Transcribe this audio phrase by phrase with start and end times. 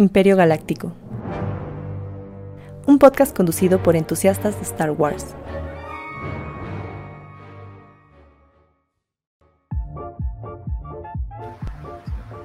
[0.00, 0.94] Imperio Galáctico.
[2.86, 5.36] Un podcast conducido por entusiastas de Star Wars.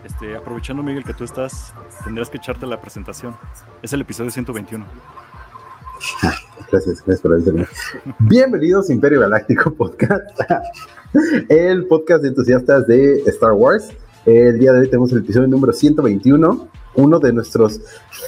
[0.04, 1.74] Este, aprovechando, Miguel, que tú estás,
[2.04, 3.38] tendrás que echarte la presentación.
[3.82, 4.86] Es el episodio 121.
[6.70, 7.68] Gracias, gracias por avisarme.
[8.20, 10.38] Bienvenidos a Imperio Galáctico Podcast,
[11.50, 13.94] el podcast de entusiastas de Star Wars.
[14.26, 17.82] El día de hoy tenemos el episodio número 121, uno de nuestros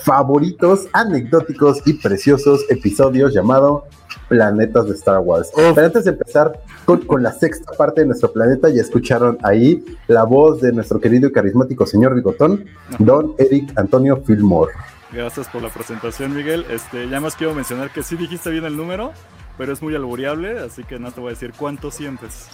[0.04, 3.86] favoritos, anecdóticos y preciosos episodios llamado
[4.28, 5.52] Planetas de Star Wars.
[5.56, 9.84] Pero antes de empezar con, con, la sexta parte de nuestro planeta, ya escucharon ahí
[10.08, 12.66] la voz de nuestro querido y carismático señor Bigotón,
[13.00, 14.74] don Eric Antonio Fillmore.
[15.12, 16.66] Gracias por la presentación, Miguel.
[16.70, 19.14] Este, ya más quiero mencionar que sí dijiste bien el número,
[19.58, 22.50] pero es muy albureable, así que no te voy a decir cuánto sientes.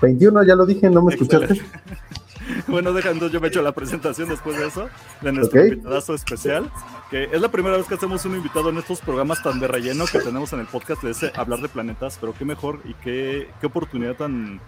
[0.00, 1.60] 21, ya lo dije, no me escuchaste.
[2.66, 4.88] bueno, dejando, yo me echo la presentación después de eso,
[5.20, 5.72] de nuestro okay.
[5.72, 6.70] invitadazo especial,
[7.10, 10.04] que es la primera vez que hacemos un invitado en estos programas tan de relleno
[10.06, 13.48] que tenemos en el podcast de ese hablar de planetas, pero qué mejor y qué,
[13.60, 14.60] qué oportunidad tan,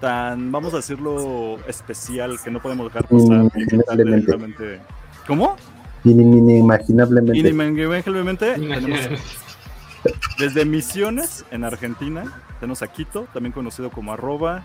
[0.00, 3.50] tan, vamos a decirlo, especial que no podemos dejar pasar.
[3.54, 4.80] Inimaginablemente.
[5.26, 5.56] ¿Cómo?
[6.04, 7.38] Inimaginablemente.
[7.38, 8.54] Inimaginablemente.
[8.54, 9.00] Tenemos
[10.38, 14.62] desde Misiones, en Argentina, tenemos a Quito, también conocido como arroba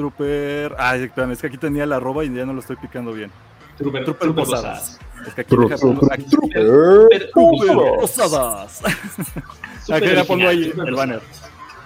[0.00, 0.74] Trooper.
[0.78, 3.30] Ah, espérame, es que aquí tenía la arroba y ya no lo estoy picando bien.
[3.76, 4.98] Trooper, Trooper, Trooper Posadas.
[4.98, 5.26] Posadas.
[5.28, 8.82] Es que aquí pongo, aquí, Trooper, Trooper Posadas.
[9.90, 11.20] Aquí ya pongo ahí el banner.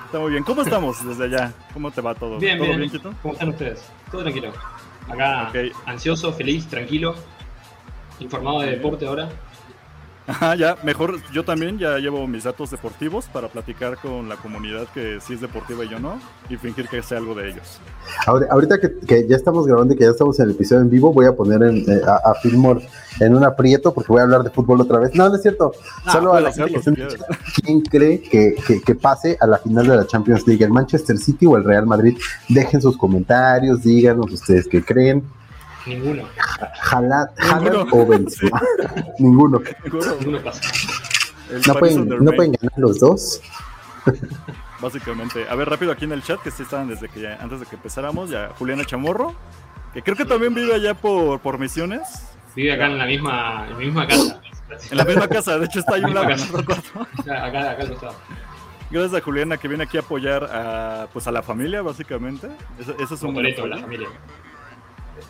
[0.06, 0.44] Está muy bien.
[0.44, 1.52] ¿Cómo estamos desde allá?
[1.72, 2.38] ¿Cómo te va todo?
[2.38, 2.80] Bien, ¿Todo bien.
[2.80, 3.14] bien, Quito?
[3.22, 3.82] ¿Cómo están ustedes?
[4.10, 4.52] Todo tranquilo.
[5.08, 5.50] Acá
[5.86, 7.14] ansioso, feliz, tranquilo.
[8.20, 9.30] Informado de deporte ahora.
[10.26, 14.86] Ajá, ya, mejor yo también ya llevo mis datos deportivos para platicar con la comunidad
[14.94, 17.78] que sí es deportiva y yo no, y fingir que sé algo de ellos.
[18.26, 21.12] Ahorita que, que ya estamos grabando y que ya estamos en el episodio en vivo,
[21.12, 22.88] voy a poner en, eh, a, a Fillmore
[23.20, 25.14] en un aprieto porque voy a hablar de fútbol otra vez.
[25.14, 25.72] No, no es cierto.
[26.06, 27.06] Ah, Solo a la gente que
[27.62, 30.64] ¿Quién cree que, que- que pase a la final de la Champions League?
[30.64, 32.16] ¿El Manchester City o el Real Madrid?
[32.48, 35.22] Dejen sus comentarios, díganos ustedes qué creen.
[35.86, 36.28] Ninguno.
[37.60, 37.86] Ninguno.
[37.92, 38.62] o Benzema.
[39.18, 39.60] Ninguno.
[40.20, 40.60] Ninguno pasa.
[41.66, 43.40] No pueden, no pueden ganar los dos.
[44.80, 45.46] Básicamente.
[45.48, 47.66] A ver, rápido aquí en el chat, que sí estaban desde que ya, antes de
[47.66, 49.34] que empezáramos, ya Juliana Chamorro,
[49.92, 52.02] que creo que también vive allá por, por Misiones,
[52.54, 54.40] Vive acá en la misma, en la misma casa.
[54.90, 56.26] en la misma casa, de hecho está ahí un lado.
[56.32, 58.14] Acá, acá, acá al costado.
[58.90, 62.48] Gracias a Juliana que viene aquí a apoyar a, pues a la familia, básicamente.
[62.78, 63.82] Eso, eso es un Un buen boleto, la apoyo.
[63.86, 64.08] familia.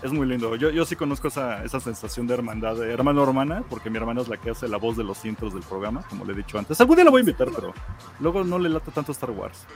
[0.04, 0.54] Es muy lindo.
[0.54, 4.20] Yo, yo sí conozco esa, esa sensación de hermandad, de hermano hermana, porque mi hermana
[4.20, 6.58] es la que hace la voz de los intros del programa, como le he dicho
[6.58, 6.78] antes.
[6.78, 7.72] Algún día la voy a invitar, pero
[8.20, 9.66] luego no le lata tanto Star Wars.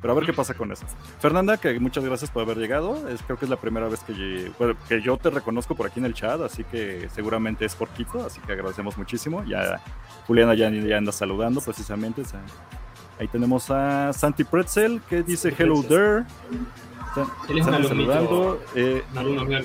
[0.00, 0.86] Pero a ver qué pasa con eso.
[1.20, 3.06] Fernanda, que muchas gracias por haber llegado.
[3.10, 4.50] Es, creo que es la primera vez que,
[4.88, 8.24] que yo te reconozco por aquí en el chat, así que seguramente es por Quito,
[8.24, 9.44] así que agradecemos muchísimo.
[9.44, 9.82] Ya
[10.26, 12.22] Juliana ya, ya anda saludando precisamente.
[13.20, 16.24] ahí tenemos a Santi Pretzel, que dice hello there.
[17.48, 18.12] Él es un Santi alumnito.
[18.12, 18.60] saludando.
[18.74, 19.02] Eh,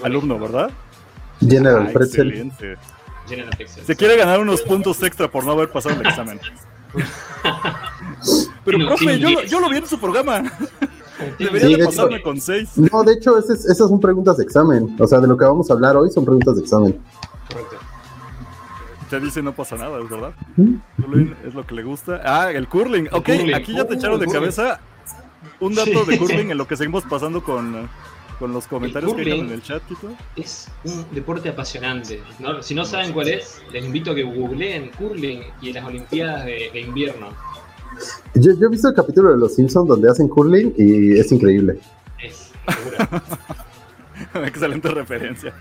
[0.03, 0.39] alumno.
[0.39, 0.71] ¿verdad?
[1.39, 2.51] General Ah, Pretzel.
[3.85, 6.39] Se quiere ganar unos puntos extra por no haber pasado el examen.
[8.65, 10.43] Pero, profe, yo, yo lo vi en su programa.
[11.39, 12.69] Debería Sí, de de pasarme hecho- con seis.
[12.77, 14.95] No, de hecho, esas, esas son preguntas de examen.
[14.99, 16.99] O sea, de lo que vamos a hablar hoy son preguntas de examen.
[17.47, 17.75] Correcto.
[19.09, 20.33] Te dice no pasa nada, es verdad.
[20.55, 20.75] ¿Mm?
[21.45, 22.21] Es lo que le gusta.
[22.23, 23.07] Ah, el curling.
[23.11, 23.53] Ok, curling.
[23.55, 24.79] aquí ya te Uh, echaron de cabeza
[25.59, 26.11] un dato Sí.
[26.11, 27.89] de curling en lo que seguimos pasando con,
[28.39, 30.09] con los comentarios que dejan en el chat, Tito.
[30.35, 32.21] Es un deporte apasionante.
[32.39, 32.61] ¿no?
[32.63, 36.69] Si no saben cuál es, les invito a que googleen curling y las Olimpiadas de,
[36.73, 37.27] de invierno.
[38.35, 41.79] Yo, yo he visto el capítulo de Los Simpsons donde hacen curling y es increíble.
[42.21, 42.51] Es.
[44.33, 45.53] Excelente referencia.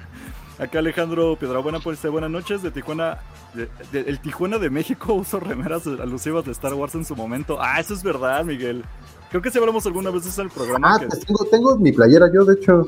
[0.59, 3.19] Acá Alejandro Piedrabuena pues dice buenas noches de Tijuana.
[3.55, 7.59] de- de- el Tijuana de México usó remeras alusivas de Star Wars en su momento.
[7.61, 8.85] Ah, eso es verdad, Miguel.
[9.31, 10.95] Creo que si hablamos alguna vez en el programa.
[10.95, 12.87] Ah, que- pues tengo, tengo mi playera yo, de hecho.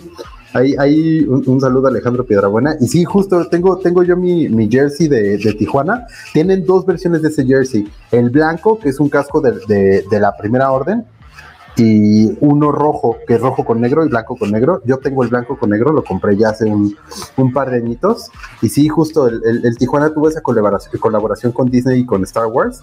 [0.54, 2.76] Ahí, ahí un, un saludo a Alejandro Piedrabuena.
[2.80, 6.06] Y sí, justo tengo, tengo yo mi, mi jersey de, de Tijuana.
[6.33, 7.89] Tienen dos versiones de ese jersey.
[8.10, 11.06] El blanco, que es un casco de, de- de la primera orden,
[11.77, 14.83] y uno rojo, que es rojo con negro y blanco con negro.
[14.84, 16.94] Yo tengo el blanco con negro, lo compré ya hace un,
[17.39, 18.30] un par de añitos.
[18.60, 22.22] Y sí, justo el, el- el Tijuana tuvo esa colaboración, colaboración con Disney y con
[22.24, 22.83] Star Wars.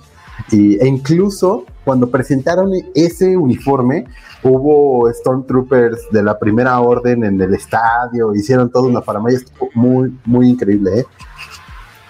[0.51, 4.06] Y, e incluso cuando presentaron ese uniforme,
[4.44, 10.13] hubo Stormtroopers de la primera orden en el estadio, hicieron toda una paramaya, estuvo muy,
[10.25, 11.06] muy increíble, ¿eh?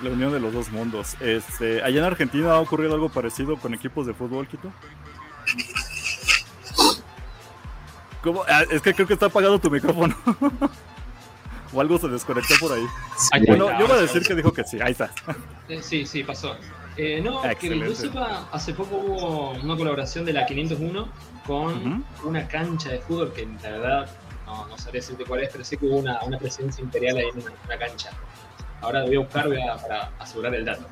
[0.02, 1.16] La unión de los dos mundos.
[1.20, 4.72] Este, allá en Argentina ha ocurrido algo parecido con equipos de fútbol, Quito.
[8.24, 8.44] ¿Cómo?
[8.48, 10.16] Ah, es que creo que está apagado tu micrófono.
[11.74, 12.86] o algo se desconectó por ahí.
[13.46, 15.12] Bueno, yo voy a decir que dijo que sí, ahí está.
[15.82, 16.56] Sí, sí, pasó.
[17.02, 17.96] Eh, no, Ah, que yo excelente.
[17.96, 21.08] sepa, hace poco hubo una colaboración de la 501
[21.48, 21.68] con
[22.02, 22.28] Ujú.
[22.28, 24.10] una cancha de fútbol que la verdad
[24.46, 27.28] no, no sabría decirte cuál es, pero sí que hubo una, una presencia imperial ahí
[27.34, 28.10] en una, una cancha.
[28.82, 30.86] Ahora voy a buscar voy a- para asegurar el dato.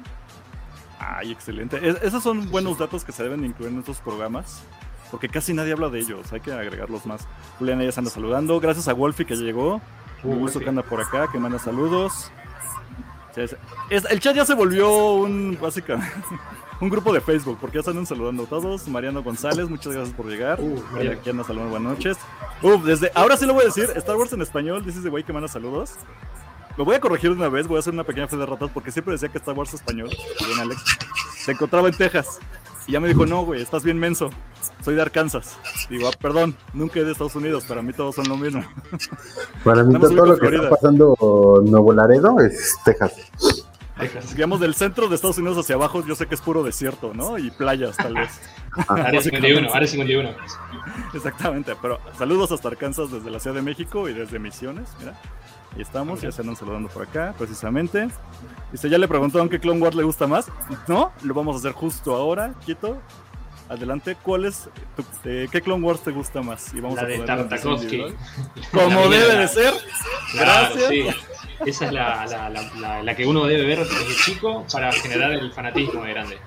[0.97, 1.77] Ay, excelente.
[1.85, 4.63] Es- esos son buenos datos que se deben de incluir en estos programas.
[5.11, 7.27] Porque casi nadie habla de ellos, hay que agregarlos más.
[7.59, 8.59] Juliana ya se anda saludando.
[8.61, 9.81] Gracias a Wolfie que llegó.
[10.23, 12.31] Uh, Un gusto que anda por acá, que manda saludos.
[13.37, 13.55] Sí, es-
[13.89, 16.11] es- el chat ya se volvió un básicamente
[16.81, 18.87] un grupo de Facebook, porque ya se andan saludando todos.
[18.87, 20.59] Mariano González, muchas gracias por llegar.
[20.61, 22.17] Uh, aquí anda saludando, buenas noches.
[22.61, 25.23] Uf, desde ahora sí lo voy a decir, Star Wars en español, dices de güey
[25.23, 25.91] que manda saludos.
[26.77, 28.69] Lo voy a corregir de una vez, voy a hacer una pequeña fe de ratas
[28.73, 30.09] porque siempre decía que Star Wars español,
[30.45, 30.83] bien Alex,
[31.35, 32.39] se encontraba en Texas.
[32.85, 34.29] Y ya me dijo, no, güey, estás bien menso.
[34.83, 35.57] Soy de Arkansas.
[35.89, 38.63] Digo, ah, perdón, nunca he de Estados Unidos, para mí todos son lo mismo.
[39.63, 43.13] Para mí Estamos todo lo que está pasando Nuevo Laredo es Texas.
[43.99, 44.35] Texas.
[44.35, 47.37] Digamos, del centro de Estados Unidos hacia abajo, yo sé que es puro desierto, ¿no?
[47.37, 48.39] Y playas, tal vez.
[48.87, 50.29] Área 51, área 51.
[51.13, 55.19] Exactamente, pero saludos hasta Arkansas desde la Ciudad de México y desde Misiones, mira.
[55.75, 58.07] Ahí estamos, ya se andan saludando por acá, precisamente.
[58.71, 60.49] Dice, ya le preguntaron qué Clone Wars le gusta más.
[60.87, 62.97] No, lo vamos a hacer justo ahora, Quito.
[63.69, 66.73] Adelante, ¿cuál es tu- eh, qué Clone Wars te gusta más?
[66.73, 68.03] Y vamos La a de Tartakovsky.
[68.71, 69.73] Como debe de ser.
[70.31, 70.89] Claro, Gracias.
[70.89, 71.05] sí.
[71.65, 72.25] Esa es la,
[72.79, 76.37] la, la, que uno debe ver desde chico para generar el fanatismo de grande.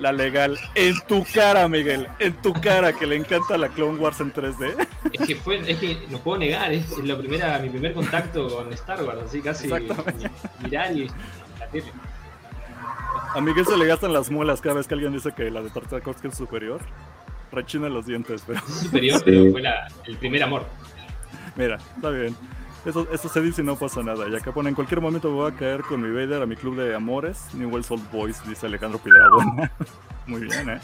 [0.00, 0.58] La legal.
[0.74, 2.06] En tu cara, Miguel.
[2.18, 4.86] En tu cara, que le encanta la Clone Wars en 3D.
[5.12, 8.72] Es que fue, es que no puedo negar, es, la primera, mi primer contacto con
[8.74, 9.68] Star Wars, así casi
[10.62, 11.08] mirar y
[11.58, 11.86] la tele.
[13.34, 15.70] A Miguel se le gastan las muelas cada vez que alguien dice que la de
[15.70, 16.80] Tartakovsky es superior.
[17.52, 19.22] Rechina los dientes, pero Es superior, Sí.
[19.24, 20.62] pero fue la, el primer amor.
[21.56, 22.34] mira, está bien.
[22.84, 24.28] Eso, eso se dice y no pasa nada.
[24.28, 26.76] Y acá pone, en cualquier momento voy a caer con mi Vader a mi club
[26.76, 29.72] de amores, Newell's Old Boys, dice Alejandro Piedrabuena.
[30.26, 30.78] Muy bien, ¿eh?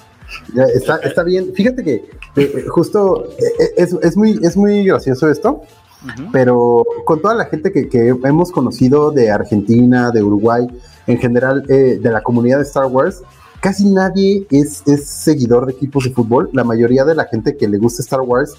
[0.55, 1.53] Ya, está, está bien.
[1.55, 2.05] Fíjate que
[2.37, 5.63] eh, justo eh, es, es muy, es muy gracioso esto,
[6.33, 10.67] pero con toda la gente que, que hemos conocido de Argentina, de Uruguay,
[11.07, 13.23] en general eh, de la comunidad de Star Wars,
[13.61, 16.51] casi nadie es, es seguidor de equipos de fútbol.
[16.53, 18.55] La mayoría de la gente que le gusta Star Wars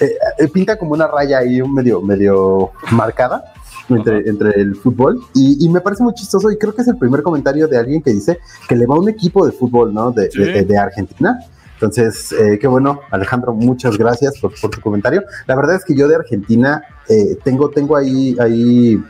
[0.00, 3.44] eh, eh, pinta como una raya ahí medio, medio marcada.
[3.88, 6.96] Entre, entre el fútbol y, y me parece muy chistoso y creo que es el
[6.96, 8.38] primer comentario de alguien que dice
[8.68, 10.12] que le va a un equipo de fútbol, ¿no?
[10.12, 10.38] De, Sí.
[10.38, 11.40] de- de- Argentina.
[11.74, 15.24] Entonces, eh, qué bueno, Alejandro, muchas gracias por, por tu comentario.
[15.48, 19.02] La verdad es que yo de Argentina eh, tengo, tengo ahí, ahí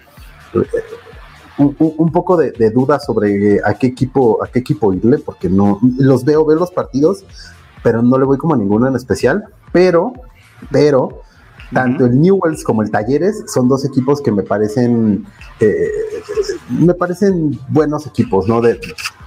[0.54, 0.58] eh,
[1.60, 5.78] un, poco de, de duda sobre a qué equipo, a qué equipo irle, porque no
[5.98, 7.24] los veo, veo los partidos,
[7.82, 9.44] pero no le voy como a ninguno en especial.
[9.72, 10.12] Pero,
[10.70, 11.22] pero,
[11.72, 15.26] tanto el Newells como el Talleres son dos equipos que me parecen,
[15.60, 15.90] eh,
[16.68, 18.60] me parecen buenos equipos, ¿no?
[18.60, 18.80] De,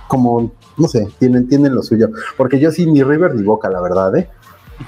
[0.07, 2.09] como, no sé, tienen, tienen lo suyo.
[2.37, 4.29] Porque yo sí, ni River ni Boca, la verdad, ¿eh?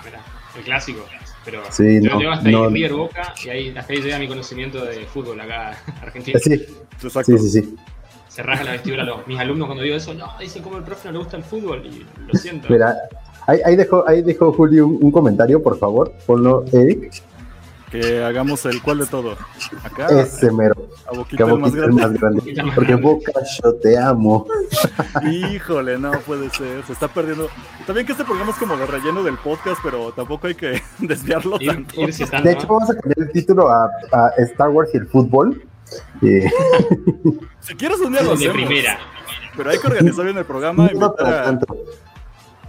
[0.03, 0.19] Mira,
[0.57, 1.01] el clásico.
[1.45, 2.63] Pero Sí, yo no, llego hasta no.
[2.65, 6.39] ahí River Boca y ahí, hasta ahí llega mi conocimiento de fútbol acá en Argentina.
[6.39, 6.53] Sí,
[7.03, 7.37] Exacto.
[7.37, 7.75] sí, sí, sí.
[8.27, 11.07] Se raja la vestidura los, mis alumnos cuando digo eso, no, dicen como el profe
[11.07, 12.67] no le gusta el fútbol y lo siento.
[12.69, 12.95] Mira,
[13.47, 16.11] ahí, ahí dejó, ahí dejó Julio un, un comentario, por favor.
[16.25, 17.13] Ponlo, Eric.
[17.91, 19.37] Que hagamos el cuál de todo.
[19.83, 20.87] Acá, Ese mero.
[21.07, 22.01] a Que boquita el más Boquita grande.
[22.01, 22.71] más grande.
[22.75, 22.95] Porque.
[22.95, 23.31] Boca,
[23.63, 24.47] yo te amo.
[25.31, 26.83] Híjole, no puede ser.
[26.85, 27.47] Se está perdiendo.
[27.85, 31.57] También que este programa es como de relleno del podcast, pero tampoco hay que desviarlo
[31.59, 32.01] Ir, tanto.
[32.01, 35.63] De hecho, vamos a cambiar el título a, a Star Wars y el fútbol.
[37.61, 38.99] Si quieres un día lo de primera.
[39.55, 40.89] Pero hay que organizar bien el programa.
[40.93, 41.65] no a- tanto.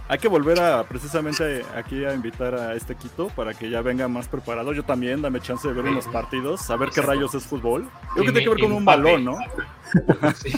[0.09, 4.07] Hay que volver a precisamente aquí a invitar a este Quito para que ya venga
[4.07, 4.73] más preparado.
[4.73, 7.89] Yo también, dame chance de ver unos partidos, saber qué rayos es fútbol.
[8.13, 9.37] Creo que tiene que ver con un balón, ¿no?
[10.35, 10.51] Sí.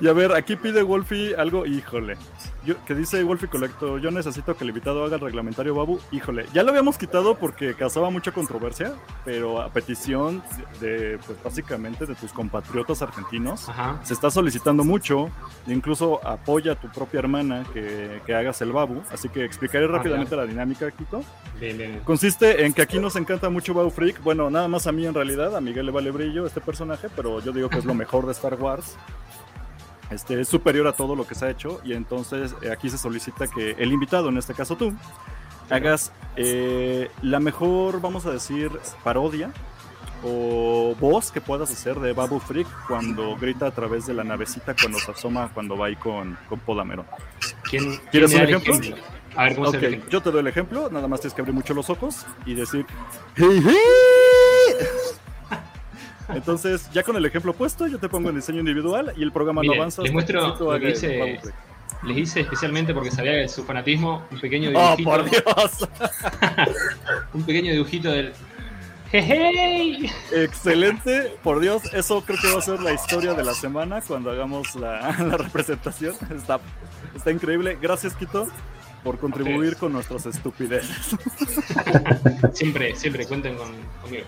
[0.00, 2.16] Y a ver, aquí pide Wolfie algo, híjole.
[2.64, 5.98] Yo, que dice Wolfie Colecto, yo necesito que el invitado haga el reglamentario Babu.
[6.12, 8.92] Híjole, ya lo habíamos quitado porque causaba mucha controversia,
[9.24, 10.42] pero a petición
[10.80, 13.98] de, pues básicamente de tus compatriotas argentinos, Ajá.
[14.04, 15.28] se está solicitando mucho,
[15.66, 19.02] e incluso apoya a tu propia hermana que, que hagas el Babu.
[19.12, 21.24] Así que explicaré Ah, rápidamente la dinámica, Quito.
[21.58, 22.00] Bien, bien.
[22.04, 24.22] Consiste en que aquí nos encanta mucho Babu Freak.
[24.22, 27.40] Bueno, nada más a mí en realidad, a Miguel le vale brillo este personaje, pero
[27.40, 28.96] yo digo que es lo mejor de Star Wars.
[30.12, 32.98] Este, es superior a todo lo que se ha hecho y entonces eh, aquí se
[32.98, 34.92] solicita que el invitado, en este caso tú,
[35.70, 38.70] hagas eh, la mejor, vamos a decir,
[39.02, 39.50] parodia
[40.24, 44.74] o voz que puedas hacer de Babu Freak cuando grita a través de la navecita
[44.80, 47.04] cuando se asoma cuando va ahí con, con Podamero.
[47.68, 48.96] ¿Quién, ¿Quieres quién un ejemplo?
[49.34, 50.10] A ver, ¿cómo se Ok, ve el ejemplo?
[50.10, 52.86] yo te doy el ejemplo, nada más tienes que abrir mucho los ojos y decir
[53.34, 53.74] "Hey, hey".
[56.34, 59.62] Entonces, ya con el ejemplo puesto, yo te pongo en diseño individual y el programa
[59.62, 60.02] no avanza.
[60.02, 61.40] Les muestro lo que hice,
[62.04, 65.88] les hice especialmente porque sabía que su fanatismo, un pequeño ¡Oh, dibujito, por Dios!
[67.34, 68.32] un pequeño dibujito del
[69.12, 70.10] ¡Hey!
[70.32, 74.30] Excelente, por Dios, eso creo que va a ser la historia de la semana cuando
[74.30, 76.14] hagamos la, la representación.
[76.34, 76.60] Está,
[77.14, 77.76] está increíble.
[77.80, 78.48] Gracias, Quito,
[79.04, 81.14] por contribuir con nuestras estupideces.
[82.54, 83.68] Siempre, siempre cuenten con,
[84.00, 84.24] conmigo.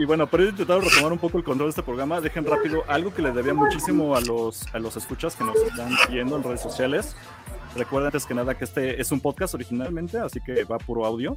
[0.00, 2.84] Y bueno, para ir intentando retomar un poco el control de este programa, dejen rápido
[2.88, 6.42] algo que les debía muchísimo a los, a los escuchas que nos están viendo en
[6.42, 7.14] redes sociales.
[7.76, 11.36] Recuerden antes que nada que este es un podcast originalmente, así que va puro audio.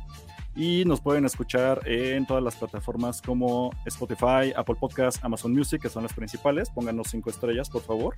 [0.55, 5.89] Y nos pueden escuchar en todas las plataformas como Spotify, Apple Podcast, Amazon Music, que
[5.89, 6.69] son las principales.
[6.69, 8.15] Pónganos cinco estrellas, por favor.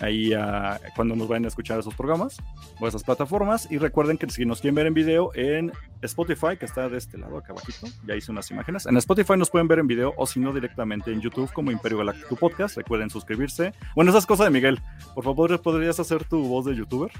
[0.00, 2.36] Ahí ah, cuando nos vayan a escuchar esos programas
[2.80, 3.70] o esas plataformas.
[3.70, 7.18] Y recuerden que si nos quieren ver en video en Spotify, que está de este
[7.18, 8.86] lado, acá abajito, ya hice unas imágenes.
[8.86, 11.98] En Spotify nos pueden ver en video o si no directamente en YouTube como Imperio
[11.98, 12.76] Galáctico Podcast.
[12.76, 13.72] Recuerden suscribirse.
[13.96, 14.80] Bueno, esas cosas de Miguel.
[15.14, 17.10] Por favor, ¿podrías hacer tu voz de youtuber?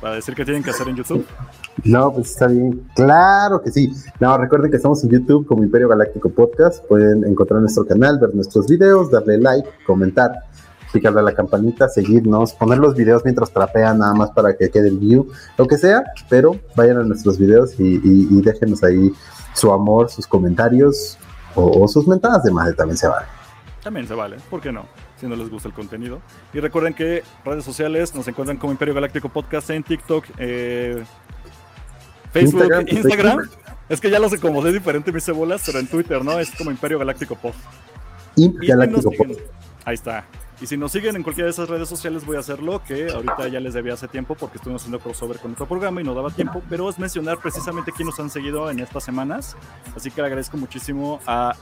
[0.00, 1.26] Para decir qué tienen que hacer en YouTube.
[1.84, 2.86] No, pues está bien.
[2.94, 3.92] Claro que sí.
[4.20, 6.84] No, recuerden que estamos en YouTube como Imperio Galáctico Podcast.
[6.86, 10.32] Pueden encontrar nuestro canal, ver nuestros videos, darle like, comentar,
[10.94, 14.88] picarle a la campanita, seguirnos, poner los videos mientras trapean nada más para que quede
[14.88, 19.12] el view, lo que sea, pero vayan a nuestros videos y, y, y déjenos ahí
[19.52, 21.18] su amor, sus comentarios
[21.54, 23.26] o, o sus mentadas de madre también se vale.
[23.82, 24.86] También se vale, ¿por qué no?
[25.20, 26.20] Si no les gusta el contenido.
[26.54, 31.04] Y recuerden que redes sociales nos encuentran como Imperio Galáctico Podcast en TikTok, eh,
[32.32, 33.38] Facebook, Instagram, Instagram.
[33.40, 33.64] Facebook.
[33.88, 36.38] Es que ya lo sé como de diferente mis cebolas, pero en Twitter, ¿no?
[36.40, 37.52] Es como Imperio Galáctico Pod.
[38.36, 39.10] Imp Galáctico
[39.84, 40.24] ahí está.
[40.60, 43.48] Y si nos siguen en cualquiera de esas redes sociales, voy a hacerlo, que ahorita
[43.48, 46.30] ya les debía hace tiempo porque estuvimos haciendo crossover con otro programa y no daba
[46.30, 49.56] tiempo, pero es mencionar precisamente quién nos han seguido en estas semanas.
[49.96, 51.54] Así que le agradezco muchísimo a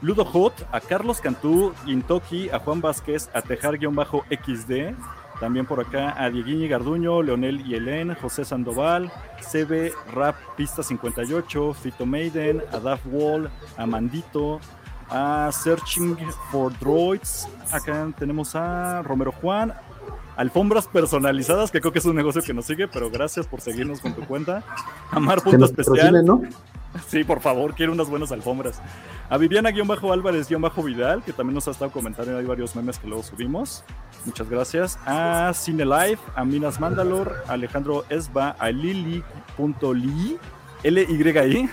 [0.00, 4.94] Ludo Hot, a Carlos Cantú, Intoki, a Juan Vázquez, a Tejar-XD,
[5.38, 11.74] también por acá a Dieguiñi Garduño, Leonel y Helen, José Sandoval, CB Rap Pista 58,
[11.74, 14.60] Fito Maiden, a Daf Wall, a Mandito,
[15.10, 16.16] a Searching
[16.50, 17.48] for Droids.
[17.70, 19.74] Acá tenemos a Romero Juan.
[20.36, 24.00] Alfombras personalizadas, que creo que es un negocio que nos sigue, pero gracias por seguirnos
[24.00, 24.62] con tu cuenta.
[25.10, 26.24] Amar Punto Especial.
[27.08, 28.80] Sí, por favor, quiero unas buenas alfombras.
[29.28, 33.84] A Viviana-Álvarez-Vidal, que también nos ha estado comentando, hay varios memes que luego subimos.
[34.24, 34.98] Muchas gracias.
[35.06, 40.38] A Cine Live, a Minas Mandalor, a Alejandro Esba, a Lili.li,
[40.82, 41.70] L-Y-I,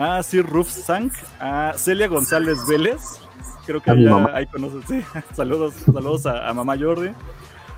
[0.00, 3.20] a Sir Ruf Sank, a Celia González Vélez.
[3.66, 5.04] Creo que ya ahí conoces, sí.
[5.34, 7.10] Saludos, saludos a, a Mamá Jordi.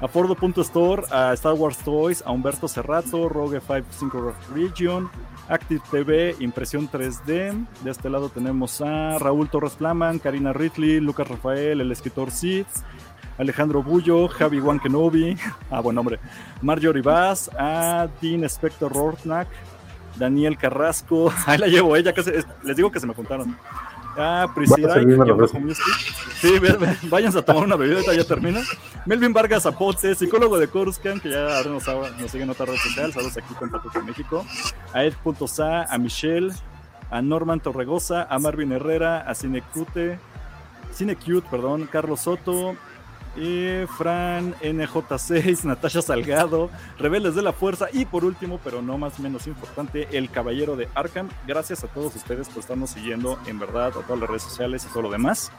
[0.01, 5.11] A Fordo.store, a Star Wars Toys, a Humberto Cerrato, Rogue55 Region,
[5.49, 7.67] Active TV, Impresión 3D.
[7.83, 12.67] De este lado tenemos a Raúl Torres Flaman, Karina Ridley, Lucas Rafael, el escritor Sid,
[13.39, 15.37] Alejandro Bullo, Javi Juan Kenobi,
[15.71, 16.19] ah, buen nombre,
[16.63, 19.49] Marjorie Bass, a Dean Spector Rortnack,
[20.17, 23.57] Daniel Carrasco, ahí la llevo, ella casi, es- les digo que se me juntaron.
[24.17, 24.95] Ah, Priscila.
[26.41, 26.53] Sí,
[27.05, 28.61] váyanse a tomar una bebida, ya termina.
[29.07, 31.87] Melvin Vargas Apote, psicólogo de Coruscant, que ya ahora nos,
[32.21, 34.45] nos sigue en otra red social, saludos aquí con Patuca México.
[34.93, 36.53] A Ed.sa, a Michelle,
[37.11, 40.19] a Norman Torregosa, a Marvin Herrera, a Cinecute,
[40.93, 42.77] Cinecute, perdón, Carlos Soto,
[43.37, 49.19] y Fran NJ6, Natasha Salgado, Rebeldes de la Fuerza y por último, pero no más
[49.21, 51.29] menos importante, el Caballero de Arkham.
[51.47, 54.93] Gracias a todos ustedes por estarnos siguiendo, en verdad, a todas las redes sociales y
[54.93, 55.51] todo lo demás.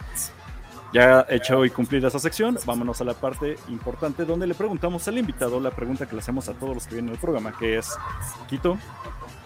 [0.94, 5.18] Ya hecho y cumplida esa sección, vámonos a la parte importante donde le preguntamos al
[5.18, 7.98] invitado la pregunta que le hacemos a todos los que vienen al programa, que es,
[8.48, 8.77] Quito,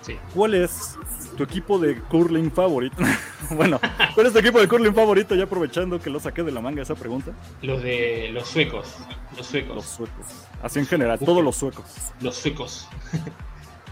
[0.01, 0.17] Sí.
[0.33, 0.97] ¿cuál es
[1.37, 2.97] tu equipo de curling favorito?
[3.55, 3.79] bueno,
[4.15, 5.35] ¿cuál es tu equipo de curling favorito?
[5.35, 7.31] Ya aprovechando que lo saqué de la manga esa pregunta.
[7.61, 8.95] Los de los suecos.
[9.29, 9.85] Los Los suecos.
[9.85, 10.25] suecos.
[10.61, 11.85] Así en general, todos los suecos.
[12.19, 12.87] Los suecos.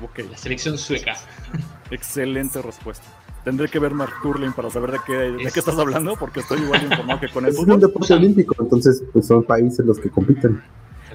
[0.04, 1.16] Ok, La selección sueca.
[1.92, 3.06] excelente respuesta.
[3.46, 6.60] Tendré que ver Mark Curling para saber de qué, de qué estás hablando, porque estoy
[6.62, 10.10] igual informado que con el Es un deporte olímpico, entonces pues, son países los que
[10.10, 10.64] compiten.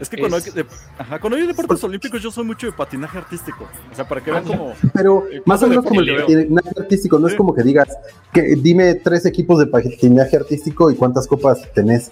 [0.01, 0.65] Es que cuando hay, Es- de-
[0.99, 3.69] ajá, cuando hay deportes olímpicos, yo soy mucho de patinaje artístico.
[3.93, 4.73] O sea, para que vean como.
[4.95, 7.35] Pero más o menos como el patinaje artístico, no Sí.
[7.35, 7.89] es como que digas,
[8.33, 12.11] que dime tres equipos de patinaje artístico y cuántas copas tenés.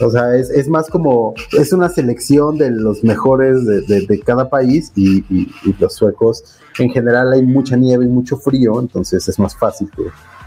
[0.00, 4.20] O sea, es, es más como, es una selección de los mejores de, de- de
[4.20, 6.44] cada país y, y- y los suecos,
[6.78, 10.02] en general hay mucha nieve y mucho frío, entonces es más fácil que...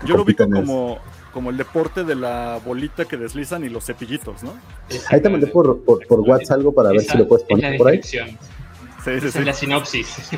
[0.05, 0.99] Yo lo ubico como,
[1.37, 4.55] como el deporte de la bolita que deslizan y los cepillitos, ¿no?
[5.11, 7.89] Ahí te mandé por, por, por WhatsApp algo para ver si lo puedes poner por
[7.89, 8.01] ahí.
[8.01, 8.17] Sí,
[9.03, 9.37] sí, Esa sí.
[9.37, 10.31] es la sinopsis.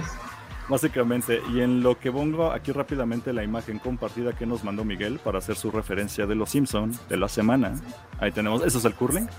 [0.68, 5.22] Básicamente, y en lo que pongo aquí rápidamente la imagen compartida que nos mandó Miguel
[5.24, 7.80] para hacer su referencia de los Simpsons de la semana.
[8.20, 9.30] Ahí tenemos, eso es el curling.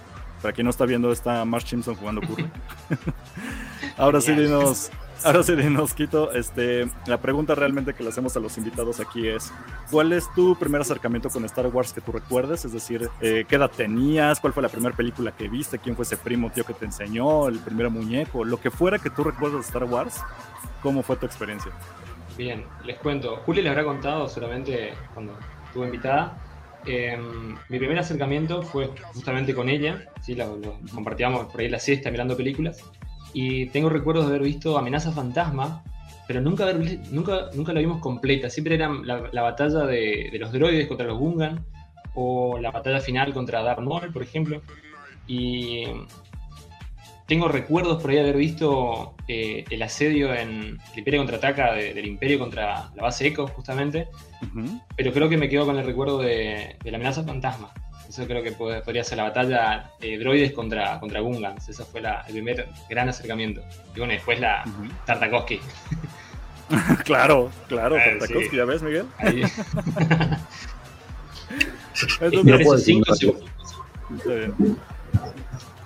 [0.40, 2.50] Para quien no está viendo, está Mark Simpson jugando curling.
[3.98, 4.90] ahora sí, dinos,
[5.24, 6.32] ahora sí, dinos, Quito.
[6.32, 9.52] Este, la pregunta realmente que le hacemos a los invitados aquí es:
[9.90, 12.64] ¿Cuál es tu primer acercamiento con Star Wars que tú recuerdes?
[12.64, 14.40] Es decir, eh, ¿qué edad tenías?
[14.40, 15.78] ¿Cuál fue la primera película que viste?
[15.78, 17.48] ¿Quién fue ese primo tío que te enseñó?
[17.48, 18.44] ¿El primer muñeco?
[18.44, 20.20] Lo que fuera que tú recuerdes de Star Wars
[20.82, 21.70] ¿Cómo fue tu experiencia?
[22.36, 23.36] Bien, les cuento.
[23.44, 26.38] Juli les habrá contado solamente cuando estuvo invitada.
[26.86, 30.34] Em, mi primer acercamiento fue justamente con ella, ¿sí?
[30.34, 30.58] lo,
[30.94, 32.82] compartíamos por ahí la siesta mirando películas.
[33.32, 35.84] Y tengo recuerdos de haber visto Amenaza Fantasma,
[36.26, 36.72] pero nunca,
[37.10, 38.50] nunca, nunca la vimos completa.
[38.50, 41.64] Siempre era la, batalla de, de, los droides contra los Gungan,
[42.14, 44.62] o la batalla final contra Darth Maul, por ejemplo.
[45.26, 45.84] Y
[47.26, 52.04] tengo recuerdos por ahí de haber visto eh, el asedio en el Imperio contraataca del
[52.04, 54.08] Imperio contra la base Echo, justamente.
[54.96, 57.72] Pero creo que me quedo con el recuerdo de, la amenaza fantasma.
[58.10, 61.68] Eso creo que podría ser la batalla de droides contra, contra Gungans.
[61.68, 63.62] Ese fue el primer gran acercamiento.
[63.94, 64.64] Y bueno, después la
[65.06, 65.60] Tartakovsky.
[67.04, 69.06] claro, claro, ah, Tartakovsky, ¿ya ves, Miguel?
[69.18, 69.44] Ahí.
[72.20, 73.14] Entonces, cinco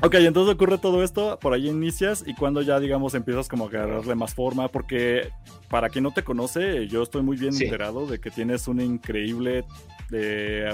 [0.00, 3.69] Ok, entonces ocurre todo esto, por ahí inicias y cuando ya, digamos, empiezas como a
[3.69, 5.31] agarrarle más forma, porque
[5.69, 9.64] para quien no te conoce, yo estoy muy bien enterado de que tienes un increíble,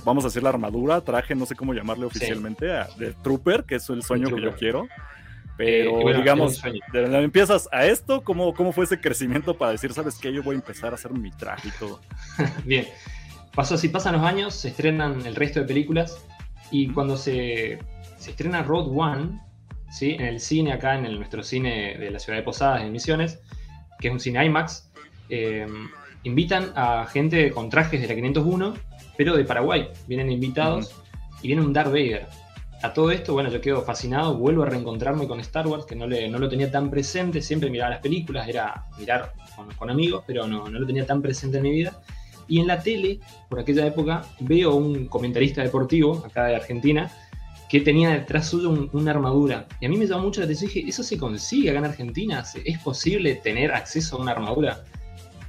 [0.05, 3.89] vamos a decir, la armadura, traje, no sé cómo llamarle oficialmente, de Trooper, que es
[3.91, 4.89] el sueño que yo quiero.
[5.57, 10.17] Pero, eh, digamos, de empiezas a esto, ¿cómo, ¿cómo fue ese crecimiento para decir, sabes
[10.17, 12.01] qué, yo voy a empezar a hacer mi traje y todo?
[12.65, 12.87] Bien,
[13.55, 16.25] pasó así, pasan los años, se estrenan el resto de películas
[16.71, 17.79] y cuando se
[18.21, 19.41] se estrena Road One,
[19.91, 20.11] ¿sí?
[20.11, 23.41] En el cine, acá en nuestro cine de la ciudad de Posadas, en Misiones,
[23.99, 24.91] que es un cine IMAX.
[25.31, 25.67] Eh,
[26.23, 28.75] invitan a gente con trajes de la 501,
[29.21, 29.87] pero de Paraguay.
[30.09, 30.95] Vienen invitados
[31.43, 32.27] y viene un Darth Vader.
[32.83, 36.07] A todo esto, bueno, yo quedo fascinado, vuelvo a reencontrarme con Star Wars, que no,
[36.07, 39.35] le, no lo tenía tan presente, siempre miraba las películas, era mirar
[39.77, 42.01] con, amigos, pero no, no lo tenía tan presente en mi vida.
[42.49, 47.13] Y en la tele, por aquella época, veo un comentarista deportivo, acá de Argentina,
[47.69, 49.67] que tenía detrás suyo una armadura.
[49.83, 50.71] Y a mí me llamó mucho la atención.
[50.73, 52.43] Dije, ¿eso se consigue acá en Argentina?
[52.65, 54.83] ¿Es posible tener acceso a una armadura?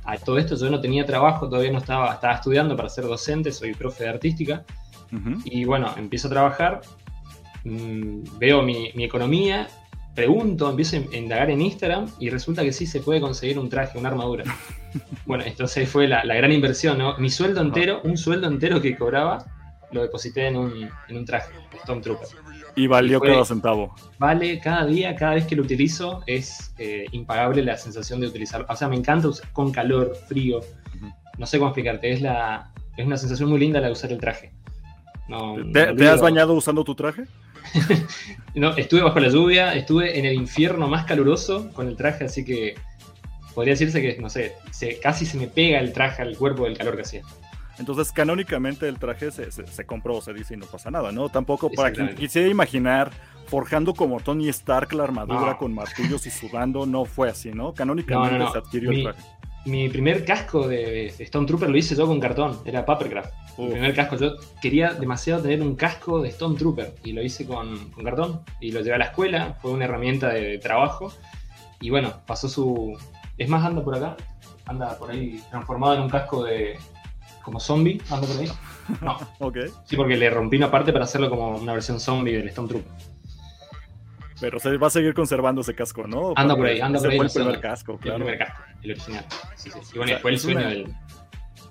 [0.04, 3.52] A todo esto yo no tenía trabajo, todavía no estaba, estaba estudiando para ser docente,
[3.52, 4.64] soy profe de artística.
[5.44, 6.82] Y bueno, empiezo a trabajar,
[7.66, 9.68] mm, veo mi, economía,
[10.16, 13.98] pregunto, empiezo a indagar en Instagram y resulta que sí se puede conseguir un traje,
[13.98, 14.46] una armadura.
[15.26, 17.18] bueno, entonces fue la, gran inversión, ¿no?
[17.18, 19.46] Mi sueldo entero, un sueldo entero que cobraba,
[19.92, 21.52] lo deposité en un, en un traje,
[21.84, 22.30] Stormtrooper.
[22.76, 23.94] Y valió cada centavo.
[24.18, 28.66] Vale, cada día, cada vez que lo utilizo, es eh, impagable la sensación de utilizarlo.
[28.70, 30.62] O sea, me encanta usar con calor, frío.
[31.38, 34.20] No sé cómo explicarte, es, la, es una sensación muy linda la de usar el
[34.20, 34.52] traje.
[35.74, 37.26] ¿Te, has bañado usando tu traje?
[38.56, 42.44] no, estuve bajo la lluvia, estuve en el infierno más caluroso con el traje, así
[42.44, 42.76] que
[43.54, 46.78] podría decirse que, no sé, se, casi se me pega el traje al cuerpo del
[46.78, 47.22] calor que hacía.
[47.82, 51.30] Entonces, canónicamente el traje se, se, compró, se dice y no pasa nada, ¿no?
[51.30, 53.12] Tampoco para quien quisiera imaginar
[53.48, 57.74] forjando como Tony Stark la armadura con martillos y sudando, no fue así, ¿no?
[57.74, 59.22] Canónicamente se adquirió el traje.
[59.66, 63.34] Mi primer casco de, Stone Trooper lo hice yo con cartón, era Papercraft.
[63.58, 67.48] Mi primer casco, yo quería demasiado tener un casco de Stone Trooper y lo hice
[67.48, 71.12] con, cartón y lo llevé a la escuela, fue una herramienta de trabajo
[71.80, 72.98] y bueno, pasó su...
[73.38, 74.18] Es más, anda por acá,
[74.66, 76.78] anda por ahí transformado en un casco de,
[77.44, 78.52] como zombie, ando por ahí.
[79.02, 79.18] No.
[79.48, 79.58] ok.
[79.86, 82.92] Sí, porque le rompí una parte para hacerlo como una versión zombie del Stone Trooper.
[84.40, 86.34] Pero se va a seguir conservando ese casco, ¿no?
[86.36, 87.18] Anda por ahí, anda por ahí.
[87.18, 88.18] Fue el primer casco, claro.
[88.18, 89.26] El primer casco, el original.
[89.56, 89.80] Sí, sí.
[89.94, 90.96] Y bueno, fue el sueño del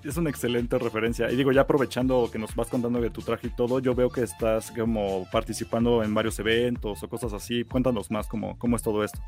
[0.03, 1.31] es una excelente referencia.
[1.31, 4.09] Y digo, ya aprovechando que nos vas contando de tu traje y todo, yo veo
[4.09, 7.63] que estás como participando en varios eventos o cosas así.
[7.63, 9.19] Cuéntanos más cómo, cómo es todo esto.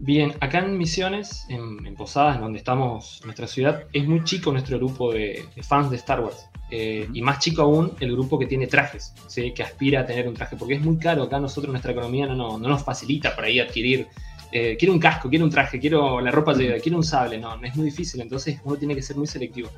[0.00, 4.78] Bien, acá en Misiones, en, Posadas, en donde estamos, nuestra ciudad, es muy chico nuestro
[4.78, 6.48] grupo de, fans de Star Wars.
[6.70, 9.52] Eh, y más chico aún el grupo que tiene trajes, ¿sí?
[9.52, 11.24] que aspira a tener un traje, porque es muy caro.
[11.24, 14.06] Acá nosotros, nuestra economía no, no, nos facilita por ahí adquirir.
[14.52, 17.38] Eh, quiero un casco, quiero un traje, quiero la ropa quiero un sable.
[17.38, 18.20] No, no es muy difícil.
[18.20, 19.68] Entonces uno tiene que ser muy selectivo.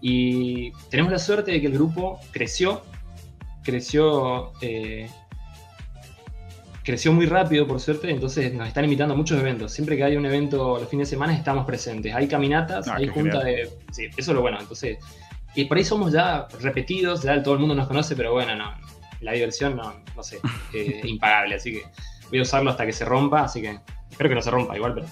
[0.00, 2.82] Y tenemos la suerte de que el grupo creció,
[3.62, 5.08] creció, eh,
[6.82, 9.72] creció muy rápido por suerte, entonces nos están invitando a muchos eventos.
[9.72, 12.14] Siempre que hay un evento los fines de semana estamos presentes.
[12.14, 13.68] Hay caminatas, ah, hay junta de...
[13.92, 14.58] Sí, eso es lo bueno.
[14.58, 14.98] Entonces,
[15.54, 18.72] y por ahí somos ya repetidos, ya todo el mundo nos conoce, pero bueno, no,
[19.20, 20.38] la diversión no, no sé,
[21.04, 21.82] impagable, así que
[22.30, 23.78] voy a usarlo hasta que se rompa, así que
[24.10, 25.06] espero que no se rompa igual, pero...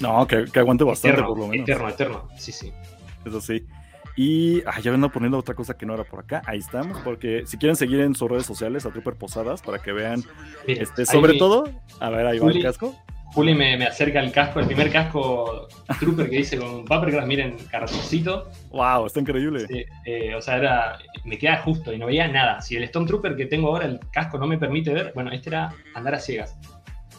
[0.00, 1.68] No, que, que aguante bastante Eterno, por lo menos.
[1.68, 2.28] eterno, eterno.
[2.36, 2.72] Sí, sí.
[3.24, 3.64] Eso sí.
[4.16, 6.42] Y ah, ya vengo poniendo otra cosa que no era por acá.
[6.46, 6.98] Ahí estamos.
[7.02, 10.22] Porque si quieren seguir en sus redes sociales a Trooper Posadas para que vean,
[10.66, 11.68] Miren, este, sobre mi- todo,
[12.00, 12.62] a ver, ahí va el Juli.
[12.62, 12.94] casco.
[13.32, 15.66] Juli me, me acerca el casco, el primer casco
[15.98, 18.48] Trooper que dice con Paprika, miren, cartoncito.
[18.70, 19.66] Wow, está increíble.
[19.66, 22.60] Sí, eh, o sea, era, me queda justo y no veía nada.
[22.60, 25.74] Si el Stormtrooper que tengo ahora, el casco no me permite ver, bueno, este era
[25.96, 26.56] andar a ciegas.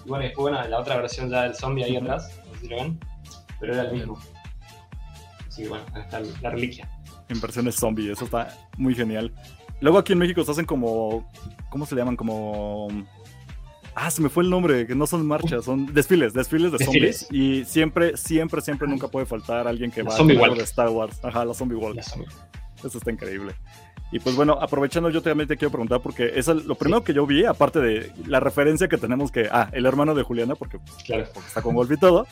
[0.05, 2.67] Y bueno, después, bueno, la otra versión ya del zombie ahí atrás, no sé si
[2.69, 2.99] lo ven,
[3.59, 4.17] pero era el mismo.
[5.55, 6.89] Que bueno, acá está la reliquia.
[7.29, 9.33] En versiones zombie, eso está muy genial.
[9.81, 11.29] Luego aquí en México se hacen como.
[11.69, 12.15] ¿Cómo se llaman?
[12.15, 12.87] Como.
[13.97, 17.19] Ah, se me fue el nombre, que no son marchas, son desfiles, desfiles de Desfiles.
[17.27, 17.31] zombies.
[17.31, 21.17] Y siempre, siempre, siempre nunca puede faltar alguien que La va a de Star Wars.
[21.23, 21.95] Ajá, la zombie walk.
[21.95, 22.27] La zombie.
[22.83, 23.53] Eso está increíble.
[24.11, 27.13] Y pues bueno, aprovechando, yo también te quiero preguntar, porque es el- lo primero que
[27.13, 30.77] yo vi, aparte de la referencia que tenemos que, ah, el hermano de Juliana, porque,
[31.05, 31.25] Claro.
[31.33, 32.27] porque está con Wolf y todo,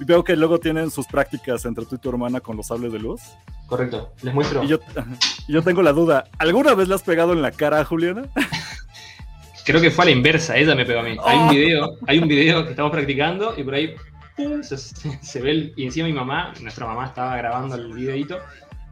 [0.00, 2.92] y veo que luego tienen sus prácticas entre tú y tu hermana con los sables
[2.92, 3.20] de luz.
[3.66, 4.12] Correcto.
[4.22, 4.62] Les muestro.
[4.64, 8.22] Y yo, tengo la duda, ¿alguna vez le has pegado en la cara a Juliana?
[9.64, 11.16] Creo que fue a la inversa, ella me pegó a mí.
[11.24, 11.50] Hay un Oh.
[11.50, 13.94] video, hay un video que estamos practicando y por ahí
[14.34, 18.38] pum, se, se ve el, y encima mi mamá, nuestra mamá estaba grabando el videito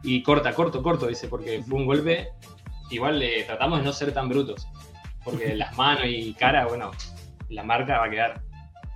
[0.03, 2.29] y corta, corto, corto, dice, porque fue un golpe.
[2.91, 4.67] Igual le tratamos de no ser tan brutos,
[5.23, 6.91] porque las manos y cara, bueno,
[7.49, 8.41] la marca va a quedar.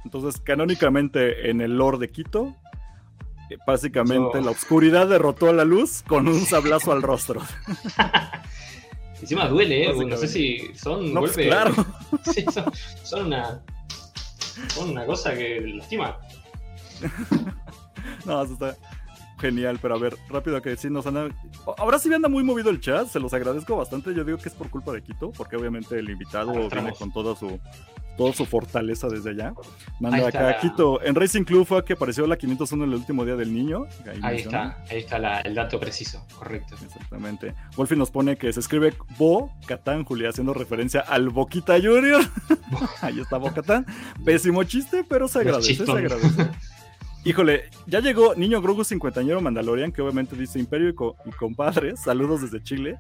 [0.04, 2.56] Entonces, canónicamente, en el lore de Quito,
[3.50, 7.42] eh, básicamente Yo- la oscuridad derrotó a la luz con un sablazo al rostro.
[9.22, 9.94] Encima duele, ¿eh?
[10.06, 11.48] No sé si son No, pues, golpes.
[11.48, 11.74] claro.
[12.34, 12.66] Sí, son,
[13.04, 13.62] son una.
[14.74, 16.18] Son una cosa que lastima.
[18.26, 18.76] No, eso está
[19.42, 21.28] genial, pero a ver, rápido que sí nos anda...
[21.78, 24.14] Ahora sí me anda muy movido el chat, se los agradezco bastante.
[24.14, 27.36] Yo digo que es por culpa de Quito, porque obviamente el invitado viene con toda
[27.36, 27.60] su
[28.18, 29.54] toda su fortaleza desde allá.
[30.00, 31.02] Manda acá Quito.
[31.02, 33.88] En Racing Club fue que apareció la 501 el último día del niño.
[34.22, 36.76] Ahí está, ahí está la- el dato preciso, correcto.
[36.84, 37.56] Exactamente.
[37.78, 42.22] Wolfie nos pone que se escribe Bo Catán, Julia, haciendo referencia al Boquita Junior.
[43.02, 43.86] Ahí está Bo Catán.
[44.26, 46.50] Pésimo chiste, pero se agradece, se agradece.
[47.24, 52.00] Híjole, ya llegó Niño Grogu cincuentañero Mandalorian, que obviamente dice Imperio y, co- y compadres.
[52.00, 52.98] Saludos desde Chile.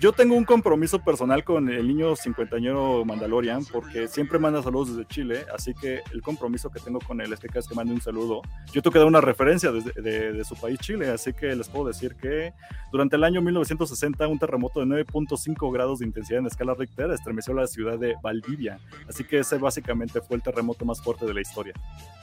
[0.00, 5.06] Yo tengo un compromiso personal con el niño cincuentañero Mandalorian, porque siempre manda saludos desde
[5.06, 7.92] Chile, así que el compromiso que tengo con él es que cada vez que mande
[7.92, 8.40] un saludo,
[8.72, 11.68] yo tengo que dar una referencia desde- de, de su país, Chile, así que les
[11.68, 12.54] puedo decir que
[12.90, 17.52] durante el año 1960 un terremoto de 9.5 grados de intensidad en escala Richter estremeció
[17.52, 21.42] la ciudad de Valdivia, así que ese básicamente fue el terremoto más fuerte de la
[21.42, 21.74] historia,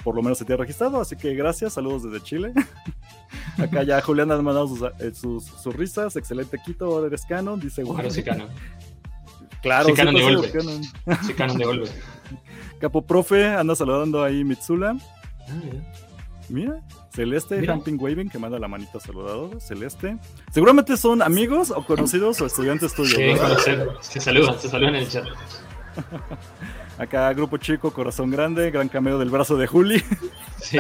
[0.04, 2.54] por lo menos se tiene registrado, así que gracias, saludos desde Chile.
[3.60, 7.82] Acá ya Julián ha mandado sus, eh, sus, sus risas, excelente Quito, eres canon, dice
[7.84, 8.12] Claro, Warren.
[8.12, 8.48] sí, canon.
[9.62, 10.52] Claro, Sí, canon de golpe.
[10.52, 10.84] canon.
[11.26, 11.90] Sí, canon de golpe.
[12.80, 14.96] Capo Profe anda saludando ahí Mitsula.
[15.48, 15.84] Ah, mira.
[16.50, 16.80] Mira,
[17.14, 17.74] Celeste, Mira.
[17.76, 19.60] Humping Waving, que manda la manita saludado.
[19.60, 20.18] Celeste.
[20.52, 23.16] Seguramente son amigos o conocidos o estudiantes tuyos.
[23.16, 23.90] Sí, conocer.
[24.02, 25.26] Se saludan, se saludan en el chat.
[26.98, 30.04] Acá, Grupo Chico, Corazón Grande, gran cameo del brazo de Juli.
[30.62, 30.80] Sí.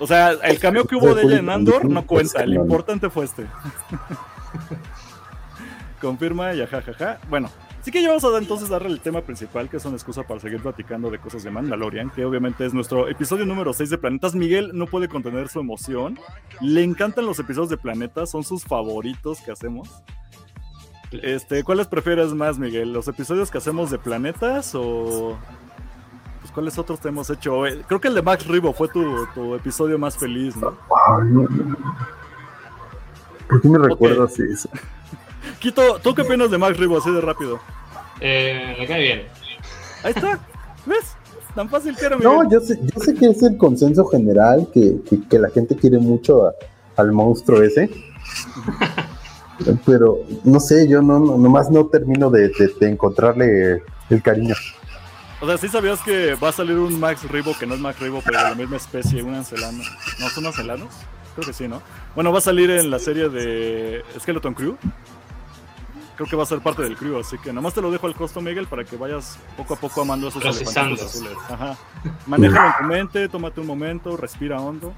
[0.00, 3.24] O sea, el cameo que hubo de ella en Andor no cuenta, el importante fue
[3.24, 3.46] este.
[6.00, 7.18] Confirma y ajajaja.
[7.28, 7.50] Bueno,
[7.82, 10.40] sí que ya vamos a entonces darle el tema principal, que es una excusa para
[10.40, 14.34] seguir platicando de cosas de Mandalorian, que obviamente es nuestro episodio número 6 de Planetas.
[14.34, 16.18] Miguel no puede contener su emoción.
[16.60, 20.02] Le encantan los episodios de Planetas, son sus favoritos que hacemos.
[21.10, 22.92] Este, ¿cuáles prefieres más, Miguel?
[22.92, 25.38] ¿Los episodios que hacemos de planetas o
[26.40, 27.66] pues, cuáles otros te hemos hecho?
[27.66, 30.76] Eh, Creo que el de Max Ribo fue tu, tu episodio más feliz, ¿no?
[33.48, 34.68] ¿Por qué me recuerdas eso?
[35.60, 37.58] Quito, ¿tú qué opinas de Max Ribo así de rápido?
[38.20, 39.22] Eh, me cae bien.
[40.04, 40.38] Ahí está,
[40.86, 41.14] ¿ves?
[41.54, 42.32] Tan fácil que era, Miguel.
[42.32, 45.74] No, yo sé, yo sé que es el consenso general, que, que- que la gente
[45.76, 46.52] quiere mucho a-
[46.96, 47.90] al monstruo ese.
[49.84, 54.54] Pero no sé, yo no, no- nomás no termino de, de- de encontrarle el cariño.
[55.40, 57.98] O sea, ¿sí sabías que va a salir un Max Ribo que no es Max
[58.00, 59.82] Ribo, pero de la misma especie, un ancelano?
[60.20, 60.88] ¿No son ancelanos?
[61.34, 61.80] Creo que sí, ¿no?
[62.14, 64.76] Bueno, va a salir en la serie de Skeleton Crew.
[66.18, 68.14] Creo que va a ser parte del crew, así que nomás te lo dejo al
[68.16, 71.38] costo, Miguel, para que vayas poco a poco amando esos elefantitos azules.
[71.48, 71.76] Ajá.
[72.26, 74.92] Manéjalo en tu mente, tómate un momento, respira hondo,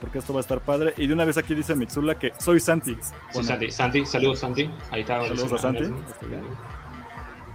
[0.00, 0.94] porque esto va a estar padre.
[0.96, 2.98] Y de una vez aquí dice Mitsula que soy Santi.
[3.32, 4.68] Bueno, Santi, Santi, saludos Santi.
[4.90, 5.22] Ahí está.
[5.28, 5.84] Saludos a Santi.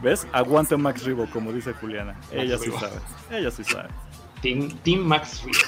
[0.02, 0.26] ¿Ves?
[0.32, 2.18] Aguanta Max Ribo, como dice Juliana.
[2.32, 2.80] Ella sí Ribo.
[2.80, 2.96] sabe.
[3.32, 3.90] Ella sí sabe.
[4.42, 5.60] Team, Team Max Río.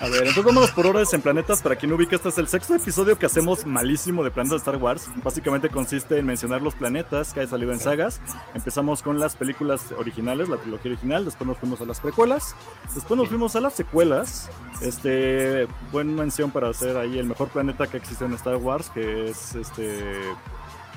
[0.00, 1.60] A ver, entonces vámonos por horas en planetas.
[1.60, 4.70] Para quien no ubica, este es el sexto episodio que hacemos malísimo de planetas de
[4.70, 5.10] Star Wars.
[5.22, 8.18] Básicamente consiste en mencionar los planetas que hay salido en sagas.
[8.54, 11.26] Empezamos con las películas originales, la trilogía original.
[11.26, 12.54] Después nos fuimos a las precuelas.
[12.94, 14.48] Después nos fuimos a las secuelas.
[14.80, 19.28] Este, buena mención para hacer ahí el mejor planeta que existe en Star Wars, que
[19.28, 20.14] es este.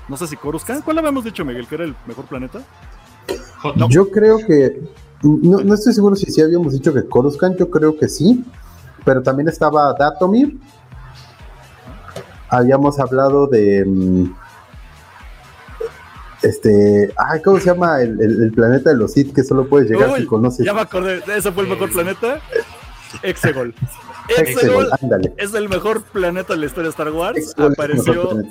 [0.07, 0.81] No sé si Coruscant.
[0.81, 2.63] ¿Cuál habíamos dicho, Miguel, que era el mejor planeta?
[3.89, 4.81] Yo creo que.
[5.23, 8.45] No, no estoy seguro si sí habíamos dicho que Coruscant, yo creo que sí
[9.05, 10.57] pero también estaba Datomir.
[12.49, 13.83] Habíamos hablado de.
[13.85, 14.33] Mm,
[16.43, 17.13] este.
[17.17, 20.65] Ay, ¿cómo se llama el, planeta de los Sith que solo puedes llegar si conoces?
[20.65, 22.39] Ya me acordé, ese fue el mejor planeta.
[23.23, 23.75] Exegol.
[24.37, 24.89] Exegol,
[25.37, 27.53] es el mejor planeta de la historia de Star Wars.
[27.57, 28.43] Apareció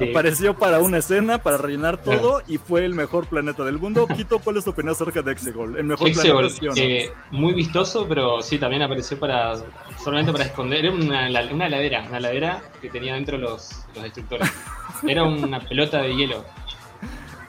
[0.00, 4.06] Apareció para una escena, para rellenar todo y fue el mejor planeta del mundo.
[4.06, 5.76] Quito, ¿cuál es tu opinión acerca de Exegol?
[5.76, 9.56] El mejor Exegol, eh, muy vistoso, pero sí, también apareció para
[10.02, 10.84] solamente para esconder.
[10.84, 14.50] Era una, una heladera, una heladera que tenía dentro los, los destructores.
[15.06, 16.44] Era una pelota de hielo.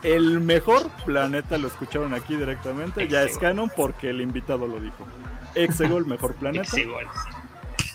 [0.03, 3.07] El mejor planeta lo escucharon aquí directamente.
[3.07, 5.07] Ya es canon porque el invitado lo dijo.
[5.55, 6.63] Exegol, mejor planeta.
[6.63, 7.05] Exegol.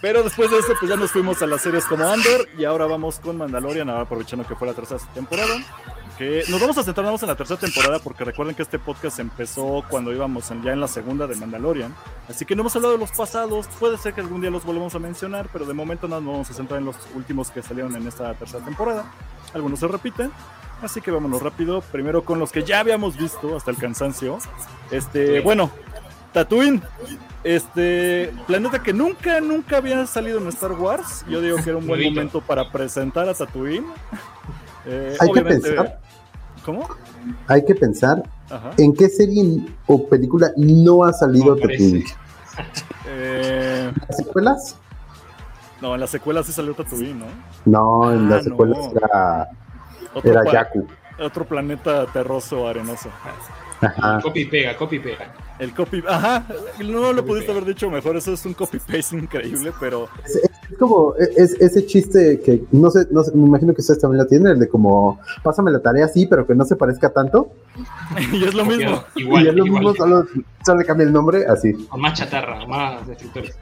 [0.01, 2.87] Pero después de eso, pues ya nos fuimos a las series como Andor y ahora
[2.87, 5.57] vamos con Mandalorian, aprovechando que fue la tercera temporada.
[6.17, 9.85] Que nos vamos a centrarnos en la tercera temporada porque recuerden que este podcast empezó
[9.89, 11.95] cuando íbamos ya en la segunda de Mandalorian.
[12.29, 14.95] Así que no hemos hablado de los pasados, puede ser que algún día los volvamos
[14.95, 18.07] a mencionar, pero de momento nos vamos a centrar en los últimos que salieron en
[18.07, 19.05] esta tercera temporada.
[19.53, 20.33] Algunos se repiten,
[20.83, 21.81] Así que vámonos rápido.
[21.81, 24.39] Primero con los que ya habíamos visto hasta el cansancio.
[24.91, 25.71] Este, bueno,
[26.39, 26.81] Tatooine.
[27.43, 31.25] Este planeta que nunca, nunca había salido en Star Wars.
[31.29, 33.87] Yo digo que era un buen momento para presentar a Tatooine.
[34.87, 36.01] Eh, Hay que pensar.
[36.65, 36.89] ¿Cómo?
[37.47, 38.23] Hay que pensar
[38.77, 42.05] en qué serie o película no ha salido Tatooine.
[43.07, 43.93] Eh...
[44.07, 44.77] ¿Las secuelas?
[45.81, 47.27] No, en las secuelas sí salió Tatooine, ¿no?
[47.65, 49.49] No, en las ah, secuelas era,
[50.23, 50.87] era Yaku.
[51.21, 53.09] Otro planeta terroso, arenoso.
[53.81, 54.21] Ajá.
[54.23, 55.33] Copy pega, copy pega.
[55.59, 56.47] El copy, ajá,
[56.85, 60.41] no lo pudiste haber dicho mejor, eso es un copy paste increíble, pero es,
[60.79, 64.27] como es, ese chiste que no sé, no sé, me imagino que ustedes también lo
[64.29, 67.51] tienen, el de como pásame la tarea así, pero que no se parezca tanto.
[68.33, 69.03] y es lo mismo.
[69.17, 70.27] Igual, y es lo mismo, solo,
[70.65, 71.73] solo le cambia el nombre, así.
[71.89, 73.57] Con más chatarra, más destructores.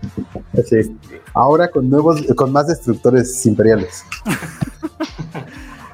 [0.52, 0.96] Así.
[1.32, 4.04] Ahora con nuevos, con más destructores imperiales.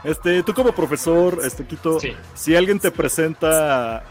[0.05, 1.99] Este, tú como profesor, este Quito,
[2.35, 4.03] si alguien te presenta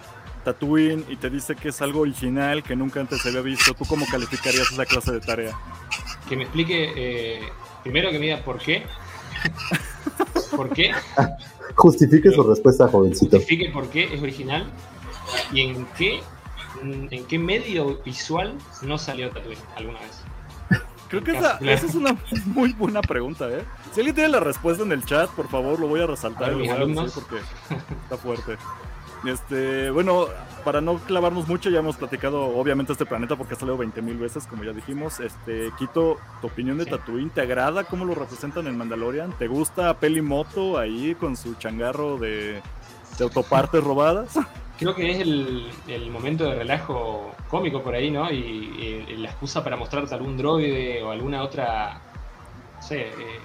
[0.44, 3.86] Tatooine y te dice que es algo original que nunca antes se había visto, ¿tú
[3.86, 5.58] cómo calificarías esa clase de tarea?
[6.28, 7.42] Que me explique, eh,
[7.84, 8.84] primero que me diga por qué.
[10.56, 10.92] ¿Por qué?
[11.76, 13.38] Justifique su respuesta, jovencito.
[13.38, 14.66] Justifique por qué es original
[15.52, 16.22] y en qué,
[16.82, 20.24] en qué medio visual no salió Tatooine alguna vez.
[21.12, 23.66] Creo que esa, es una muy buena pregunta, ¿eh?
[23.94, 26.52] Si alguien tiene la respuesta en el chat, por favor, lo voy a resaltar y
[26.52, 27.36] lo voy a decir porque
[28.04, 28.58] está fuerte.
[29.26, 30.26] Este, bueno,
[30.64, 34.18] para no clavarnos mucho, ya hemos platicado obviamente este planeta porque ha salido 20 mil
[34.18, 35.20] veces, como ya dijimos.
[35.20, 39.32] Este, Quito, tu opinión de Tatooine, ¿te agrada cómo lo representan en Mandalorian?
[39.38, 42.62] ¿Te gusta Pelimoto ahí con su changarro de,
[43.18, 44.34] de autopartes robadas?
[44.82, 48.32] creo que es el, momento de relajo cómico por ahí, ¿no?
[48.32, 52.02] Y, la excusa para mostrarte algún droide o alguna otra.
[52.76, 53.02] No sé.
[53.02, 53.40] Eh,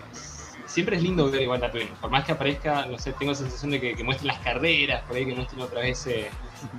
[0.66, 1.88] siempre es lindo ver igual Tatooine.
[2.00, 5.02] Por más que aparezca, no sé, tengo la sensación de que, que muestren las carreras,
[5.04, 6.28] por ahí que muestren otra vez eh,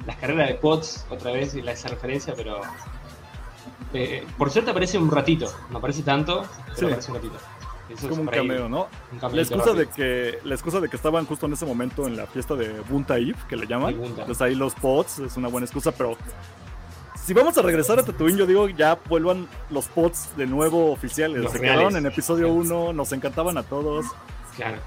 [0.05, 2.61] las carreras de POTS, otra vez y esa referencia, pero.
[3.93, 6.45] Eh, por suerte aparece un ratito, no aparece tanto,
[6.75, 7.37] pero aparece un ratito
[7.89, 8.87] es como un cameo, ¿no?
[9.31, 12.27] la excusa de que la excusa de que estaban justo en ese momento en la
[12.27, 13.15] fiesta de Bunta
[13.47, 13.95] que le llaman.
[13.95, 16.17] Entonces ahí los pods es una buena excusa, pero
[17.27, 21.51] si vamos a regresar a Tatooine, yo digo ya vuelvan los pods de nuevo oficiales.
[21.51, 24.05] Se quedaron en episodio 1, nos encantaban a todos.
[24.55, 24.77] Claro.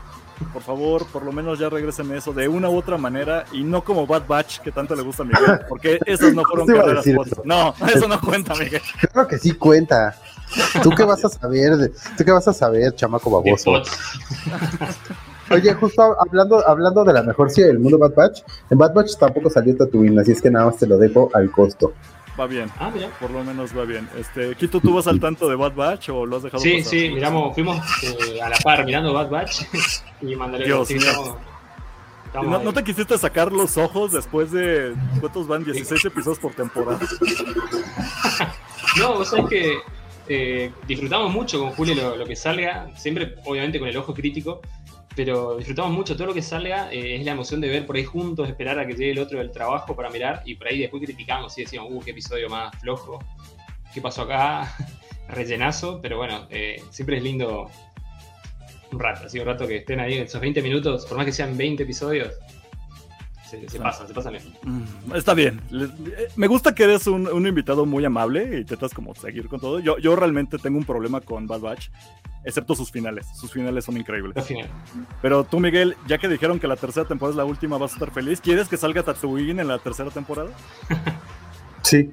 [0.50, 3.84] Por favor, por lo menos ya regresen eso de una u otra manera y no
[3.84, 7.44] como Bad Batch que tanto le gusta a Miguel, porque esos no fueron carreras pods.
[7.44, 8.80] No, eso no cuenta, Miguel.
[9.12, 10.16] Creo que sí cuenta.
[10.82, 11.92] ¿Tú qué vas a saber?
[12.16, 13.82] ¿Tú qué vas a saber, chamaco baboso?
[15.50, 19.18] Oye, justo hablando, hablando de la mejor serie del mundo, Bad Batch, en Bad Batch
[19.18, 21.92] tampoco salió Tatooine, así es que nada más te lo dejo al costo.
[22.40, 24.08] Va bien, ah, por lo menos va bien.
[24.16, 27.10] Este, Quito, ¿tú vas al tanto de Bad Batch o lo has dejado Sí, sí,
[27.10, 29.64] miramos, fuimos eh, a la par mirando Bad Batch
[30.22, 30.88] y mandaré Dios
[32.32, 34.94] ¿No, ¿No, te quisiste sacar los ojos después de.
[35.18, 35.64] ¿Cuántos van?
[35.64, 36.98] 16 episodios por temporada.
[38.98, 39.78] no, vos sabés que
[40.28, 44.62] eh, disfrutamos mucho con Julio lo, que salga, siempre obviamente con el ojo crítico,
[45.16, 48.04] pero disfrutamos mucho todo lo que salga, eh, es la emoción de ver por ahí
[48.04, 51.02] juntos, esperar a que llegue el otro del trabajo para mirar y por ahí después
[51.02, 53.18] criticamos y decíamos, uh, qué episodio más flojo,
[53.92, 54.72] qué pasó acá.
[55.30, 57.70] rellenazo, pero bueno, eh, siempre es lindo
[58.92, 61.56] un rato, así un rato que estén ahí, esos 20 minutos, por más que sean
[61.56, 62.34] 20 episodios,
[63.50, 64.54] se, se pasan, se pasan bien.
[64.62, 65.60] Mm, Está bien.
[65.72, 69.58] Eh, Me gusta que eres un, un invitado muy amable y intentas como seguir con
[69.60, 69.80] todo.
[69.80, 71.88] Yo, yo realmente tengo un problema con Bad Batch,
[72.44, 73.26] excepto sus finales.
[73.34, 74.44] Sus finales son increíbles.
[75.22, 77.94] Pero tú, Miguel, ya que dijeron que la tercera temporada es la última, vas a
[77.94, 78.40] estar feliz.
[78.40, 80.50] ¿Quieres que salga Tatooine en la tercera temporada?
[81.82, 82.12] Sí,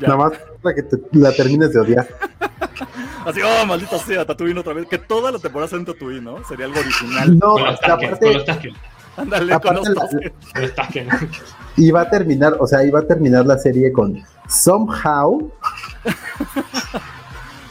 [0.00, 0.08] Ya.
[0.08, 0.32] nada más
[0.62, 2.06] para que te- la termines de odiar.
[3.26, 4.86] Así, oh, maldita sea, Tatooine otra vez.
[4.86, 6.44] Que toda la temporada sea en Tatooine, ¿no?
[6.44, 7.36] Sería algo original.
[7.38, 8.44] No, Con los Tasken, con aparte, los
[9.18, 11.08] Ándale, con aparte con los Tasken.
[11.76, 15.50] iba a terminar, o sea, iba a terminar la serie con Somehow.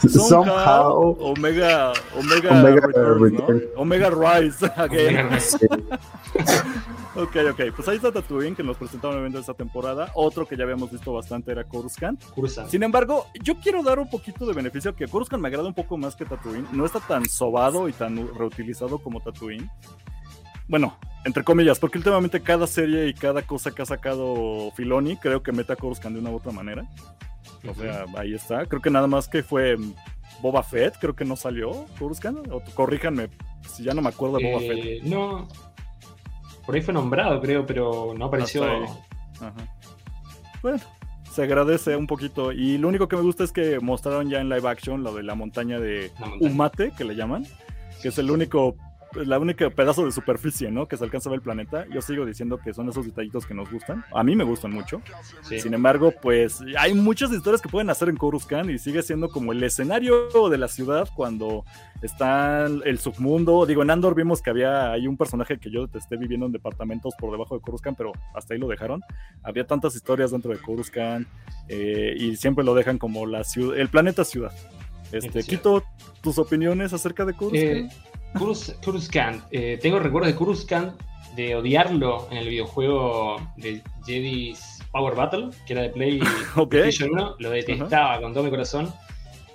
[0.07, 1.17] Somehow.
[1.19, 3.63] Omega, Omega, Omega Returns, Return.
[3.75, 3.81] ¿no?
[3.81, 5.29] Omega Rise again.
[7.17, 10.11] Ok, ok, pues ahí está Tatooine que nos presentaron obviamente esta temporada.
[10.13, 12.23] Otro que ya habíamos visto bastante era Coruscant.
[12.35, 12.69] Coruscant.
[12.69, 15.97] Sin embargo, yo quiero dar un poquito de beneficio que Coruscant me agrada un poco
[15.97, 16.67] más que Tatooine.
[16.71, 19.67] No está tan sobado y tan reutilizado como Tatooine.
[20.67, 25.41] Bueno, entre comillas, porque últimamente cada serie y cada cosa que ha sacado Filoni creo
[25.41, 26.85] que mete a Coruscant de una u otra manera.
[27.67, 28.65] O sea, ahí está.
[28.65, 29.77] Creo que nada más que fue
[30.41, 32.47] Boba Fett, creo que no salió Coruscant.
[32.51, 33.29] O corríjanme
[33.67, 34.85] si ya no me acuerdo de Boba Fett.
[34.85, 35.47] Eh, no.
[36.65, 38.65] Por ahí fue nombrado, creo, pero no apareció.
[38.65, 39.53] Ajá.
[40.61, 40.79] Bueno,
[41.31, 42.51] se agradece un poquito.
[42.51, 45.23] Y lo único que me gusta es que mostraron ya en live action lo de
[45.23, 46.51] la montaña de La montaña.
[46.51, 47.45] Umate, que le llaman,
[48.01, 48.75] que es el único,
[49.13, 50.87] la única pedazo de superficie, ¿no?
[50.87, 51.85] Que se alcanza a ver el planeta.
[51.93, 54.03] Yo sigo diciendo que son esos detallitos que nos gustan.
[54.13, 55.01] A mí me gustan mucho.
[55.41, 55.59] Sí.
[55.59, 59.51] Sin embargo, pues hay muchas historias que pueden hacer en Coruscant y sigue siendo como
[59.51, 61.65] el escenario de la ciudad cuando
[62.01, 63.65] está el submundo.
[63.65, 67.13] Digo, en Andor vimos que había ahí un personaje que yo esté viviendo en departamentos
[67.19, 69.01] por debajo de Coruscant, pero hasta ahí lo dejaron.
[69.43, 71.27] Había tantas historias dentro de Coruscant
[71.67, 74.51] eh, y siempre lo dejan como la ciudad, el planeta ciudad.
[75.11, 75.43] Este.
[75.43, 75.83] Quito
[76.21, 77.89] tus opiniones acerca de Coruscant.
[77.91, 79.43] Eh, Corus- Coruscant.
[79.51, 80.99] Eh, tengo recuerdos de Coruscant
[81.35, 86.19] de odiarlo en el videojuego de Jedi's Power Battle, que era de Play
[86.55, 86.69] ok.
[86.69, 87.35] PlayStation 1.
[87.39, 88.91] Lo detestaba con todo mi corazón.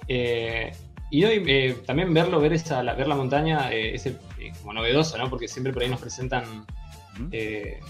[0.09, 0.73] Eh,
[1.11, 4.17] y hoy eh, también verlo, ver, esa, la, ver la montaña, eh, es eh,
[4.61, 5.29] como novedoso, ¿no?
[5.29, 6.45] Porque siempre por ahí nos presentan
[7.33, 7.81] eh,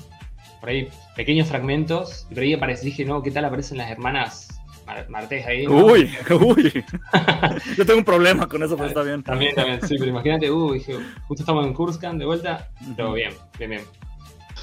[0.61, 2.27] por ahí pequeños fragmentos.
[2.31, 4.52] Y por ahí aparece, dije, no, ¿qué tal aparecen las hermanas
[4.87, 5.66] Mar- Martés ahí?
[5.66, 5.85] no?
[5.87, 6.85] Uy, uy.
[7.77, 9.23] Yo tengo un problema con eso, pero está bien.
[9.23, 10.97] También, también, sí, pero imagínate, uh, dije,
[11.29, 13.83] justo estamos en Kurskan de vuelta, pero bien, bien, bien.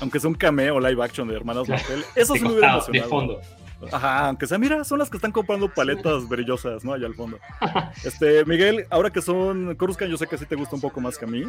[0.02, 1.82] Aunque sea un cameo live action de Hermanos Claro.
[1.82, 2.04] Martel.
[2.16, 3.10] Eso de sí me hubiera costado, de emocionado.
[3.40, 3.96] fondo.
[3.96, 6.92] Ajá, aunque sea, mira, son las que están comprando paletas brillosas, ¿no?
[6.94, 7.40] Allá al fondo.
[8.04, 11.18] Este, Miguel, ahora que son Coruscant, yo sé que sí te gusta un poco más
[11.18, 11.44] que a mí.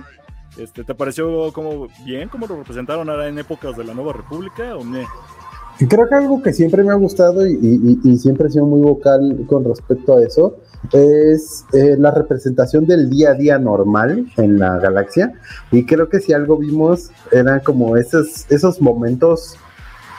[0.56, 4.76] Este, ¿te pareció como bien cómo lo representaron ahora en épocas de la Nueva República
[4.76, 5.00] o no?
[5.88, 9.64] Creo que algo que siempre me ha gustado y, siempre he sido muy vocal con
[9.64, 10.56] respecto a eso
[10.92, 15.32] es eh, la representación del día a día normal en la galaxia.
[15.70, 19.56] Y creo que si algo vimos eran como esos, esos momentos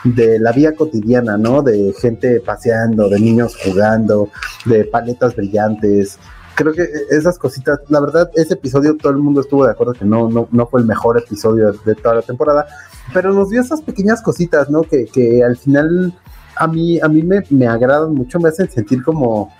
[0.04, 1.62] de la vida cotidiana, ¿no?
[1.62, 4.30] De gente paseando, de niños jugando,
[4.65, 6.17] de paletas brillantes.
[6.56, 10.06] Creo que esas cositas, la verdad, ese episodio todo el mundo estuvo de acuerdo que
[10.06, 12.65] no, no, no fue el mejor episodio de toda la temporada,
[13.13, 14.84] pero nos dio esas pequeñas cositas, ¿no?
[14.84, 16.13] Que, que al final
[16.56, 19.54] a mí, a mí me, me agradan mucho, me hacen sentir como,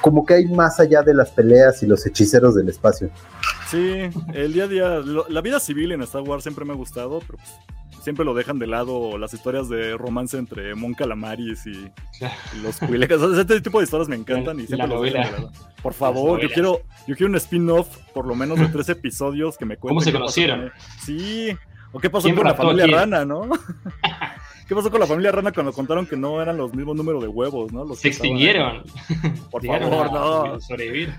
[0.00, 3.10] como que hay más allá de las peleas y los hechiceros del espacio.
[3.68, 4.02] Sí,
[4.34, 7.20] el día a día, lo- la vida civil en Star Wars siempre me ha gustado,
[7.20, 7.50] pero pues,
[8.02, 12.34] siempre lo dejan de lado las historias de romance entre Mon Calamaris y, Claro.
[12.56, 12.88] y los sea,
[13.42, 15.52] Ese tipo de historias me encantan y siempre los dejan de lado.
[15.82, 19.64] Por favor, yo quiero, yo quiero un spin-off, por lo menos de tres episodios que
[19.64, 19.96] me cuenten.
[19.96, 20.70] ¿Cómo se conocieron?
[21.04, 21.56] Sí,
[21.96, 23.48] o qué pasó ¿Quién con la familia rana, ¿no?
[24.68, 27.28] ¿Qué pasó con la familia rana cuando contaron que no eran los mismos números de
[27.28, 27.84] huevos, no?
[27.86, 28.82] Los Se extinguieron.
[29.50, 31.14] Por Llegaron favor, a no sobrevivir.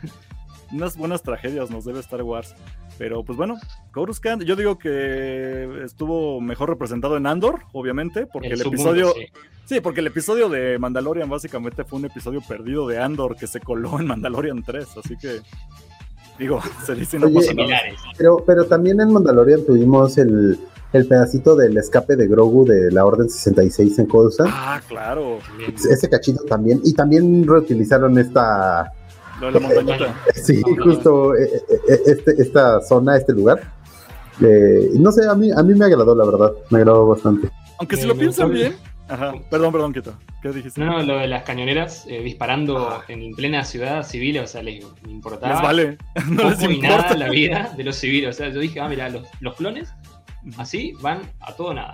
[0.72, 2.54] unas buenas tragedias nos debe Star Wars.
[3.00, 3.56] Pero pues bueno,
[3.92, 9.14] Coruscant, yo digo que estuvo mejor representado en Andor, obviamente, porque el, episodio.
[9.14, 9.26] sí.
[9.66, 13.60] Sí, porque el episodio de Mandalorian básicamente fue un episodio perdido de Andor que se
[13.60, 15.42] coló en Mandalorian 3, así que.
[16.38, 17.42] Digo, se Oye.
[17.42, 18.00] Similares.
[18.18, 20.60] Pero, pero también en Mandalorian tuvimos el,
[20.94, 24.50] el pedacito del escape de Grogu de la Orden 66 en Coruscant.
[24.52, 25.40] Ah, claro.
[25.48, 25.76] También.
[25.76, 26.82] Ese cachito también.
[26.84, 28.92] Y también reutilizaron esta.
[29.42, 30.16] Lo de la montañita.
[30.36, 33.62] Sí, No, no, justo eh, eh, este, esta zona, este lugar.
[34.42, 36.52] Eh, no sé, a mí, a mí me agradó, la verdad.
[36.70, 37.50] Me agradó bastante.
[37.80, 38.76] Aunque si lo piensan bien.
[39.10, 40.14] Ajá, perdón, perdón, Quito.
[40.42, 40.82] ¿Qué dijiste?
[40.82, 43.04] No, no, lo de las cañoneras eh, disparando Ah.
[43.08, 45.98] en plena ciudad civil, o sea, les importaba Les vale.
[46.30, 46.98] No les y importa.
[47.04, 48.36] nada la vida de los civiles.
[48.36, 49.94] O sea, yo dije, ah, mira, los, los clones
[50.58, 51.94] así van a todo nada.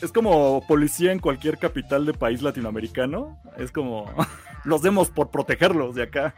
[0.00, 3.38] Es como policía en cualquier capital de país latinoamericano.
[3.58, 4.06] Es como.
[4.64, 6.34] los demos por protegerlos de acá.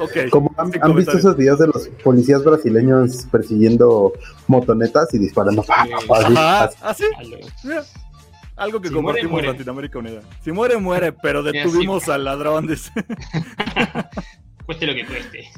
[0.00, 0.30] Ok.
[0.30, 4.12] Como han, visto esos videos de los policías brasileños persiguiendo
[4.48, 5.62] motonetas y disparando.
[5.62, 7.04] pa, pa, pa, así, Ajá, así.
[7.04, 7.04] así,
[8.56, 8.80] Algo.
[8.80, 9.48] que Si muere, compartimos muere.
[9.48, 10.20] Latinoamérica Unida.
[10.42, 12.68] Si muere, muere, pero detuvimos al ladrón.
[14.66, 15.50] Cueste lo que cueste.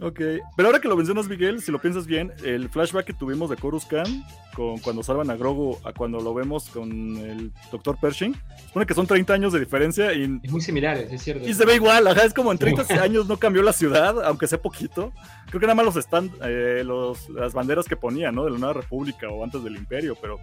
[0.00, 0.20] Ok,
[0.56, 3.56] pero ahora que lo mencionas, Miguel, si lo piensas bien, el flashback que tuvimos de
[3.56, 4.08] Coruscant,
[4.54, 7.96] con cuando salvan a Grogu, a cuando lo vemos con el Dr.
[7.98, 11.48] Pershing, supone que son 30 años de diferencia y, Es muy similar, es cierto.
[11.48, 14.46] y se ve igual, ajá, es como en 30 años no cambió la ciudad, aunque
[14.46, 15.12] sea poquito.
[15.46, 18.44] Creo que nada más los están, eh, los, las banderas que ponían, ¿no?
[18.44, 20.38] De la Nueva República o antes del Imperio, pero...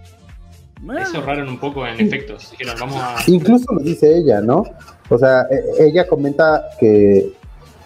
[1.12, 2.52] Se ahorraron un poco en efectos.
[2.52, 3.16] Dijeron, vamos a.
[3.28, 4.64] Incluso lo dice ella, ¿no?
[5.10, 7.34] O sea, e- ella comenta que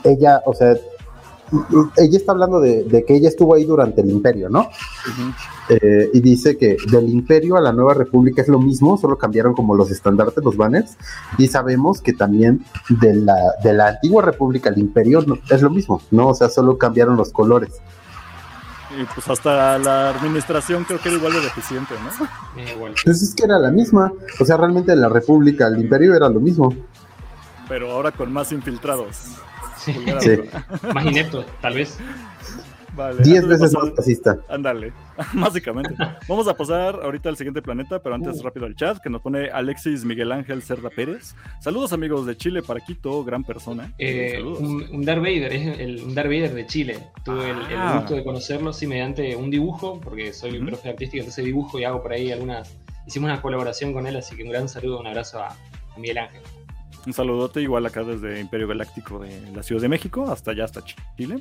[0.03, 0.75] ella, o sea,
[1.97, 4.69] ella está hablando de, de que ella estuvo ahí durante el imperio, ¿no?
[5.69, 9.53] Eh, y dice que del imperio a la nueva república es lo mismo, solo cambiaron
[9.53, 10.97] como los estandartes, los banners,
[11.37, 15.69] y sabemos que también de la, de la antigua república al imperio no- es lo
[15.69, 16.29] mismo, ¿no?
[16.29, 17.69] O sea, solo cambiaron los colores.
[18.89, 22.61] Y pues hasta la administración creo que era igual de deficiente, ¿no?
[22.61, 22.93] Igual.
[22.97, 26.39] Entonces es que era la misma, o sea, realmente la república al imperio era lo
[26.39, 26.73] mismo.
[27.67, 29.17] Pero ahora con más infiltrados.
[29.77, 29.93] Sí.
[30.19, 30.41] Sí.
[30.93, 31.97] Más ineptos, tal vez.
[32.97, 34.37] Vale, Diez veces pasar- más fascista.
[34.49, 34.91] Ándale,
[35.35, 35.95] básicamente.
[36.27, 39.49] Vamos a pasar ahorita al siguiente planeta, pero antes rápido al chat que nos pone
[39.51, 41.35] Alexis Miguel Ángel Cerda Pérez.
[41.61, 43.93] Saludos amigos de Chile para Quito, gran persona.
[43.99, 44.59] Eh, Saludos.
[44.59, 46.99] un, un Darth Vader, es el, un Darth Vader de Chile.
[47.23, 47.97] Tuve el, el Ah.
[47.99, 50.65] gusto de conocerlo, sí, mediante un dibujo, porque soy Ujú.
[50.67, 52.75] profe de artística, entonces dibujo y hago por ahí algunas.
[53.05, 56.17] Hicimos una colaboración con él, así que un gran saludo, un abrazo a, a Miguel
[56.17, 56.41] Ángel.
[57.05, 60.81] Un saludote igual acá desde Imperio Galáctico de la Ciudad de México hasta allá, hasta
[61.15, 61.39] Chile.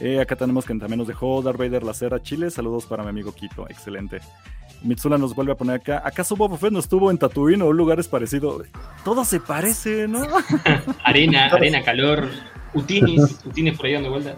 [0.00, 2.50] Eh, acá tenemos que también nos dejó Darth Vader la cera Chile.
[2.50, 4.20] Saludos para mi amigo Quito, excelente.
[4.82, 6.02] Mitsula nos vuelve a poner acá.
[6.04, 8.62] ¿Acaso Boba Fett no estuvo en Tatooine o un lugar es parecido?
[9.04, 10.22] Todo se parece, ¿no?
[11.04, 12.28] Arena, arena, calor,
[12.74, 14.36] Utinis, Utinis por ahí dando vuelta.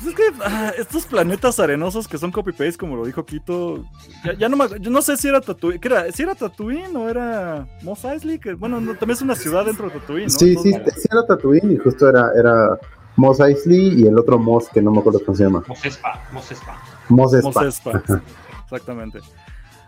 [0.00, 3.84] Pues es que ah, estos planetas arenosos que son copy-paste, como lo dijo Quito,
[4.24, 6.12] ya, ya no me, yo no sé si era Tatooine, ¿qué era?
[6.12, 8.38] ¿Si era Tatooine o era Mos Eisley?
[8.38, 10.38] Que, bueno, no, también es una ciudad dentro de Tatooine, ¿no?
[10.38, 12.78] Sí, sí, sí era Tatooine y justo era, era
[13.18, 15.62] Mos Eisley y el otro Mos que no me acuerdo cómo se llama.
[15.66, 16.82] Mosespa, Mosespa.
[17.08, 17.66] Mos Mos Espa.
[17.98, 18.22] Espa,
[18.64, 19.18] Exactamente.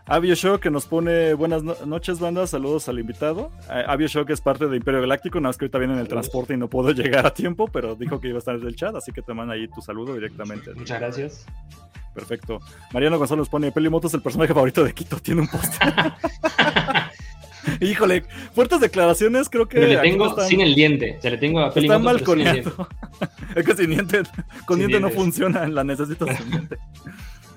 [0.07, 2.45] Avioshock que nos pone buenas no- noches, banda.
[2.49, 3.53] Saludos al invitado.
[3.71, 5.39] Eh, Avioshock es parte de Imperio Galáctico.
[5.39, 7.95] Nada más que ahorita viene en el transporte y no puedo llegar a tiempo, pero
[7.95, 10.15] dijo que iba a estar en el chat, así que te manda ahí tu saludo
[10.15, 10.75] directamente.
[10.75, 11.47] Muchas gracias.
[12.13, 12.59] Perfecto.
[12.93, 15.19] Mariano González pone Pelimoto es el personaje favorito de Quito.
[15.19, 15.95] Tiene un póster.
[17.81, 19.49] Híjole, fuertes declaraciones.
[19.49, 21.19] Creo que Pero le tengo están- sin el diente.
[21.23, 22.71] Ya le tengo a Está mal el diente.
[23.55, 24.23] es que sin diente,
[24.67, 25.15] con Sin diente no dientes.
[25.17, 26.79] funciona, la necesitas sin diente.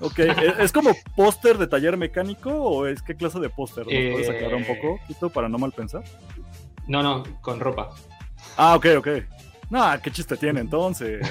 [0.00, 3.84] Ok, ¿es, es como póster de taller mecánico o es qué clase de póster?
[3.86, 6.02] ¿Nos puedes Eh, aclarar un poco, Quito, para no mal pensar?
[6.86, 7.90] No, no, con ropa.
[8.56, 9.08] Ah, ok, ok.
[9.70, 11.22] No, qué chiste tiene entonces.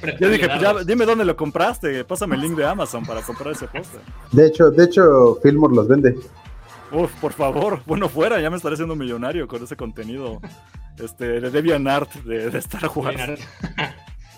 [0.00, 0.12] No.
[0.20, 3.52] Yo dije, pues ya, dime dónde lo compraste, pásame el link de Amazon para comprar
[3.52, 4.00] ese póster.
[4.30, 6.14] De hecho, de hecho, Fillmore los vende.
[6.92, 10.40] Uf, por favor, bueno fuera, ya me estaré haciendo millonario con ese contenido
[10.98, 13.40] este, de DeviantArt de, de Star Wars.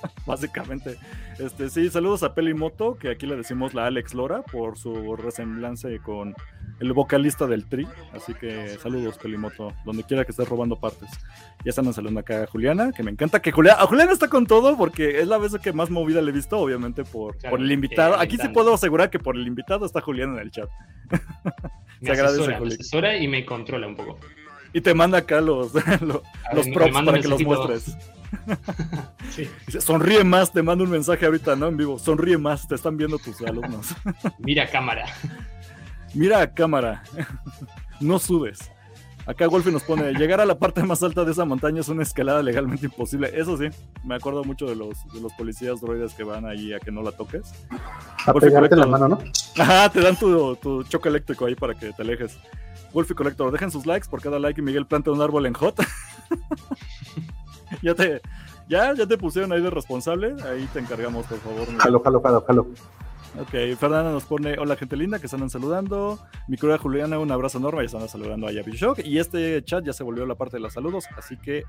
[0.27, 0.97] básicamente.
[1.39, 5.99] Este, sí, saludos a Pelimoto, que aquí le decimos la Alex Lora por su resemblance
[6.01, 6.35] con
[6.81, 7.87] el vocalista del Tri.
[8.13, 11.11] Así que saludos, Pelimoto, donde quiera que estés robando partes.
[11.65, 14.47] Ya están saludando acá a Juliana, que me encanta que Juliana, a Juliana está con
[14.47, 17.65] todo porque es la vez que más movida le he visto, obviamente por, Claro, por
[17.65, 18.19] el invitado.
[18.19, 20.69] Aquí sí puedo asegurar que por el invitado está Juliana en el chat.
[22.01, 24.19] Me Se agradece, asesora, me asesora y me controla un poco.
[24.75, 27.97] Y te manda acá los, los, props para que los muestres.
[29.31, 29.49] Sí.
[29.67, 31.69] Dice, sonríe más, te mando un mensaje ahorita, ¿no?
[31.69, 31.99] En vivo.
[31.99, 33.95] Sonríe más, te están viendo tus alumnos.
[34.39, 35.07] Mira cámara.
[36.15, 37.03] Mira a cámara.
[38.01, 38.71] no sudes.
[39.27, 42.03] Acá Wolfie nos pone, llegar a la parte más alta de esa montaña es una
[42.03, 43.31] escalada legalmente imposible.
[43.33, 43.69] Eso sí,
[44.05, 47.03] me acuerdo mucho de los, de los policías droides que van ahí a que no
[47.03, 47.55] la toques.
[48.27, 49.19] A Wolfie pegarte la mano, ¿no?
[49.59, 52.39] Ajá, te dan tu, tu choque eléctrico ahí para que te alejes.
[52.93, 55.81] Wolfie Collector, dejen sus likes por cada like y Miguel planta un árbol en hot.
[57.83, 58.21] ya te
[58.69, 60.35] ya, ya te pusieron ahí de responsable.
[60.45, 61.67] Ahí te encargamos, por favor.
[61.79, 62.67] Jalo, jalo, jalo, jalo.
[63.37, 63.51] Ok,
[63.81, 66.21] Fernanda nos pone, hola gente linda, que están saludando.
[66.47, 69.93] Mi querida Juliana, un abrazo enorme, ya están saludando a Shock Y este chat ya
[69.93, 71.65] se volvió la parte de los saludos, así que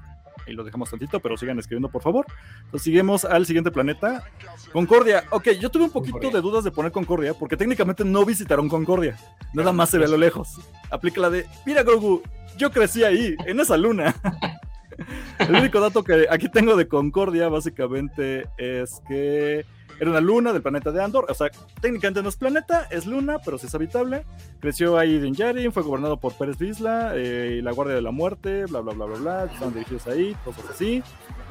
[0.46, 2.28] ahí lo dejamos tantito, pero sigan escribiendo, por favor.
[2.66, 4.24] Entonces seguimos al siguiente planeta.
[4.72, 5.24] Concordia.
[5.32, 6.39] Ok, yo tuve un poquito Concordia.
[6.39, 9.18] de dudas de poner Concordia, porque técnicamente no visitaron Concordia.
[9.56, 10.60] Nada más se ve a lo lejos.
[10.91, 12.22] Aplica la de, mira Grogu,
[12.58, 14.14] yo crecí ahí, en esa luna.
[15.39, 19.66] El único dato que aquí tengo de Concordia, básicamente, es que
[20.00, 21.26] Era una luna del planeta de Andor.
[21.30, 24.26] O sea, técnicamente no es planeta, es luna, pero sí es habitable.
[24.60, 28.12] Creció ahí Din Djarin, fue gobernado por Pérez Vizla eh, y la Guardia de la
[28.12, 29.46] Muerte, bla, bla, bla, bla, bla.
[29.46, 30.96] Estaban dirigidos ahí, cosas así.
[30.96, 31.02] Y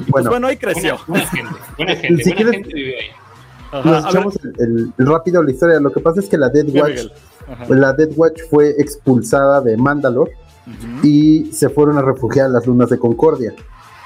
[0.05, 0.31] pues Bueno.
[0.31, 0.99] bueno, ahí creció.
[1.07, 3.07] Buena, buena gente, buena gente, Si buena quieres- gente vive ahí.
[3.73, 5.81] Ajá, Nos echamos el, rápido la historia.
[5.81, 7.01] Lo que pasa es que la Dead Watch,
[7.71, 10.33] la Dead Watch fue expulsada de Mandalore
[11.03, 13.53] Y se fueron a refugiar a las lunas de Concordia.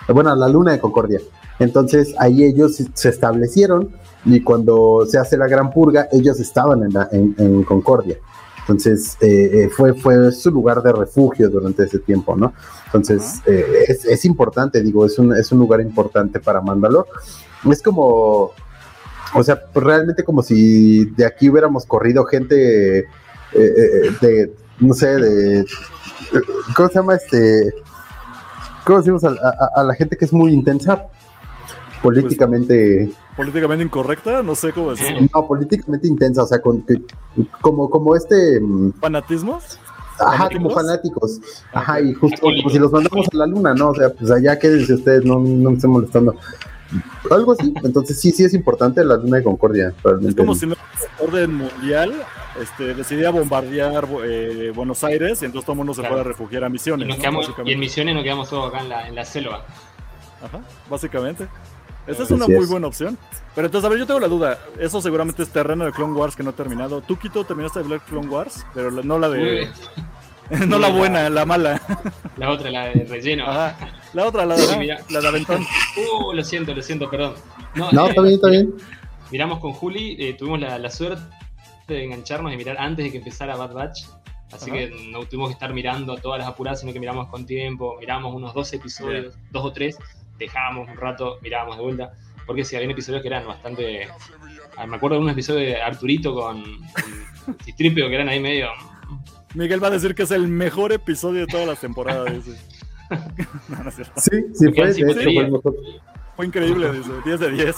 [0.09, 1.21] Bueno, a la luna de Concordia.
[1.59, 3.91] Entonces ahí ellos se establecieron
[4.25, 8.17] y cuando se hace la gran purga, ellos estaban en, la- en- en Concordia.
[8.61, 12.53] Entonces eh, eh, fue, fue su lugar de refugio durante ese tiempo, ¿no?
[12.87, 17.07] Entonces eh, es, es importante, digo, es un, es un lugar importante para Mandalor.
[17.71, 18.51] Es como,
[19.35, 22.99] o sea, pues realmente como si de aquí hubiéramos corrido gente
[23.53, 25.65] eh, de, no sé, de,
[26.75, 27.75] ¿cómo se llama este?
[28.85, 31.05] ¿Cómo decimos a, a- a la gente que es muy intensa?
[32.03, 35.29] Políticamente, Políticamente incorrecta, no sé cómo decirlo.
[35.35, 37.03] no, políticamente intensa, o sea, con, que-
[37.61, 39.79] como, como este, mm, ¿Fanatismos?
[40.21, 40.75] ajá, como ¿Fanáticos?
[41.41, 43.91] fanáticos, ajá, y justo como si los mandamos a la luna, ¿no?
[43.91, 46.35] O sea, pues allá quédense ustedes, no, no me estén molestando.
[47.31, 49.93] Algo así, entonces sí, sí es importante la luna de Concordia,
[50.27, 50.75] Es como si no
[51.21, 52.15] orden mundial
[52.61, 56.15] este, decidía bombardear eh, Buenos Aires y entonces todo el mundo se Claro.
[56.17, 57.09] fuera a refugiar a Y, misiones.
[57.09, 57.15] ¿no?
[57.65, 59.65] y en misiones nos quedamos todos acá en la, en la selva.
[60.43, 61.47] Ajá, básicamente.
[62.07, 62.69] Esa es Así una muy es.
[62.71, 63.19] buena opción.
[63.55, 64.59] Pero entonces, a ver, yo tengo la duda.
[64.79, 67.03] Eso seguramente es terreno de Clone Wars que no ha terminado.
[67.03, 69.69] Tú, Quito, terminaste de ver Clone Wars, pero la- no la de.
[70.67, 71.83] no la buena, la mala.
[72.39, 73.45] La otra, la de relleno.
[73.47, 73.77] Ajá.
[74.15, 75.67] La otra, la de, la de Aventón.
[75.97, 77.35] Uh, lo siento, lo siento, perdón.
[77.75, 78.75] No, eh, está bien, está bien.
[79.31, 81.21] Miramos con Juli, eh, tuvimos la, la suerte
[81.95, 84.05] de engancharnos y mirar antes de que empezara Bad Batch.
[84.53, 84.79] Así Ajá.
[84.79, 88.35] que no tuvimos que estar mirando todas las apuradas, sino que miramos con tiempo, miramos
[88.35, 89.99] unos dos episodios, dos o tres,
[90.39, 92.13] dejábamos un rato, mirábamos de vuelta.
[92.47, 94.09] Porque si había episodios que eran bastante.
[94.79, 96.65] ah, Me acuerdo de un episodio de Arturito con,
[97.45, 98.69] con que eran ahí medio.
[99.55, 102.33] Miguel va a decir que es el mejor episodio de todas las temporadas.
[102.33, 102.59] dice.
[103.69, 104.13] no, no es cierto.
[104.17, 105.77] Sí, sí fue, de hecho fue el mejor.
[106.37, 107.11] Fue increíble, dice.
[107.25, 107.77] 10 de 10.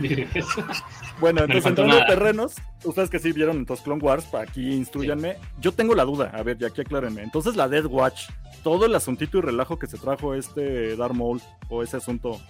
[1.20, 2.12] Bueno, entonces entrando en nada.
[2.12, 2.54] terrenos,
[2.84, 5.36] ustedes que sí vieron entonces Clone Wars, para aquí instruyanme.
[5.60, 7.22] Yo tengo la duda, a ver, ya aquí aclárenme.
[7.22, 8.30] Entonces la Dead Watch,
[8.62, 12.40] todo el asuntito y relajo que se trajo este Darth Maul o ese asunto.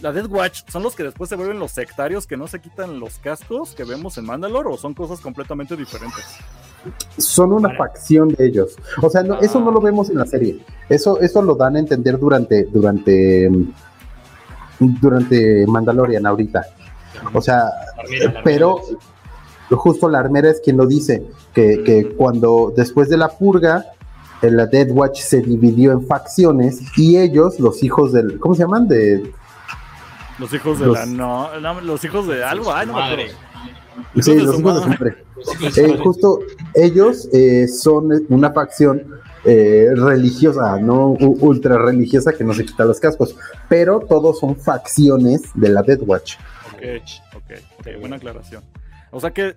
[0.00, 2.98] La Dead Watch, ¿son los que después se vuelven los sectarios que no se quitan
[2.98, 6.24] los cascos que vemos en Mandalore o son cosas completamente diferentes?
[7.16, 7.78] Son una Vale.
[7.78, 8.76] facción de ellos.
[9.00, 10.58] O sea, no, eso no lo vemos en la serie.
[10.88, 16.64] Eso, eso lo dan a entender durante, durante, mm, durante Mandalorian ahorita.
[17.32, 17.64] O sea,
[17.98, 18.98] Armera, la pero armera.
[19.76, 23.84] justo la armera es quien lo dice, que, que cuando después de la purga,
[24.42, 28.88] la Dead Watch se dividió en facciones y ellos, los hijos del, ¿cómo se llaman?
[28.88, 29.32] De,
[30.38, 31.06] Los hijos de Los- la.
[31.06, 33.30] No, no, los hijos de algo, ay, no Madre.
[34.20, 35.24] sí, los hijos de siempre.
[35.76, 36.38] Eh, justo
[36.74, 39.02] ellos eh, son una facción
[39.44, 43.34] eh, religiosa, no U- ultra religiosa que no se quita los cascos,
[43.68, 46.34] pero todos son facciones de la Dead Watch.
[47.36, 48.62] Ok, buena aclaración.
[49.10, 49.56] O sea que,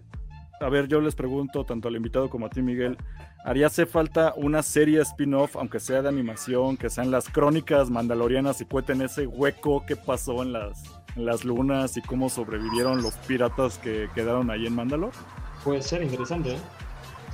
[0.60, 2.98] a ver, yo les pregunto tanto al invitado como a ti, Miguel,
[3.44, 8.62] ¿haría hace falta una serie spin-off, aunque sea de animación, que sean las crónicas mandalorianas
[8.62, 10.84] y cuenten ese hueco que pasó en las,
[11.16, 15.16] en las lunas y cómo sobrevivieron los piratas que quedaron ahí en Mandalore?
[15.64, 16.60] Puede ser interesante, ¿eh?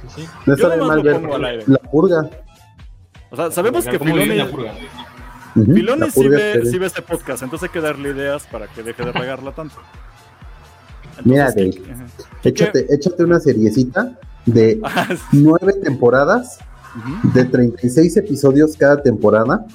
[0.02, 0.28] Sí, sí.
[0.46, 1.64] No Yo mal lo ver pongo al aire.
[1.68, 2.30] la purga.
[3.30, 4.50] O sea, sabemos que ¿Cómo vive Filoni,
[5.54, 9.04] Filoni sí, ve, sí ve este podcast, entonces hay que darle ideas para que deje
[9.04, 9.76] de regarla tanto.
[11.24, 11.86] Mira, Entonces, Dave.
[11.86, 12.06] ¿qué- ajá.
[12.44, 16.60] échate, échate una seriecita de Ah, nueve temporadas,
[16.96, 17.32] Ujú.
[17.34, 19.66] de 36 episodios cada temporada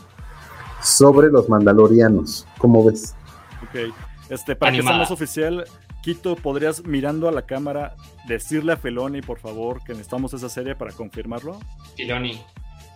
[0.82, 2.46] sobre los mandalorianos.
[2.58, 3.14] ¿Cómo ves?
[3.62, 3.92] Ok.
[4.28, 5.64] Este, para que sea más oficial,
[6.02, 7.96] Quito, ¿podrías mirando a la cámara
[8.28, 11.58] decirle a Feloni, por favor, que necesitamos esa serie para confirmarlo?
[11.96, 12.40] Filoni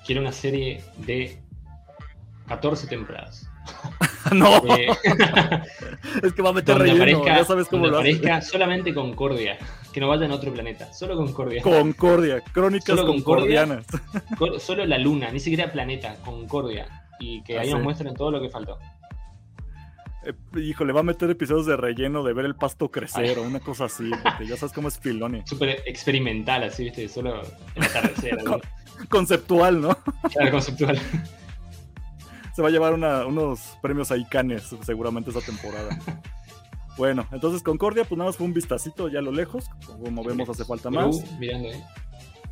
[0.07, 1.43] quiere una serie de
[2.51, 3.49] 14 temporadas.
[4.35, 4.89] no, Eh,
[6.23, 8.11] es que va a meter relleno, aparezca, ya sabes cómo lo hace.
[8.11, 9.57] aparezca solamente Concordia.
[9.93, 10.93] Que no vaya en otro planeta.
[10.93, 11.63] Solo Concordia.
[11.63, 13.67] Concordia, crónicas Solo Concordia.
[13.67, 13.87] concordianas.
[14.39, 16.17] Cor- Solo la luna, ni siquiera planeta.
[16.25, 16.87] Concordia.
[17.21, 17.75] Y que Ah, ahí sí.
[17.75, 18.79] nos muestren todo lo que faltó.
[20.25, 23.59] Eh, híjole, va a meter episodios de relleno de ver el pasto crecer o una
[23.61, 25.43] cosa así, porque ya sabes cómo es Filoni.
[25.47, 27.09] Súper experimental, así, ¿viste?
[27.09, 27.41] Solo
[27.77, 28.39] el atardecer.
[28.41, 28.61] algo.
[29.09, 29.97] Conceptual, ¿no?
[30.33, 30.99] Claro, conceptual.
[32.61, 35.99] Se va a llevar una- unos premios ahí canes seguramente esa temporada.
[36.99, 40.47] Bueno, entonces Concordia, pues nada más fue un vistacito ya a lo lejos, como vemos
[40.51, 41.07] hace falta más.
[41.17, 41.83] Uh, mirando ahí.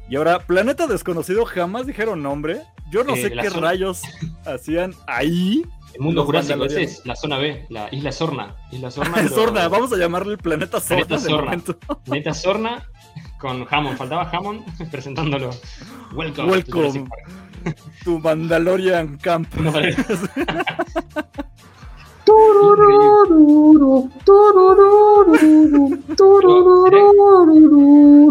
[0.08, 2.62] Y ahora, Planeta Desconocido jamás dijeron nombre.
[2.90, 3.66] Yo no Eh, sé qué zona.
[3.68, 4.00] rayos
[4.46, 5.62] hacían ahí.
[5.92, 8.56] El mundo jurásico, ese es la zona B, la isla Sorna.
[8.72, 9.12] Isla Sorna.
[9.16, 11.04] pero- Sorna, vamos a llamarle el planeta Sorna.
[11.04, 11.44] Planeta Sorna.
[11.44, 11.76] momento.
[12.06, 12.88] Neta Sorna
[13.38, 13.98] con Hammond.
[13.98, 15.50] Faltaba Hammond presentándolo.
[16.14, 16.50] Welcome.
[16.50, 17.04] Welcome.
[18.04, 19.52] Tu Mandalorian Camp.
[19.56, 19.94] No, vale.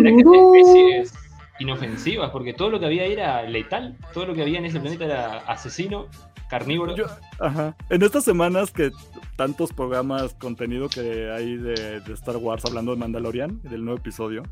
[0.05, 1.13] Especies
[1.59, 3.95] inofensivas, porque todo lo que había era letal.
[4.13, 6.05] Todo lo que había en ese planeta era asesino,
[6.49, 6.95] carnívoro.
[6.95, 7.05] Yo-
[7.39, 7.75] ajá.
[7.89, 8.91] En estas semanas que
[9.35, 14.43] tantos programas, contenido que hay de, de Star Wars hablando de Mandalorian, del nuevo episodio,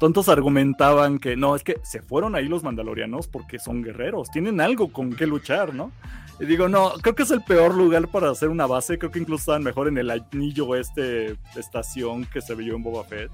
[0.00, 4.58] tontos argumentaban que no, es que se fueron ahí los mandalorianos porque son guerreros, tienen
[4.60, 5.92] algo con qué luchar, ¿no?
[6.40, 9.18] Y digo, no, creo que es el peor lugar para hacer una base, creo que
[9.18, 13.30] incluso estaban mejor en el anillo este estación que se vio en Boba Fett.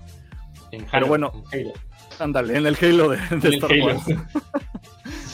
[0.73, 1.33] en Halo, pero bueno.
[2.19, 3.71] Ándale, en el Halo de, de Star.
[3.81, 4.05] Wars.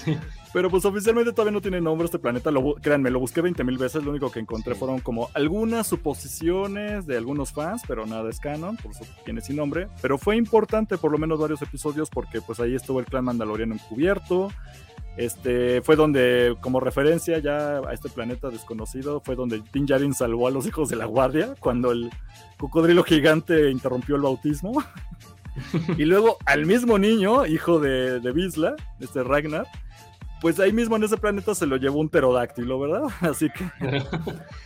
[0.52, 2.50] Pero pues oficialmente todavía no tiene nombre este planeta.
[2.50, 4.04] Lo, créanme, lo busqué 20 mil veces.
[4.04, 4.78] Lo único que encontré Sí.
[4.80, 9.56] fueron como algunas suposiciones de algunos fans, pero nada es canon, por eso tiene sin
[9.56, 9.86] nombre.
[10.02, 13.74] Pero fue importante por lo menos varios episodios porque pues ahí estuvo el clan mandaloriano
[13.74, 14.50] encubierto.
[15.16, 20.48] Este fue donde, como referencia ya a este planeta desconocido, fue donde Din Djarin salvó
[20.48, 22.10] a los hijos de la guardia cuando el
[22.58, 24.82] cocodrilo gigante interrumpió el bautismo.
[25.98, 29.66] y luego al mismo niño, hijo de, de Visla, este Ragnar,
[30.42, 33.04] pues ahí mismo en ese planeta se lo llevó un pterodáctilo, ¿verdad?
[33.20, 33.70] Así que,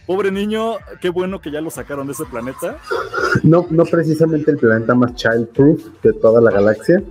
[0.07, 2.79] pobre niño, qué bueno que ya lo sacaron de ese planeta.
[3.43, 7.03] No, no precisamente el planeta más childproof de toda la galaxia.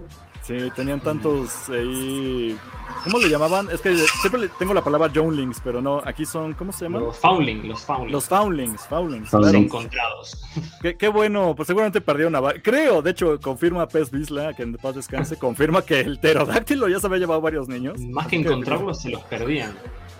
[0.45, 2.55] Sí, tenían tantos ahí.
[3.03, 3.67] ¿Cómo le llamaban?
[3.71, 7.03] Es que siempre le- tengo la palabra Jownlings, pero no, aquí son, ¿cómo se llaman?
[7.03, 8.11] Los Foundling, los Foundling.
[8.11, 9.29] Los Foundlings, Foundlings, Foundlings.
[9.51, 9.57] claro.
[9.57, 10.43] encontrados.
[10.81, 14.73] Qué, qué bueno, pues seguramente perdieron a Creo, de hecho, confirma Pez Bisla, que en
[14.75, 17.99] paz descanse, confirma que el pterodáctilo ya se había llevado varios niños.
[18.01, 19.73] Más que encontrarlos, se los perdían.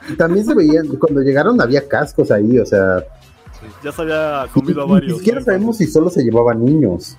[0.10, 3.04] Y también se veían, cuando llegaron había cascos ahí, o sea,
[3.84, 5.18] Ya se había comido a ni varios.
[5.20, 5.46] siquiera ¿no?
[5.46, 7.16] sabemos si solo se llevaban niños.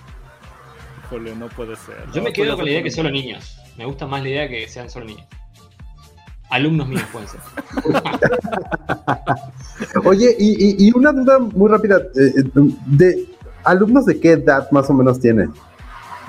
[1.06, 2.04] Híjole, no puede ser.
[2.12, 3.56] Yo No, me quedo con la idea que solo niños.
[3.76, 5.26] Me gusta más la idea que sean solo niños.
[6.50, 7.40] Alumnos míos pueden ser.
[10.04, 12.42] Oye, y, y- y una duda muy rápida, eh, eh,
[12.86, 13.26] de
[13.64, 15.52] alumnos de qué edad más o menos tienen.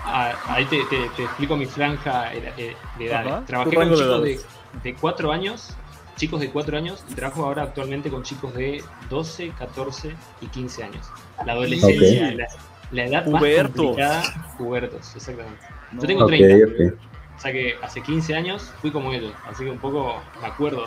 [0.03, 2.75] Ah, ahí te, te- te explico mi franja de
[3.05, 3.31] edades.
[3.31, 4.39] Ajá, Trabajé con chicos de,
[4.83, 5.75] de 4 años,
[6.15, 10.83] chicos de 4 años, y trabajo ahora actualmente con chicos de 12, 14 y 15
[10.83, 11.05] años.
[11.45, 12.35] La adolescencia, Ok.
[12.35, 12.47] la,
[12.91, 13.75] la edad más Pubertos.
[13.85, 14.23] complicada,
[14.57, 15.61] pubertos, exactamente.
[15.91, 16.67] No, Yo tengo Ok, 30.
[16.67, 16.93] ok.
[17.37, 20.85] O sea que hace 15 años fui como ellos, así que un poco me acuerdo.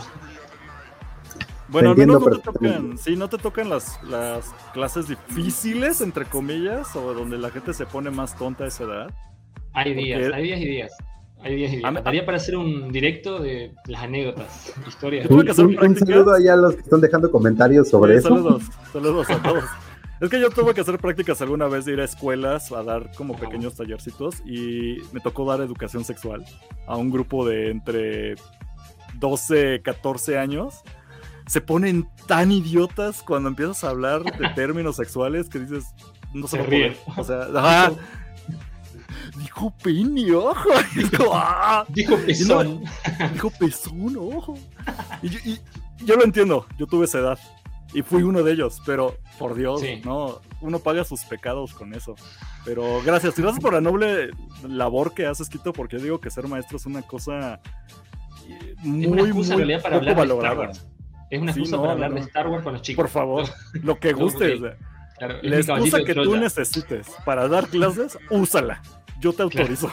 [1.69, 6.25] Bueno, menos no entiendo te tocan, sí, no te tocan las, las clases difíciles, entre
[6.25, 9.11] comillas, o donde la gente se pone más tonta a esa edad.
[9.73, 10.93] Hay días, Porque- hay días y días.
[11.43, 12.05] Hay días y días.
[12.05, 15.27] Daría para hacer un directo de las anécdotas, historias.
[15.31, 18.29] Un, saludo allá a los que están dejando comentarios sobre Sí, eso.
[18.29, 19.65] Saludos, saludos a todos.
[20.21, 23.11] Es que yo tuve que hacer prácticas alguna vez de ir a escuelas a dar
[23.17, 26.45] como pequeños tallercitos y me tocó dar educación sexual
[26.87, 28.35] a un grupo de entre
[29.15, 30.83] 12, 14 años.
[31.47, 35.87] Se ponen tan idiotas cuando empiezas a hablar de términos sexuales que dices,
[36.35, 36.97] no se, Se ríen.
[37.17, 37.93] O sea, ajá.
[39.39, 40.69] Dijo pene, ojo.
[41.17, 41.87] Como, "Ah".
[41.89, 42.83] Dijo pezón.
[43.33, 44.55] Dijo pezón, ojo.
[45.23, 45.59] Y
[46.05, 47.39] yo lo entiendo, yo tuve esa edad.
[47.93, 50.01] Y fui uno de ellos, pero por Dios, Sí.
[50.05, 52.15] no, uno paga sus pecados con eso.
[52.65, 54.31] Pero gracias, y gracias por la noble
[54.69, 57.61] labor que haces, Quito, porque yo digo que ser maestro es una cosa
[58.49, 60.55] eh, muy, Es una excusa muy para poco de valorada.
[60.61, 60.87] Wars.
[61.31, 62.27] Es una Sí, excusa no, para no, hablar de no.
[62.27, 63.03] Star Wars con los chicos.
[63.03, 63.45] Por favor,
[63.83, 64.55] lo que guste.
[64.55, 64.61] ok.
[64.61, 64.77] o sea,
[65.19, 68.81] Claro, es la excusa de que tú necesites para dar clases, úsala.
[69.21, 69.93] Yo te autorizo.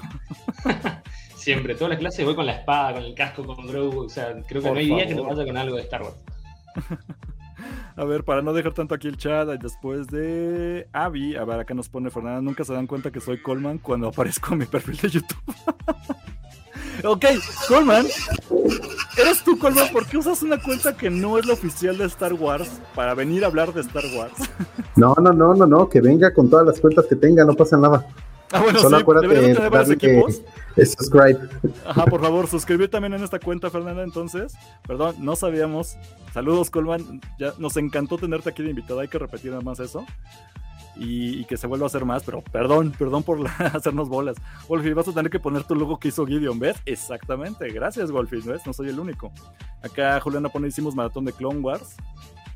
[1.36, 4.06] Siempre, todas las clases voy con la espada, con el casco, con Grogu.
[4.06, 5.38] O sea, creo que Por no hay día que no favor.
[5.38, 6.16] vaya con algo de Star Wars.
[7.98, 11.74] A ver, para no dejar tanto aquí el chat, después de Avi, a ver, acá
[11.74, 14.98] nos pone Fernanda, nunca se dan cuenta que soy Coleman cuando aparezco en mi perfil
[14.98, 15.56] de YouTube.
[17.04, 17.26] ok,
[17.68, 18.06] Coleman,
[19.18, 19.92] ¿eres tú, Coleman?
[19.92, 23.44] ¿Por qué usas una cuenta que no es la oficial de Star Wars para venir
[23.44, 24.34] a hablar de Star Wars?
[24.96, 27.78] No, no, no, no, no, que venga con todas las cuentas que tenga, no pasa
[27.78, 28.04] nada.
[28.52, 30.42] Ah, bueno, Solo sí, acuérdate de tener varios darle equipos.
[30.86, 31.40] Subscribe.
[31.86, 34.04] Ajá, por favor, suscribir también en esta cuenta, Fernanda.
[34.04, 34.54] Entonces,
[34.88, 35.98] perdón, no sabíamos.
[36.34, 37.22] Saludos, Colman.
[37.40, 39.02] Ya nos encantó tenerte aquí de invitada.
[39.02, 40.06] Hay que repetir nada más eso.
[41.00, 44.36] Y, y que se vuelva a hacer más, pero perdón, perdón por la- hacernos bolas.
[44.68, 46.78] Wolfie, vas a tener que poner tu logo que hizo Gideon, ¿ves?
[46.86, 48.66] Exactamente, gracias, Wolfie, ¿ves?
[48.66, 49.32] No soy el único.
[49.84, 51.96] Acá Juliana pone, hicimos maratón de Clone Wars.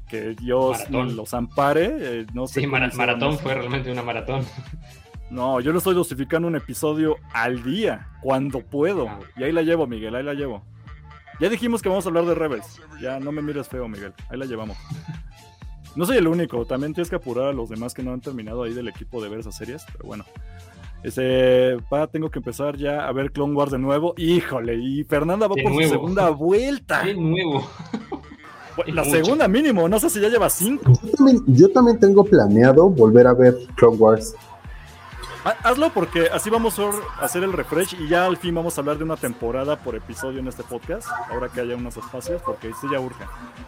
[0.09, 1.15] Que Dios Maratón.
[1.15, 1.95] los ampare.
[2.21, 4.43] eh, no sé Sí, mara- maratón fue realmente una maratón.
[5.31, 9.07] No, yo lo estoy dosificando un episodio al día, cuando puedo.
[9.37, 10.61] Y ahí la llevo, Miguel, ahí la llevo.
[11.39, 12.81] Ya dijimos que vamos a hablar de Rebels.
[13.01, 14.13] Ya no me mires feo, Miguel.
[14.29, 14.77] Ahí la llevamos.
[15.95, 18.63] No soy el único, también tienes que apurar a los demás que no han terminado
[18.63, 20.25] ahí del equipo de ver esas series, pero bueno.
[21.03, 24.13] Este, pa, tengo que empezar ya a ver Clone Wars de nuevo.
[24.17, 25.87] Híjole, y Fernanda va De por nuevo.
[25.87, 27.03] su segunda vuelta.
[27.05, 27.65] De nuevo.
[28.87, 29.15] La mucho.
[29.15, 30.93] segunda mínimo, no sé si ya lleva cinco.
[31.03, 34.35] Yo también, yo también tengo planeado volver a ver Clone Wars.
[35.43, 36.91] Ha- Hazlo porque así vamos a
[37.23, 40.39] hacer el refresh y ya al fin vamos a hablar de una temporada por episodio
[40.39, 41.07] en este podcast.
[41.31, 43.23] Ahora que haya unos espacios, porque sí ya urge.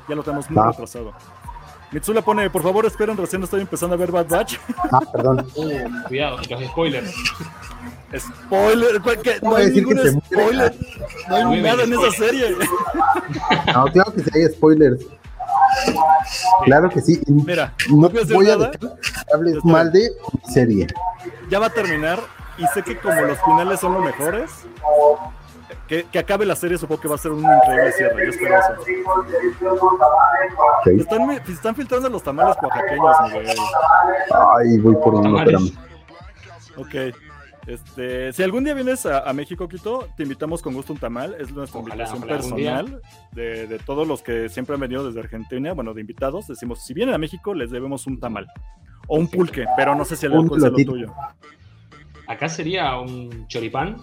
[0.07, 0.69] Ya lo tenemos muy Va.
[0.71, 1.13] retrasado.
[1.91, 4.57] Mitsula pone, por favor esperen, recién estoy empezando a ver Bad Batch.
[4.91, 5.47] Ah, perdón.
[5.55, 7.13] Uh, cuidado, los spoilers.
[8.17, 9.01] Spoiler,
[9.41, 10.73] no hay que ningún spoiler.
[11.29, 12.55] No hay nada en esa serie.
[13.73, 15.05] No, claro que sí hay spoilers.
[16.65, 17.21] Claro que sí.
[17.25, 18.87] Y Mira, no voy a voy dejar que
[19.33, 20.87] hables mal de mi serie.
[21.49, 22.19] Ya va a terminar
[22.57, 24.51] y sé que como los finales son los mejores,
[25.87, 28.25] que, que acabe la serie supongo que va a ser un increíble cierre.
[28.25, 28.73] Yo espero eso.
[30.79, 30.87] Ok.
[30.87, 33.15] Están, están filtrando los tamales oaxaqueños.
[34.57, 35.71] Ay, voy por uno, espérame.
[36.77, 37.15] Ok.
[37.65, 41.35] Este, si algún día vienes a, a México, Quito, te invitamos con gusto un tamal.
[41.39, 43.01] Es nuestra Ojalá, invitación ojalá, personal
[43.31, 45.73] de, de todos los que siempre han venido desde Argentina.
[45.73, 46.47] Bueno, de invitados.
[46.47, 48.47] Decimos, si vienen a México, les debemos un tamal.
[49.07, 51.13] O un pulque, pero no sé si el alcohol sea lo tuyo.
[52.27, 53.97] Acá sería un choripán.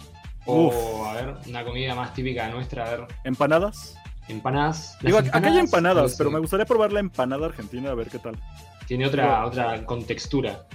[0.47, 3.97] O, a ver, una comida más típica nuestra, a ver, ¿Empanadas?
[4.27, 4.97] empanadas.
[5.03, 8.19] Digo, acá hay empanadas, no pero me gustaría probar la empanada argentina a ver qué
[8.19, 8.37] tal.
[8.87, 10.67] Tiene otra, otra contextura.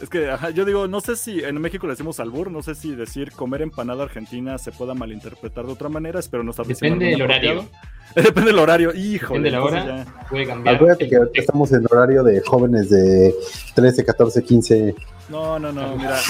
[0.00, 2.74] Es que, ajá, yo digo, no sé si en México le decimos albur, no sé
[2.74, 6.98] si decir comer empanada argentina se pueda malinterpretar de otra manera, espero no estar diciendo
[6.98, 7.68] Depende del horario.
[8.14, 9.40] Depende del horario, híjole.
[9.40, 10.04] Depende de la hora.
[10.04, 10.74] ya- Puede cambiar.
[10.76, 13.34] Acuérdate que estamos en horario de jóvenes de
[13.74, 14.94] 13, 14, 15.
[15.30, 16.18] No, no, no, mira.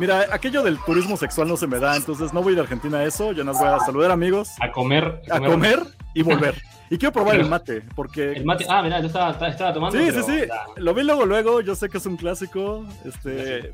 [0.00, 2.62] Mira, aquello del turismo sexual no se me da, entonces no voy a ir a
[2.62, 5.20] Argentina a eso, yo nos voy a saludar amigos, A comer.
[5.30, 5.82] a comer
[6.14, 6.54] y volver.
[6.92, 8.32] Y quiero probar el mate, porque...
[8.32, 8.66] El mate.
[8.68, 9.38] Ah, mirá, yo estaba,
[9.72, 9.96] tomando.
[9.96, 10.46] Sí, pero sí, sí.
[10.78, 11.60] Lo vi luego, luego.
[11.60, 12.84] Yo sé que es un clásico.
[13.04, 13.72] Este.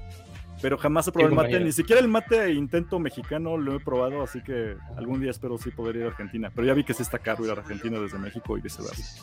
[0.60, 1.64] Pero jamás he probado el mate.
[1.64, 4.22] Ni siquiera el mate intento mexicano lo he probado.
[4.22, 6.52] Así que algún día espero sí poder ir a Argentina.
[6.54, 9.22] Pero ya vi que sí está caro ir a Argentina desde México y viceversa.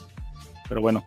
[0.68, 1.06] Pero bueno,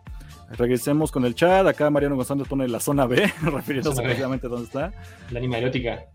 [0.51, 1.65] regresemos con el chat.
[1.67, 4.91] Acá Mariano González pone la zona B, refiriéndose precisamente a dónde está.
[5.31, 6.05] La anima erótica.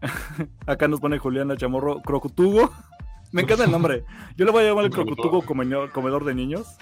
[0.66, 2.72] Acá nos pone Juliana Chamorro, Crocutugo.
[3.32, 4.04] Me encanta el nombre.
[4.36, 6.76] Yo le voy a llamar el Crocutugo comedor, de niños.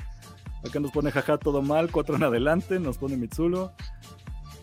[0.66, 2.80] Acá nos pone jaja todo mal, cuatro en adelante.
[2.80, 3.72] Nos pone Mitsulo.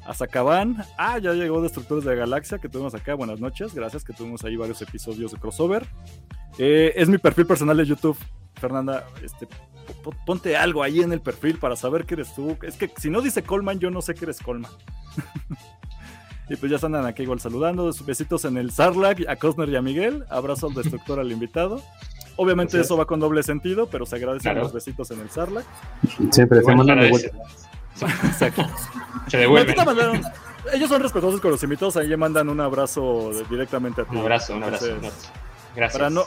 [0.06, 0.84] Azacaban.
[0.98, 3.14] Ah, ya llegó Destructores de la Galaxia que tuvimos acá.
[3.14, 3.74] Buenas noches.
[3.74, 5.86] Gracias que tuvimos ahí varios episodios de crossover.
[6.58, 8.18] Eh, es mi perfil personal de YouTube.
[8.56, 9.48] Fernanda, este,
[10.26, 12.58] ponte algo ahí en el perfil para saber que eres tú.
[12.62, 14.72] Es que si no dice Colman, yo no sé que eres Colman.
[16.50, 17.92] Y pues ya andan aquí igual saludando.
[18.06, 20.24] Besitos en el Sarlacc, a Cosner y a Miguel.
[20.30, 21.82] Abrazo al destructor al invitado.
[22.38, 22.86] Obviamente Gracias.
[22.86, 24.62] eso va con doble sentido, pero se agradecen Claro.
[24.62, 25.66] los besitos en el Sarlacc.
[26.32, 27.38] Siempre se mandan de vuelta.
[28.28, 28.66] Exacto.
[29.28, 29.76] Se devuelven.
[29.86, 30.22] mandaron-
[30.74, 34.16] ellos son respetuosos con los invitados, ahí le mandan un abrazo directamente a ti.
[34.16, 34.86] Un abrazo, un abrazo.
[34.86, 35.42] un Entonces, abrazo.
[35.76, 36.00] Gracias.
[36.00, 36.24] Para no,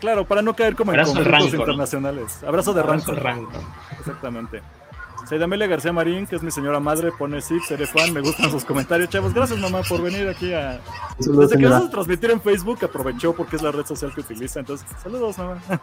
[0.00, 2.42] claro, para no caer como Abrazo en conflictos internacionales.
[2.46, 3.24] Abrazo de Abrazo rancor.
[3.24, 3.62] rancor.
[3.98, 4.62] Exactamente.
[5.28, 8.64] Saidamelia García Marín, que es mi señora madre, pone sí, seré fan, me gustan sus
[8.64, 9.34] comentarios, chavos.
[9.34, 10.80] Gracias, mamá, por venir aquí a.
[11.18, 14.20] Saludos, Desde que vas a transmitir en Facebook, aprovechó porque es la red social que
[14.20, 14.60] utiliza.
[14.60, 15.58] Entonces, saludos, mamá.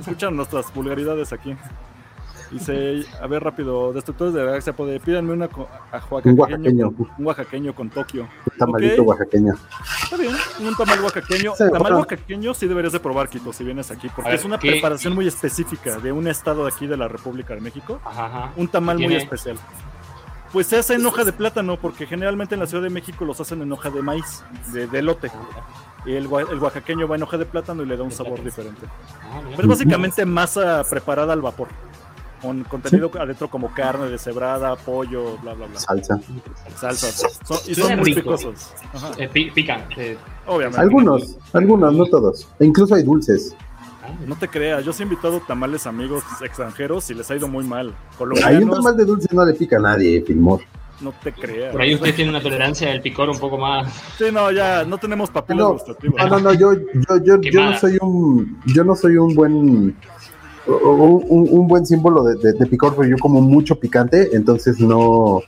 [0.00, 1.54] Escuchan nuestras vulgaridades aquí.
[2.50, 6.36] Dice, a ver rápido, Destructores de la Galaxia, puede, pídanme una co- a Un oaxaqueño,
[6.42, 6.92] oaxaqueño.
[6.92, 8.22] con, un oaxaqueño con Tokio.
[8.22, 9.08] Un tamalito Ok.
[9.08, 9.54] oaxaqueño.
[10.14, 10.22] Está
[10.58, 11.52] bien, un tamal oaxaqueño.
[11.56, 14.58] Sí, tamal oaxaqueño sí deberías de probar, Quito, si vienes aquí, porque ver, es una
[14.58, 18.00] ¿qué- preparación muy específica de un estado de aquí de la República de México.
[18.04, 18.52] Ajá, ajá.
[18.56, 19.58] Un tamal muy especial.
[20.52, 23.40] Pues se hace en hoja de plátano, porque generalmente en la Ciudad de México los
[23.40, 25.30] hacen en hoja de maíz, de, de elote.
[26.06, 28.40] Y el, gua- el oaxaqueño va en hoja de plátano y le da un sabor
[28.44, 28.86] diferente.
[29.24, 29.40] Ah.
[29.50, 31.66] Pero es básicamente masa preparada al vapor,
[32.44, 35.80] con contenido adentro como carne deshebrada, pollo, bla, bla, bla.
[35.80, 36.20] Salsa.
[36.76, 37.38] Salsas.
[37.44, 38.20] Son- y son muy rico.
[38.36, 38.72] picosos.
[39.18, 39.84] Eh, pi- pican.
[39.96, 40.16] eh,
[40.46, 40.80] obviamente.
[40.80, 42.46] Algunos, algunos, no todos.
[42.58, 43.54] E incluso hay dulces.
[44.02, 47.36] ah, No te creas, yo sí he invitado tamales a amigos extranjeros y les ha
[47.36, 47.86] ido muy mal.
[47.88, 50.60] Hay un Colombianos, tamal de dulce no le pica a nadie, Filmor.
[51.00, 51.72] no te creas.
[51.72, 53.90] Por ahí ustedes tienen una tolerancia del picor un poco más.
[54.18, 56.30] Sí, no, ya no tenemos papilas No, gustativas.
[56.30, 59.96] No, no, no, yo, yo, yo, yo no soy un, yo no soy un buen,
[60.66, 64.80] un, un- un buen símbolo de, de- de picor, pero yo como mucho picante, entonces
[64.80, 65.40] no,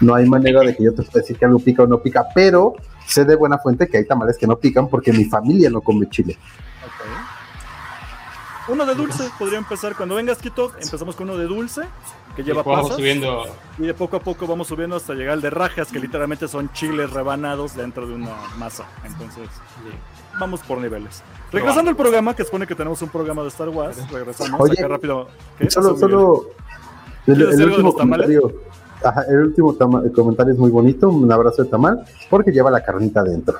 [0.00, 2.26] no hay manera de que yo te pueda decir que algo pica o no pica,
[2.34, 2.74] pero
[3.06, 6.08] sé de buena fuente que hay tamales que no pican porque mi familia no come
[6.08, 6.38] chile.
[6.84, 8.72] Ok.
[8.72, 9.96] Uno de dulce podría empezar.
[9.96, 11.82] Cuando vengas, Quito, empezamos con uno de dulce,
[12.36, 12.96] que lleva Después vamos pasas.
[12.98, 13.44] subiendo.
[13.78, 16.72] Y de poco a poco vamos subiendo hasta llegar al de rajas, que literalmente son
[16.72, 18.84] chiles rebanados dentro de una masa.
[19.04, 19.48] Entonces,
[20.38, 21.22] vamos por niveles.
[21.52, 24.88] Regresando al programa, que supone que tenemos un programa de Star Wars, regresamos Oye, acá
[24.88, 25.28] rápido.
[25.58, 26.50] ¿Qué Solo, solo.
[27.26, 28.52] El, ¿Quieres el último comentario.
[29.02, 31.08] Ajá, el último el comentario es muy bonito.
[31.08, 33.58] Un abrazo de tamal, porque lleva la carnita adentro.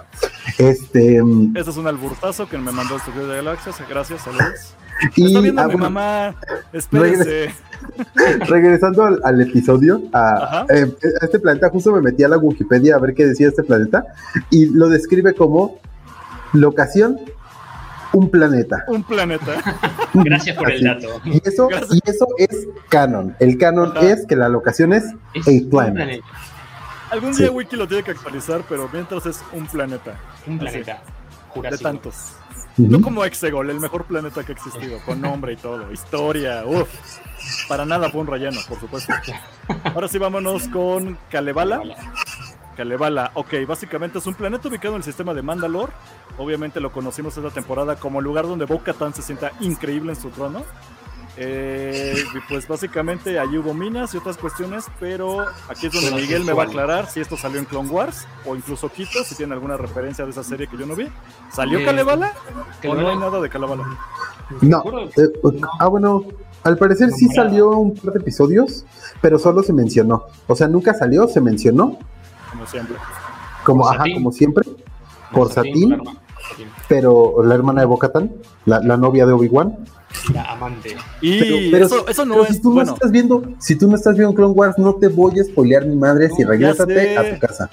[0.59, 1.23] Este.
[1.23, 3.77] mm, Ese es un alburtazo que me mandó Estudio de Galaxias.
[3.89, 4.75] Gracias, saludos.
[5.17, 6.35] Y Está viendo ah, mi bueno, mamá.
[6.75, 7.55] Espérense.
[8.49, 12.97] regresando al, al episodio, a, eh, a este planeta, justo me metí a la Wikipedia
[12.97, 14.05] a ver qué decía este planeta
[14.51, 15.79] y lo describe como
[16.53, 17.19] locación,
[18.13, 18.85] un planeta.
[18.89, 19.53] Un planeta.
[20.15, 21.21] Gracias por el dato.
[21.25, 21.95] Y eso, Gracias.
[22.05, 23.37] y eso es canon.
[23.39, 24.07] El canon Ajá.
[24.11, 25.95] es que la locación es Es a un planet.
[25.95, 26.27] planeta.
[27.11, 27.43] Algún Sí.
[27.43, 30.15] día Wiki lo tiene que actualizar, pero mientras es un planeta.
[30.47, 30.93] Un planeta.
[30.95, 31.01] De
[31.55, 31.83] Jurásico.
[31.83, 32.15] tantos.
[32.79, 32.89] Ujú.
[32.91, 36.89] No como Exegol, el mejor planeta que ha existido, con nombre y todo, historia, uff.
[37.69, 39.13] Para nada fue un relleno, por supuesto.
[39.95, 41.81] Ahora sí vámonos con Kalevala.
[42.81, 45.93] Kalevala, ok, básicamente es un planeta ubicado en el sistema de Mandalore.
[46.39, 50.31] Obviamente lo conocimos esta temporada como el lugar donde Bo-Katan se sienta increíble en su
[50.31, 50.63] trono.
[51.37, 56.43] Eh, y pues básicamente allí hubo minas y otras cuestiones, pero aquí es donde Miguel
[56.45, 59.53] me va a aclarar si esto salió en Clone Wars o incluso Quito, si tiene
[59.53, 61.07] alguna referencia de esa serie que yo no vi.
[61.53, 62.33] ¿Salió Eh, Kalevala?
[62.89, 63.85] ¿O no hay nada de Kalevala?
[64.63, 64.83] No.
[65.19, 65.29] Eh,
[65.79, 66.25] ah, bueno,
[66.65, 68.87] al parecer sí salió un par de episodios,
[69.21, 70.25] pero solo se mencionó.
[70.47, 71.99] O sea, nunca salió, se mencionó,
[72.61, 72.97] Como siempre.
[73.65, 74.69] como, ajá, como siempre,
[75.33, 75.97] por Satín.
[76.89, 78.33] pero la hermana de Bocatan,
[78.67, 79.77] la, la novia de Obi-Wan.
[80.35, 80.97] La amante.
[81.21, 82.91] Y Pero, pero- eso, eso no pero es si tú bueno.
[82.91, 85.87] no estás viendo, si tú no estás viendo Clone Wars, no te voy a spoilear
[85.87, 87.71] mi madre si No, ya regrésate a tu casa.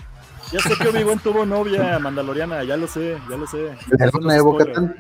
[0.54, 3.72] Ya sé que Obi-Wan tuvo novia mandaloriana, ya lo sé, ya lo sé.
[3.98, 4.42] La hermana de.
[4.42, 4.96] Bocatan.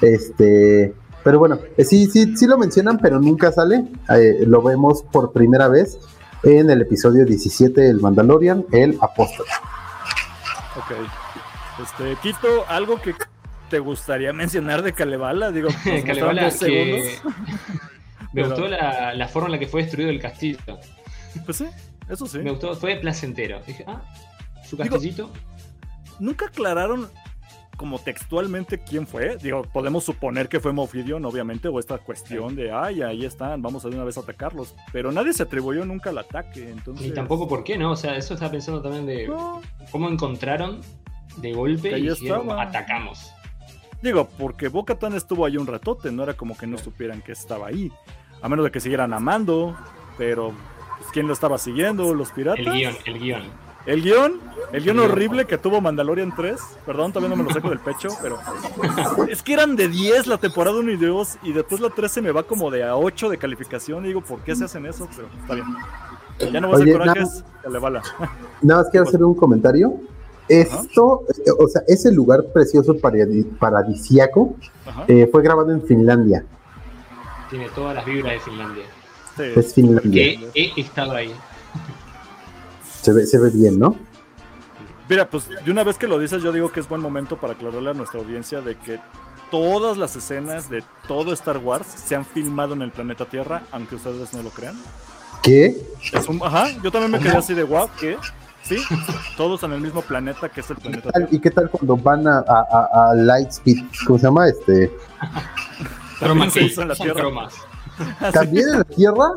[0.00, 3.84] Este, pero bueno, eh, sí, sí, sí lo mencionan, pero nunca sale.
[4.08, 5.98] Eh, lo vemos por primera vez
[6.44, 9.46] en el episodio 17 del Mandalorian, el apóstol.
[10.76, 10.92] Ok.
[11.82, 13.14] Este, Quito, algo que
[13.70, 15.68] te gustaría mencionar de Kalevala, digo,
[16.06, 17.22] Kalevala, dos que segundos.
[18.32, 20.58] me Pero- gustó la, la forma en la que fue destruido el castillo.
[21.44, 21.66] Pues sí,
[22.08, 22.38] eso sí.
[22.38, 23.60] Me gustó, fue placentero.
[23.66, 24.02] Dije, ah,
[24.68, 25.30] su Digo- castillito.
[26.18, 27.08] Nunca aclararon
[27.82, 29.36] como textualmente quién fue.
[29.38, 33.84] Digo, podemos suponer que fue Mofidion, obviamente, o esta cuestión de, ay, ahí están, vamos
[33.84, 34.76] a de una vez a atacarlos.
[34.92, 37.04] Pero nadie se atribuyó nunca al ataque, entonces...
[37.04, 37.90] Ni tampoco por qué, ¿no?
[37.90, 39.60] O sea, eso estaba pensando también de No,
[39.90, 40.80] cómo encontraron
[41.38, 43.32] de golpe y dijeron, atacamos.
[44.00, 47.66] Digo, porque Bo-Katan estuvo ahí un ratote, no era como que no supieran que estaba
[47.66, 47.90] ahí.
[48.42, 49.76] A menos de que siguieran amando,
[50.16, 50.52] pero
[50.98, 52.14] pues, ¿quién lo estaba siguiendo?
[52.14, 52.64] ¿Los piratas?
[52.64, 53.42] El guion, el guion.
[53.84, 54.40] El guion,
[54.72, 56.60] el guion horrible que tuvo Mandalorian 3.
[56.86, 58.38] Perdón, también no me lo saco del pecho, pero.
[59.28, 62.22] Es que eran de 10 la temporada 1 y 2, y después la 3 se
[62.22, 64.04] me va como de a 8 de calificación.
[64.04, 65.08] Y digo, ¿por qué se hacen eso?
[65.16, 65.66] Pero está bien.
[66.52, 68.02] Ya no voy a corajes, que le bala.
[68.62, 69.94] Nada más quiero hacer un comentario.
[70.48, 74.54] Esto, eh, o sea, ese lugar precioso paradi- paradisiaco
[75.08, 76.44] eh, fue grabado en Finlandia.
[77.48, 78.84] Tiene todas las vibras de Finlandia.
[79.36, 79.42] Sí.
[79.56, 80.40] Es Finlandia.
[80.52, 81.32] Que he estado ahí.
[83.02, 83.96] Se ve, se ve bien, ¿no?
[85.08, 87.52] Mira, pues de una vez que lo dices, yo digo que es buen momento para
[87.54, 88.98] aclararle a nuestra audiencia de que
[89.50, 93.96] todas las escenas de todo Star Wars se han filmado en el planeta Tierra, aunque
[93.96, 94.76] ustedes no lo crean.
[95.42, 95.76] ¿Qué?
[96.12, 98.16] Es un- ajá, yo también me quedé así de wow, ¿qué?
[98.62, 98.76] Sí,
[99.36, 101.28] todos en el mismo planeta que es el ¿Qué planeta tal- Tierra.
[101.36, 103.84] ¿Y qué tal cuando van a, a- a- a Lightspeed?
[104.06, 104.48] ¿Cómo se llama?
[104.48, 104.96] Este,
[106.20, 107.24] También se hizo en la Tierra.
[108.32, 109.32] ¿También en la Tierra?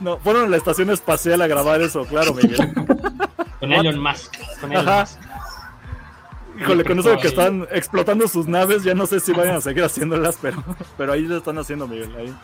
[0.00, 2.72] No, fueron a la estación espacial a grabar eso, claro, Miguel.
[3.60, 4.34] Con Elon Musk.
[4.60, 5.00] Con Elon Ajá.
[5.00, 5.18] Musk.
[6.60, 9.60] Híjole, con eso de que están explotando sus naves, ya no sé si vayan a
[9.60, 10.62] seguir haciéndolas, pero,
[10.96, 12.14] pero ahí lo están haciendo, Miguel.
[12.16, 12.34] Ahí.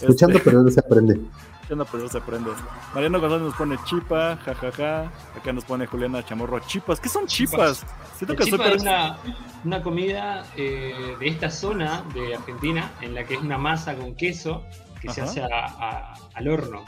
[0.00, 1.20] Escuchando, Este, pero no se aprende.
[1.62, 2.50] escuchando, pero se aprende.
[2.94, 5.10] Mariano González nos pone chipa, jajaja.
[5.38, 7.00] Acá nos pone Juliana Chamorro, chipas.
[7.00, 7.86] ¿Qué son chipas?
[8.16, 9.16] Siento que soy chipa es una,
[9.64, 14.14] una comida eh, de esta zona de Argentina en la que es una masa con
[14.14, 14.62] queso
[15.02, 16.84] que se hace a- a- al horno.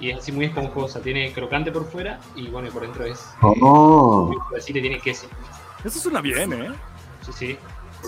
[0.00, 1.00] Y es así muy esponjosa.
[1.00, 3.18] Tiene crocante por fuera y bueno, y por dentro es.
[3.20, 5.26] eh, Oh, muy suavecita y tiene queso.
[5.84, 6.70] Eso suena bien, ¿eh?
[7.22, 7.58] Sí, sí.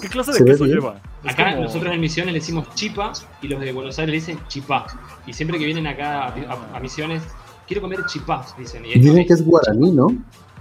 [0.01, 0.77] ¿Qué clase Se de queso bien.
[0.79, 1.01] lleva?
[1.25, 3.13] Es Acá como- nosotros en Misiones le decimos chipa
[3.43, 4.87] y los de Buenos Aires le dicen chipá.
[5.27, 7.23] Y siempre que vienen acá a, a- a Misiones,
[7.67, 8.85] quiero comer chipá, dicen.
[8.87, 10.07] Y dicen que es guaraní, ¿no?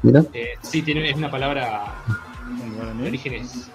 [0.01, 0.23] Mira.
[0.33, 1.93] Eh, sí, tiene, es una palabra
[2.49, 3.01] en guaraní.
[3.03, 3.69] de orígenes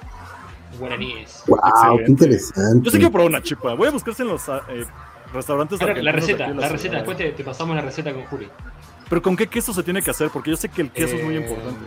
[0.78, 1.42] guaraníes.
[1.46, 2.04] Wow, Excelente.
[2.04, 2.84] qué interesante.
[2.84, 3.74] Yo sí quiero probar una chipa.
[3.74, 4.84] Voy a buscarse en los ah, eh,
[5.32, 6.70] restaurantes la argentinos receta, la ciudad.
[6.70, 8.48] receta, después te, te pasamos la receta con Juli.
[9.08, 10.30] Pero ¿con qué queso se tiene que hacer?
[10.30, 11.80] Porque yo sé que el queso es muy Eh, importante.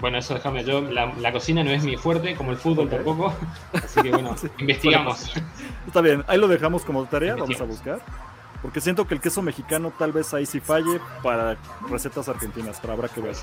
[0.00, 0.80] Bueno, eso déjame yo.
[0.80, 2.92] La, la cocina no es mi fuerte, como el fútbol Ok.
[2.92, 3.34] tampoco.
[3.72, 4.48] Así que bueno, Sí.
[4.58, 5.32] investigamos.
[5.86, 8.00] Está bien, ahí lo dejamos como tarea, vamos a buscar.
[8.62, 11.56] Porque siento que el queso mexicano tal vez ahí sí falle para
[11.90, 13.34] recetas argentinas, pero habrá que ver.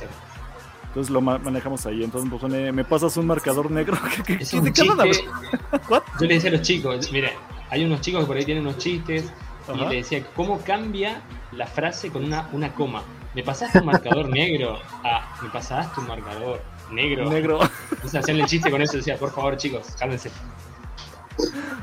[0.91, 2.03] Entonces lo ma- manejamos ahí.
[2.03, 3.97] Entonces pues, pone, me pasas un marcador negro.
[4.15, 5.07] ¿Qué, qué- Es qué- un de qué hablan?
[5.09, 5.25] chiste.
[5.89, 6.03] What?
[6.19, 7.31] Yo le decía a los chicos, mire,
[7.69, 9.31] hay unos chicos que por ahí tienen unos chistes
[9.73, 11.21] y le decía, ¿cómo cambia
[11.53, 13.03] la frase con una, una coma?
[13.33, 14.79] ¿Me pasaste un marcador negro?
[15.05, 16.61] Ah, ¿me pasaste un marcador
[16.91, 17.29] negro?
[17.29, 17.59] Negro.
[17.91, 20.29] Entonces hacían el chiste con eso, decía, por favor chicos, cálmense.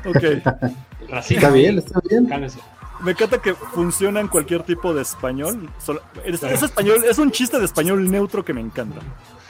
[0.05, 1.09] ok.
[1.09, 1.37] Racismo.
[1.41, 2.25] Está bien, está bien.
[2.27, 2.59] Cálmense.
[3.01, 5.69] Me encanta que funciona en cualquier tipo de español.
[5.77, 7.03] Solo- es, es español.
[7.09, 8.99] es un chiste de español neutro que me encanta.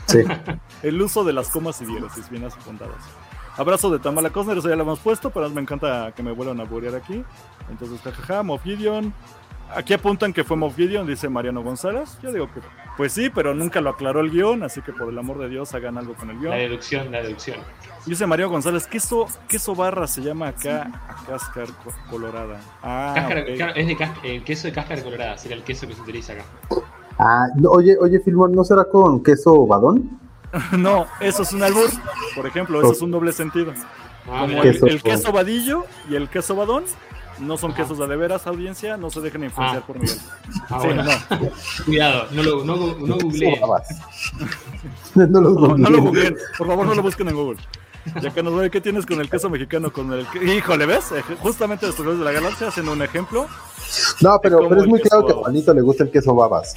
[0.05, 0.19] Sí.
[0.83, 2.95] El uso de las comas y diéresis bien apuntadas.
[3.57, 6.59] Abrazo de Tamala Cosner, eso ya lo hemos puesto, pero me encanta que me vuelvan
[6.61, 7.23] a burear aquí.
[7.69, 9.13] Entonces, jajaja, Moff Gideon.
[9.75, 12.17] Aquí apuntan que fue Moff Gideon, dice Mariano González.
[12.23, 12.61] Yo digo que,
[12.99, 15.73] pues sí, pero nunca lo aclaró el guion, así que por el amor de Dios
[15.73, 16.57] hagan algo con el La guion.
[16.57, 17.55] deducción, la deducción.
[18.05, 22.59] Dice Mario González, queso, queso barra se llama acá a cáscar co- colorada.
[22.83, 23.97] Ah, Cáscara- es de
[24.35, 26.43] el queso de cáscara colorada, sería el queso que se utiliza acá.
[27.17, 30.19] Ah, no, oye, oye, Filmón, ¿no será con queso badón?
[30.77, 31.89] No, eso es un albur.
[32.35, 33.71] Por ejemplo, eso es un doble sentido.
[34.29, 36.83] Ah, Como el, Queso el queso vadillo y el queso badón
[37.39, 37.81] no son Ajá.
[37.83, 38.97] quesos de, de veras, audiencia.
[38.97, 39.87] No se dejen influenciar Ah.
[39.87, 40.17] por Miguel.
[40.69, 41.03] Ah, Sí, bueno.
[41.03, 41.11] no,
[41.85, 43.59] Cuidado, no lo no, no googleen.
[45.15, 46.35] No lo no, no lo googleen.
[46.57, 47.59] Por favor, no lo busquen en Google.
[48.21, 50.25] Ya que nos ve qué tienes con el queso mexicano, con el...
[50.27, 51.11] que- Híjole, ¿ves?
[51.11, 53.45] Eh, Justamente después de la galaxia hacen un ejemplo.
[54.21, 56.73] No, pero, pero es muy claro que a Juanito le gusta el queso babas.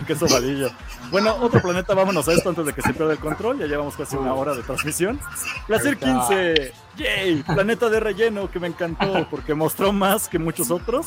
[0.00, 0.70] El queso vadillo.
[1.10, 3.58] Bueno, otro planeta, vámonos a esto antes de que se pierda el control.
[3.58, 5.20] Ya llevamos casi una hora de transmisión.
[5.66, 6.28] Placer Ahí está.
[6.28, 6.72] 15.
[6.96, 7.42] ¡Yay!
[7.42, 11.06] Planeta de relleno que me encantó porque mostró más que muchos otros.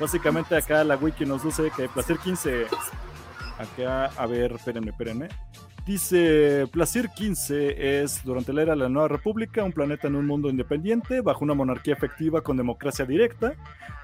[0.00, 2.66] Básicamente acá la wiki nos dice que Placer 15.
[3.58, 5.28] Acá, a ver, espérenme, espérenme.
[5.84, 10.26] Dice, Placer 15 es, durante la era de la Nueva República, un planeta en un
[10.26, 13.54] mundo independiente, bajo una monarquía efectiva con democracia directa.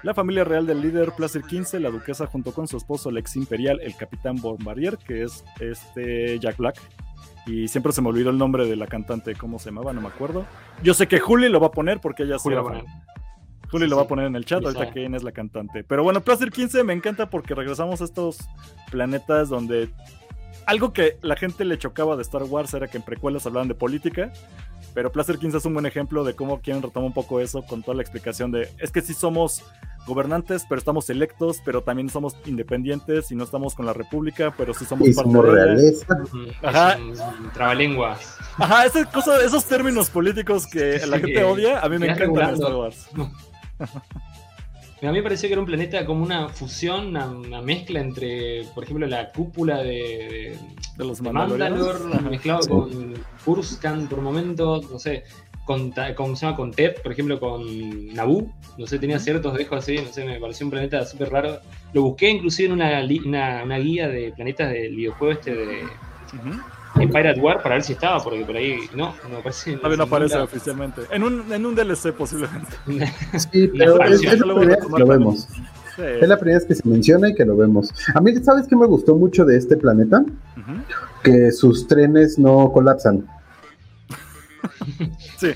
[0.03, 3.37] La familia real del líder Placer 15, la duquesa junto con su esposo, el ex
[3.37, 6.75] imperial, el capitán Bombardier, que es este Jack Black.
[7.45, 9.93] Y siempre se me olvidó el nombre de la cantante, ¿cómo se llamaba?
[9.93, 10.45] No me acuerdo.
[10.83, 12.49] Yo sé que Juli lo va a poner porque ella sí.
[12.49, 15.83] Juli Sí, lo va a poner en el chat, Sí, ahorita quién es la cantante.
[15.83, 18.39] Pero bueno, Placer 15 me encanta porque regresamos a estos
[18.91, 19.89] planetas donde
[20.69, 23.75] algo que la gente le chocaba de Star Wars era que en precuelas hablaban de
[23.75, 24.31] política,
[24.93, 27.81] pero Placer 15 es un buen ejemplo de cómo quieren retomar un poco eso con
[27.83, 29.63] toda la explicación de es que sí somos
[30.07, 34.73] gobernantes, pero estamos electos, pero también somos independientes y no estamos con la república, pero
[34.73, 35.65] sí somos Y parte somos de ella.
[35.65, 36.05] realeza.
[36.63, 36.93] Ajá.
[36.93, 38.37] es un- un trabalenguas.
[38.57, 42.53] Ajá, esa cosa- esos términos políticos que la gente odia, a mí me encantan en.
[42.55, 43.07] Star Wars.
[45.01, 48.65] A mí me pareció que era un planeta como una fusión, una, una mezcla entre,
[48.75, 50.57] por ejemplo, la cúpula de,
[50.97, 51.99] De los de, de Mandalorianos.
[52.01, 52.69] Mandalor mezclado Sí.
[52.69, 53.13] con
[53.45, 55.23] Kurskan por momentos, no sé,
[55.65, 59.77] con, con, se llama con Ted, por ejemplo, con Naboo, no sé, tenía ciertos dejos
[59.79, 61.59] así, no sé, me pareció un planeta súper raro.
[61.93, 65.83] Lo busqué inclusive en una, li- una, una guía de planetas del videojuego este de.
[67.01, 69.75] Empire at War para ver si estaba, porque por ahí no, no parece.
[69.77, 71.01] Todavía no aparece oficialmente.
[71.11, 72.75] En un, en un DLC posiblemente.
[73.37, 75.19] Sí, pero es, es expansión, la luego primera vez retomar que lo también.
[75.19, 75.47] vemos.
[75.95, 76.01] Sí.
[76.21, 77.91] Es la primera vez que se menciona y que lo vemos.
[78.15, 80.23] A mí, ¿sabes qué me gustó mucho de este planeta?
[81.23, 83.25] Que sus trenes no colapsan.
[85.37, 85.49] Sí.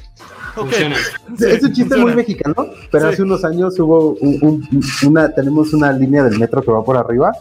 [0.56, 0.66] Ok.
[0.70, 0.96] Funciona.
[1.38, 2.04] Sí, es un chiste funciona.
[2.04, 2.56] muy mexicano,
[2.92, 3.14] pero Sí.
[3.14, 6.96] hace unos años hubo un- un- una, tenemos una línea del metro que va por
[6.98, 7.32] arriba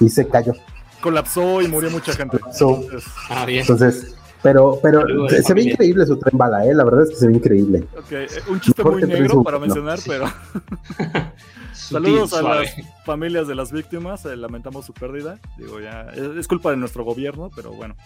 [0.00, 0.52] y se cayó.
[1.00, 2.38] Colapsó y murió mucha gente.
[2.52, 3.60] So, Entonces, Ah, bien.
[3.60, 6.74] entonces, pero, pero Saludos se, se ve increíble su tren bala, eh.
[6.74, 7.84] La verdad es que se ve increíble.
[7.96, 9.82] ok, eh, Un chiste Mejor muy negro para Submarino.
[9.82, 10.10] mencionar, Sí.
[10.10, 11.32] pero Sutil,
[11.72, 12.74] saludos a las
[13.04, 14.24] familias de las víctimas.
[14.26, 15.38] eh, lamentamos su pérdida.
[15.56, 16.06] Digo, ya
[16.38, 17.96] es, culpa de nuestro gobierno, pero bueno.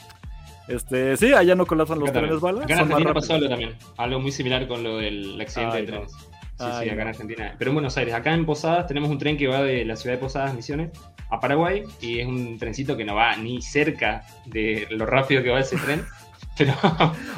[0.69, 2.55] Este, sí, allá no colapsan los Acá trenes también.
[2.55, 2.65] bala.
[2.65, 3.75] Acá en Argentina pasó algo también.
[3.97, 5.99] Algo muy similar con lo del accidente Ay, de no.
[5.99, 6.13] trenes.
[6.13, 7.11] Sí, Ay, sí, acá en no.
[7.11, 7.55] Argentina.
[7.59, 10.15] Pero en Buenos Aires, acá en Posadas tenemos un tren que va de la ciudad
[10.17, 10.91] de Posadas, Misiones,
[11.35, 15.51] a Paraguay, y es un trencito que no va ni cerca de lo rápido que
[15.51, 16.05] va ese tren.
[16.59, 16.75] Pero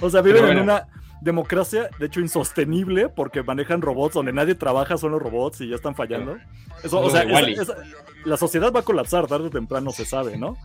[0.00, 0.72] O sea, viven Pero en bueno.
[0.72, 0.86] una
[1.20, 5.76] democracia, de hecho, insostenible, porque manejan robots donde nadie trabaja, son los robots y ya
[5.76, 6.36] están fallando.
[6.82, 7.76] Eso, o sea, esa- esa-
[8.24, 10.56] la sociedad va a colapsar tarde o temprano, se sabe, ¿no?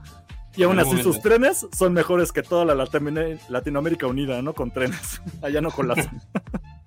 [0.55, 4.53] Y aún así sus trenes son mejores que toda la Latino- Latinoamérica unida, ¿no?
[4.53, 5.21] Con trenes.
[5.43, 6.19] Allá no colapsan.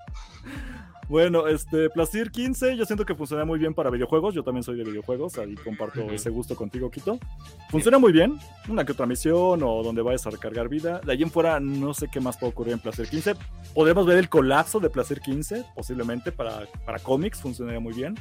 [1.13, 4.35] Bueno, este, Plastir 15, yo siento que funciona muy bien para videojuegos.
[4.35, 7.19] Yo también soy de videojuegos, ahí comparto ese gusto contigo, Quito.
[7.69, 11.03] Funciona muy bien, una que otra misión o donde vayas a recargar vida.
[11.05, 13.35] De ahí en fuera, no sé qué más puede ocurrir en Placer 15.
[13.75, 18.15] Podemos ver el colapso de Placer 15, posiblemente para, para cómics, funcionaría muy bien.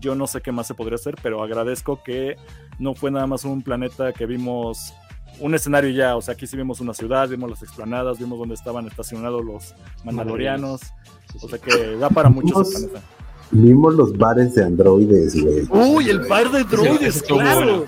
[0.00, 2.34] Yo no sé qué más se podría hacer, pero agradezco que
[2.80, 4.92] no fue nada más un planeta que vimos
[5.40, 8.54] un escenario ya, o sea, aquí sí vimos una ciudad, vimos las explanadas, vimos dónde
[8.54, 9.74] estaban estacionados los
[10.04, 11.46] mandalorianos, Sí, sí.
[11.46, 13.08] o sea que da para mucho ese Vimos- planeta.
[13.50, 15.66] Vimos los bares de androides, güey.
[15.70, 17.60] Uy, el bar de droides, ese estuvo claro.
[17.60, 17.84] bueno.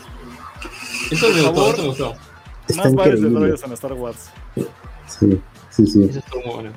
[1.11, 2.15] Eso me gustó, eso me gustó.
[2.69, 3.39] Está Más bares de increíble.
[3.41, 4.31] droides en Star Wars.
[5.09, 5.41] Sí,
[5.71, 6.03] sí, sí.
[6.05, 6.71] Eso estuvo muy bueno.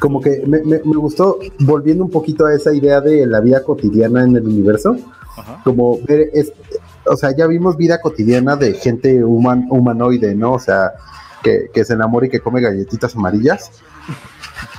[0.00, 3.62] Como que me, me- me gustó, volviendo un poquito a esa idea de la vida
[3.62, 4.96] cotidiana en el universo,
[5.36, 5.60] Ajá.
[5.64, 6.52] como ver, es,
[7.06, 10.52] o sea, ya vimos vida cotidiana de gente human, humanoide, ¿no?
[10.54, 10.92] O sea,
[11.42, 13.70] que, que se enamora y que come galletitas amarillas.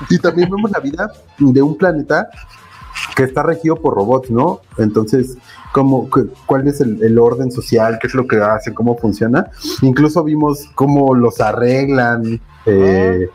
[0.10, 2.30] Y también vemos la vida de un planeta
[3.16, 4.62] que está regido por robots, ¿no?
[4.78, 5.38] Entonces,
[5.74, 7.98] como, cu- ¿cuál es el, el orden social?
[8.00, 8.74] ¿Qué es lo que hacen?
[8.74, 9.50] ¿Cómo funciona?
[9.82, 12.40] Incluso vimos cómo los arreglan.
[12.66, 13.28] eh,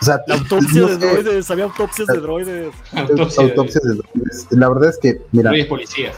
[0.00, 2.74] o sea, La autopsia no de sé, droides, había autopsias de droides.
[2.92, 4.46] Autopsia de- autopsias de droides.
[4.50, 6.14] La verdad es que, mira, Droides policías.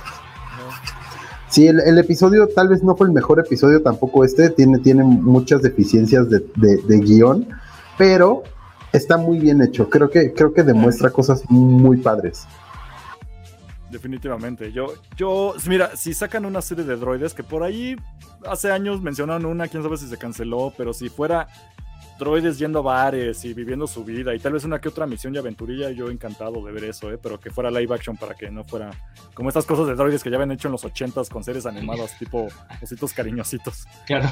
[1.50, 5.02] Sí, el, el episodio tal vez no fue el mejor episodio tampoco este, tiene, tiene
[5.02, 7.48] muchas deficiencias de, de- guion,
[7.96, 8.42] pero
[8.92, 12.46] está muy bien hecho, creo que, creo que demuestra cosas muy padres.
[13.90, 14.70] Definitivamente.
[14.72, 17.96] Yo, yo, mira, si sacan una serie de droides, que por ahí
[18.46, 21.48] hace años mencionaron una, quién sabe si se canceló, pero si fuera
[22.18, 25.34] droides yendo a bares y viviendo su vida y tal vez una que otra misión
[25.34, 27.18] y aventurilla, yo encantado de ver eso, ¿eh?
[27.22, 28.90] pero que fuera live action para que no fuera
[29.34, 32.16] como estas cosas de droides que ya habían hecho en los ochentas con series animadas
[32.18, 32.48] tipo
[32.82, 33.86] ositos cariñositos.
[34.06, 34.28] Claro.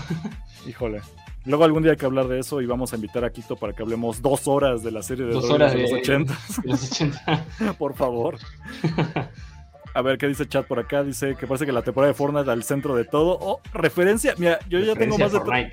[0.66, 1.00] Híjole.
[1.44, 3.72] Luego algún día hay que hablar de eso y vamos a invitar a Quito para
[3.72, 6.56] que hablemos dos horas de la serie de Dos droides horas de los de- ochentas.
[6.62, 7.44] de los 80.
[7.78, 8.36] Por favor.
[9.94, 11.02] A ver qué dice chat por acá.
[11.02, 13.38] Dice que parece que la temporada de Fortnite al centro de todo.
[13.40, 14.34] Oh, referencia.
[14.36, 15.70] Mira, yo ya tengo más de.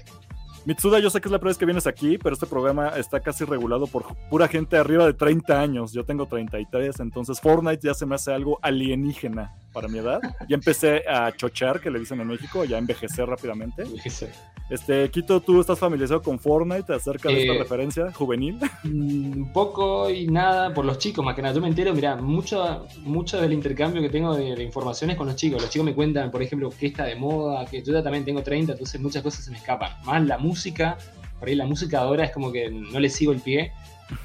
[0.66, 3.20] Mitsuda, yo sé que es la primera vez que vienes aquí, pero este programa está
[3.20, 5.92] casi regulado por pura gente arriba de 30 años.
[5.92, 10.22] Yo tengo 33, entonces Fortnite ya se me hace algo alienígena para mi edad.
[10.48, 13.84] Ya empecé a chochar, que le dicen en México, ya envejecer rápidamente.
[14.06, 14.30] Ese.
[14.70, 18.60] Este, Quito, ¿tú estás familiarizado con Fortnite acerca de esta Eh, referencia juvenil?
[18.84, 21.54] Mm, poco y nada por los chicos, más que nada.
[21.54, 25.36] Yo me entero, mira, mucho, mucho del intercambio que tengo de, de informaciones con los
[25.36, 25.62] chicos.
[25.62, 28.42] Los chicos me cuentan, por ejemplo, qué está de moda, que yo ya también tengo
[28.42, 29.92] 30, entonces muchas cosas se me escapan.
[30.06, 30.98] Más la música,
[31.40, 33.74] por ahí la música ahora es como que no le sigo el pie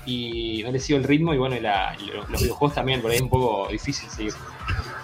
[0.07, 3.11] y no le sigo el ritmo y bueno, y la- y los videojuegos también, por
[3.11, 4.33] ahí es un poco difícil seguir.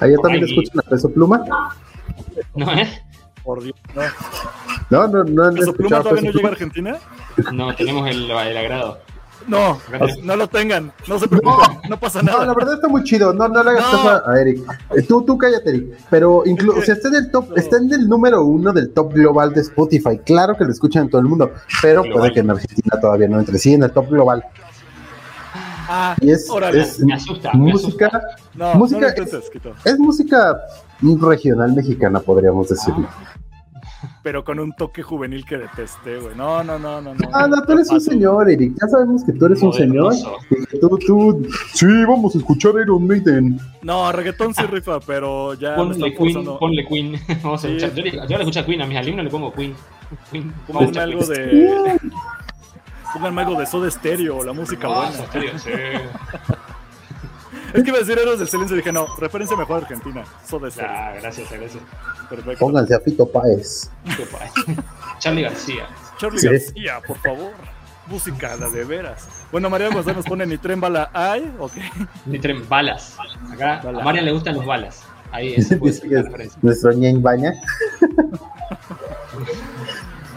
[0.01, 0.51] ¿Allá también Ay.
[0.51, 1.45] escuchan a Peso Pluma?
[2.55, 3.03] ¿No, eh?
[3.43, 3.77] Por Dios.
[3.95, 4.03] No.
[4.91, 6.53] No, no, no han ¿Eso Pluma todavía Peso no llega a.
[6.53, 6.99] Argentina?
[7.53, 8.99] No, tenemos el, el agrado.
[9.47, 9.78] No,
[10.22, 10.90] no lo tengan.
[11.07, 11.78] No se preocupen.
[11.88, 12.47] No pasa No, nada.
[12.47, 13.32] la verdad está muy chido.
[13.34, 13.90] No, no le hagas No.
[13.90, 14.62] caso a- a Eric.
[14.97, 15.99] Eh, Tú, tú cállate, Eric.
[16.11, 17.57] Pero incluso, o sea, está en el top, No.
[17.57, 20.18] está en el número uno del top global de Spotify.
[20.24, 21.51] Claro que lo escuchan en todo el mundo,
[21.82, 22.18] pero Global.
[22.20, 23.59] puede que en Argentina todavía no entre.
[23.59, 24.45] Sí, en el top global.
[25.86, 26.80] Ah, Y es, órale.
[26.80, 28.11] es Me asusta, me música,
[28.55, 29.42] No, música no lo
[29.84, 30.59] es música
[31.20, 33.07] regional mexicana, podríamos decirlo.
[34.23, 36.35] Pero con un toque juvenil que detesté, güey.
[36.37, 37.15] No, no, no, no.
[37.15, 37.29] no.
[37.33, 38.75] Ah, no, tú eres un señor, Eric.
[38.81, 40.15] Ya sabemos que tú eres un señor.
[40.81, 43.59] Tú, tú, sí, vamos a escuchar Iron Maiden.
[43.83, 47.17] No, reggaetón sí rifa, pero ya Ponle Queen, ponle Queen.
[47.43, 47.95] Vamos a escuchar.
[47.95, 49.75] Yo le, yo le escucho a Queen, a mis alumnos le pongo Queen.
[50.31, 50.53] Queen.
[50.67, 51.99] Pongan algo de.
[53.13, 55.11] Pónganme algo de Soda Stereo, la música buena.
[55.11, 55.71] en serio, sí.
[57.75, 60.25] Es que iba a decir Héroes del Silencio y dije, no, referencia mejor a Argentina.
[60.49, 60.68] Soda.
[60.81, 61.83] Ah, gracias, gracias.
[62.31, 62.59] Perfecto.
[62.61, 63.91] Pónganse a Fito Páez.
[64.16, 64.51] Qué padre.
[65.18, 65.87] Charlie García.
[66.16, 66.49] Charlie Sí.
[66.49, 67.51] García, por favor.
[68.07, 69.27] Música, la de veras.
[69.51, 71.72] Bueno, María González nos pone ni tren bala hay, ok.
[72.27, 73.16] Ni tren balas.
[73.53, 75.03] Acá a Marian le gustan los balas.
[75.33, 76.59] Ahí es referencia.
[76.62, 77.55] nuestro ñen baña.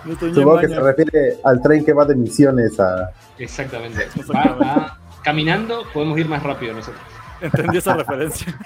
[0.06, 3.12] Nuestro Supongo que se refiere al tren que va de misiones a.
[3.38, 4.04] Exactamente.
[4.04, 4.64] Exactamente.
[4.64, 7.02] Va, va- Caminando podemos ir más rápido nosotros.
[7.42, 8.58] Entendí esa referencia.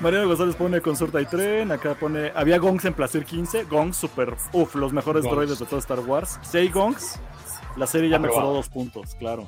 [0.00, 1.72] Mariano González pone Consulta y Tren.
[1.72, 2.30] Acá pone.
[2.34, 3.64] Había gongs en Placer 15.
[3.64, 4.34] Gongs super.
[4.52, 5.34] Uf, los mejores Gongs.
[5.34, 6.38] droides de todo Star Wars.
[6.42, 7.18] Si hay gongs,
[7.76, 8.40] la serie ya Aprobado.
[8.42, 9.46] mejoró dos puntos, claro.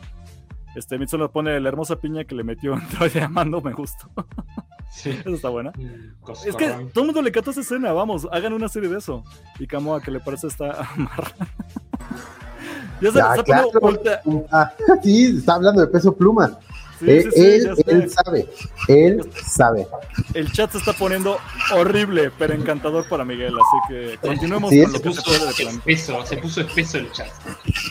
[0.74, 3.60] Este Mitsuno pone la hermosa piña que le metió en droide amando.
[3.60, 4.08] Me gustó.
[4.90, 5.10] Sí.
[5.24, 5.70] Eso está buena.
[5.76, 7.92] Mm, cos- Es que todo el mundo le cantó esa escena.
[7.92, 9.22] Vamos, hagan una serie de eso.
[9.60, 11.30] Y Camoa, que le parece está amarra.
[13.00, 13.70] ya se, Ya, se claro.
[13.82, 14.20] ultra-
[14.50, 16.58] Ah, sí, está hablando de peso pluma.
[17.00, 18.46] Sí, Eh, sí, sí, él, sabe.
[18.88, 19.86] Él sabe.
[20.34, 21.38] El chat se está poniendo
[21.74, 25.38] horrible, pero encantador para Miguel, así que continuemos Sí, con lo Se que se puede
[25.40, 27.28] puso espeso, se puso espeso el chat.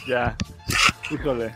[0.07, 0.37] Ya.
[1.09, 1.55] Híjole.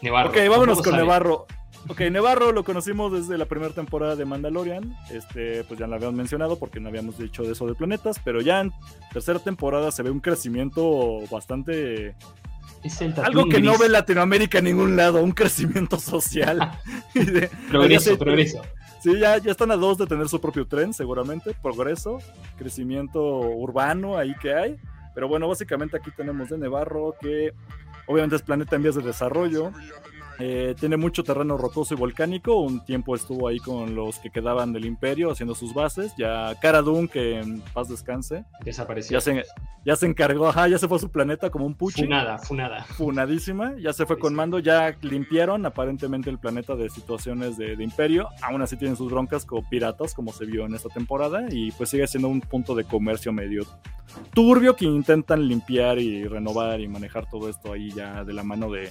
[0.00, 0.30] Nevarro.
[0.30, 1.02] Ok, vámonos con sabe.
[1.02, 1.46] Nevarro.
[1.86, 4.96] Ok, Nevarro lo conocimos desde la primera temporada de Mandalorian.
[5.10, 8.40] Este, pues ya lo habíamos mencionado porque no habíamos dicho de eso de planetas, pero
[8.40, 8.72] ya en
[9.12, 12.16] tercera temporada se ve un crecimiento bastante.
[12.84, 16.78] Es el Algo que no ve Latinoamérica en ningún lado, un crecimiento social.
[17.14, 18.62] De- Progreso, ya progreso.
[19.02, 21.54] Sí, ya, ya están a dos de tener su propio tren, seguramente.
[21.62, 22.18] Progreso,
[22.56, 24.76] crecimiento urbano ahí que hay.
[25.14, 27.52] Pero bueno, básicamente aquí tenemos de Nevarro que
[28.06, 29.72] obviamente es planeta en vías de desarrollo.
[30.38, 32.60] Eh, tiene mucho terreno rocoso y volcánico.
[32.60, 36.12] Un tiempo estuvo ahí con los que quedaban del imperio haciendo sus bases.
[36.16, 38.44] Ya Cara Dune, que en paz descanse.
[38.64, 39.16] Desapareció.
[39.16, 39.44] Ya se,
[39.84, 42.02] ya se encargó, ajá, ya se fue a su planeta como un puchi.
[42.02, 42.84] Funada, funada.
[42.84, 43.74] Funadísima.
[43.78, 44.58] Ya se fue con mando.
[44.58, 48.28] Ya limpiaron aparentemente el planeta de situaciones de, de imperio.
[48.42, 51.46] Aún así tienen sus broncas como piratas, como se vio en esta temporada.
[51.50, 53.64] Y pues sigue siendo un punto de comercio medio
[54.32, 58.70] turbio que intentan limpiar y renovar y manejar todo esto ahí ya de la mano
[58.70, 58.90] de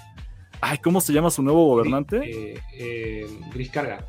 [0.65, 2.21] Ay, ¿cómo se llama su nuevo gobernante?
[2.23, 4.05] Eh, eh, Gris Carga.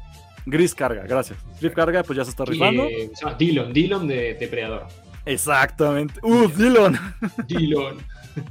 [0.47, 1.36] Gris Carga, gracias.
[1.60, 2.85] Gris Carga, pues ya se está rifando.
[2.85, 4.86] Eh, se llama Dillon, Dillon de Depredador.
[5.26, 6.20] Exactamente.
[6.22, 6.97] ¡Uh, Dillon!
[7.48, 7.97] Dillon.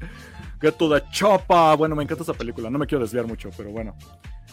[0.61, 1.75] Get to the chopa.
[1.75, 2.69] Bueno, me encanta esa película.
[2.69, 3.95] No me quiero desviar mucho, pero bueno.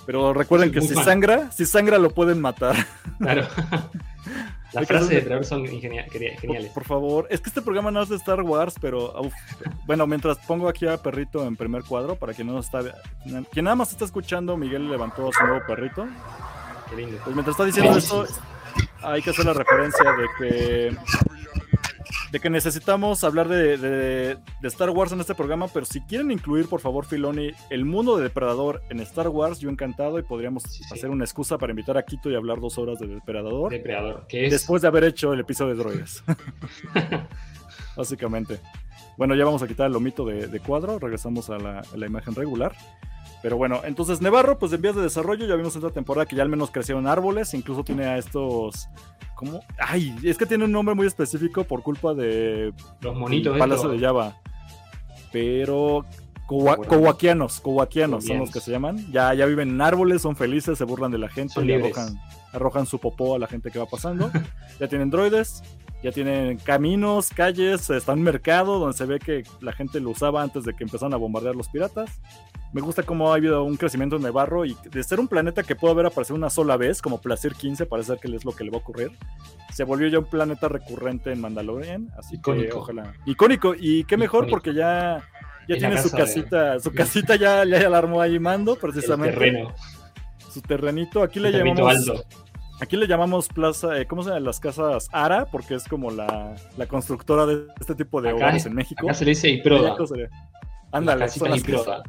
[0.06, 1.04] Pero recuerden que si fan.
[1.04, 2.76] sangra, si sangra lo pueden matar.
[3.18, 3.48] Claro.
[4.72, 6.72] Las frases de Depredador son Por, geniales.
[6.72, 9.34] por favor, es que este programa no es de Star Wars, pero uf,
[9.86, 12.80] bueno, mientras pongo aquí a Perrito en primer cuadro, para quien no está,
[13.52, 16.06] quien nada más está escuchando, Miguel levantó a su nuevo perrito.
[16.88, 17.18] Qué lindo.
[17.24, 18.26] Pues mientras está diciendo esto,
[19.02, 20.96] hay que hacer la referencia de que
[22.30, 26.30] de que necesitamos hablar de, de- de Star Wars en este programa, pero si quieren
[26.30, 30.62] incluir, por favor, Filoni, el mundo de Depredador en Star Wars, yo encantado y podríamos
[30.62, 30.94] Sí, sí.
[30.94, 33.72] hacer una excusa para invitar a Quito y hablar dos horas de Depredador.
[33.72, 34.26] Depredador.
[34.28, 34.52] Que es.
[34.52, 36.22] Después de haber hecho el episodio de droides.
[37.96, 38.60] Básicamente.
[39.16, 42.06] Bueno, ya vamos a quitar el lomito de, de cuadro, regresamos a la, a la
[42.06, 42.72] imagen regular.
[43.42, 46.42] Pero bueno, entonces Nevarro, pues en vías de desarrollo, ya vimos esta temporada que ya
[46.42, 48.88] al menos crecieron árboles, incluso tiene a estos...
[49.34, 49.62] ¿Cómo?
[49.78, 53.98] Ay, es que tiene un nombre muy específico por culpa de Los monitos Palacio de
[53.98, 54.36] Java.
[55.32, 56.04] Pero
[56.46, 59.10] cowaquianos, cowaquianos son los que se llaman.
[59.12, 62.20] Ya, ya viven en árboles, son felices, se burlan de la gente, le arrojan,
[62.52, 64.30] arrojan su popó a la gente que va pasando.
[64.80, 65.62] ya tienen droides,
[66.02, 70.42] ya tienen caminos, calles, está un mercado donde se ve que la gente lo usaba
[70.42, 72.20] antes de que empezaran a bombardear los piratas.
[72.72, 74.22] Me gusta cómo ha habido un crecimiento en
[74.64, 77.84] y de ser un planeta que pudo haber aparecido una sola vez, como Placer 15,
[77.86, 79.10] parece ser que es lo que le va a ocurrir,
[79.72, 82.78] se volvió ya un planeta recurrente en Mandalorian, así que Icónico.
[82.78, 83.12] ojalá.
[83.26, 84.54] Icónico, y qué mejor Icónico.
[84.56, 85.20] porque ya,
[85.68, 88.78] ya En tiene su de- casita, su casita ya, ya la armó ahí Mando, El
[88.78, 89.32] precisamente.
[89.36, 89.74] terreno.
[90.52, 92.08] Su terrenito, aquí le El terrenito llamamos...
[92.08, 92.24] alto.
[92.80, 95.46] Aquí le llamamos plaza, eh, ¿cómo se llaman las casas Ara?
[95.46, 99.06] Porque es como la, la constructora de este tipo de Acá es- en México.
[99.06, 99.96] Acá se le dice Iproda.
[100.92, 102.02] Ándale, Las son casitas Iproda.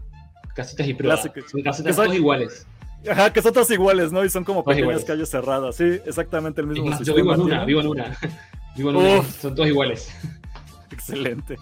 [0.56, 1.16] Casitas Iproda.
[1.64, 2.66] Casitas son- todas iguales.
[3.10, 4.24] Ajá, que son todas iguales, ¿no?
[4.24, 5.06] Y son como Todas pequeñas iguales.
[5.06, 5.76] calles cerradas.
[5.76, 8.18] Sí, exactamente el mismo más, yo vivo en una, vivo en una.
[8.78, 9.24] Vivo en una.
[9.24, 10.10] Son todas iguales.
[10.92, 11.58] Excelente.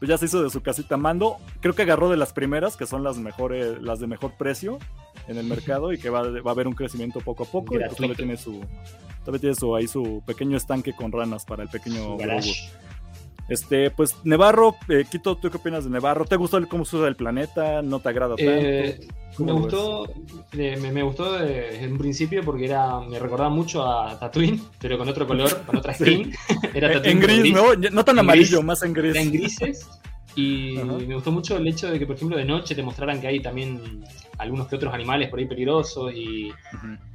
[0.00, 1.36] Pues ya se hizo de su casita mando.
[1.60, 4.78] Creo que agarró de las primeras, que son las mejores, las de mejor precio
[5.28, 7.74] en el mercado y que va, va a haber un crecimiento poco a poco.
[7.74, 8.60] Y pues todavía tiene su,
[9.24, 12.16] todavía tiene su ahí su pequeño estanque con ranas para el pequeño.
[13.48, 16.24] Este, pues Nevarro, eh, Quito, ¿tú qué opinas de Nevarro?
[16.24, 17.82] ¿Te gustó el, cómo se usa el planeta?
[17.82, 18.50] ¿No te agrada tanto?
[18.50, 19.00] Eh,
[19.36, 20.08] ¿Cómo me gustó,
[20.52, 24.96] eh, me, me gustó desde un principio porque era, me recordaba mucho a Tatooine, pero
[24.96, 26.04] con otro color, con otra Sí.
[26.04, 26.32] skin.
[26.74, 27.90] Era Eh, Tatooine en pero gris, ¿no?
[27.90, 28.64] No tan En amarillo, gris.
[28.66, 29.10] más en gris.
[29.10, 29.88] Era en grises.
[30.34, 30.86] Y Ajá.
[30.86, 33.40] me gustó mucho el hecho de que, por ejemplo, de noche te mostraran que hay
[33.40, 34.02] también
[34.38, 36.50] algunos que otros animales por ahí peligrosos y,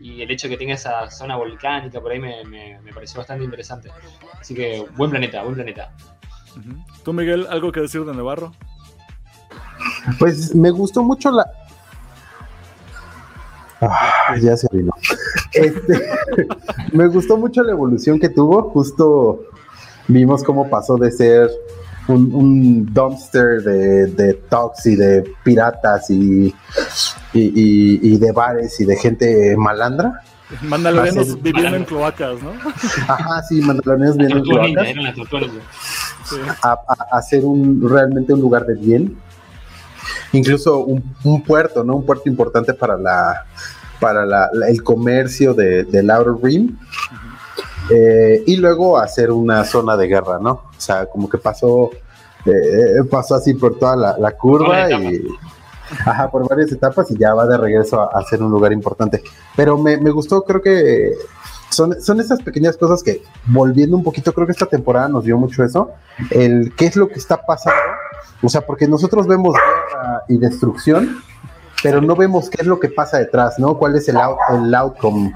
[0.01, 3.43] el hecho de que tenga esa zona volcánica por ahí me, me- me pareció bastante
[3.43, 3.89] interesante.
[4.39, 5.91] Así que buen planeta, buen planeta.
[7.03, 8.51] ¿Tú, Miguel, algo que decir de Nevarro?
[10.19, 11.45] Pues me gustó mucho la.
[13.81, 14.91] Ah, ya se vino.
[15.53, 16.01] Este,
[16.93, 18.69] me gustó mucho la evolución que tuvo.
[18.71, 19.41] Justo
[20.07, 21.49] vimos cómo pasó de ser
[22.07, 26.53] un, un dumpster de, de talks y de piratas y,
[27.33, 30.21] y, y- y de bares y de gente malandra.
[30.61, 32.51] Mandalorianos Hacer- viviendo en cloacas, ¿no?
[33.07, 35.49] Ajá, sí, mandalorianos Las viendo tortugas ninja, cloacas.
[36.63, 39.17] a, a- a ser un realmente un lugar de bien.
[40.33, 41.95] Incluso un, un puerto, ¿no?
[41.97, 43.45] Un puerto importante para la
[43.99, 46.77] para la- la- el comercio de, del Outer Rim.
[47.89, 50.51] Eh, y luego hacer una zona de guerra, ¿no?
[50.51, 51.89] O sea, como que pasó
[52.45, 55.27] eh, pasó así por toda la, la curva y
[56.05, 59.21] ajá, por varias etapas y ya va de regreso a, a ser un lugar importante.
[59.55, 61.13] Pero me, me gustó, creo que
[61.69, 65.37] son, son esas pequeñas cosas que, volviendo un poquito, creo que esta temporada nos dio
[65.37, 65.91] mucho eso,
[66.31, 67.79] el qué es lo que está pasando,
[68.41, 71.17] o sea, porque nosotros vemos guerra y destrucción,
[71.83, 73.77] pero no vemos qué es lo que pasa detrás, ¿no?
[73.77, 75.33] ¿Cuál es el, out- el outcome?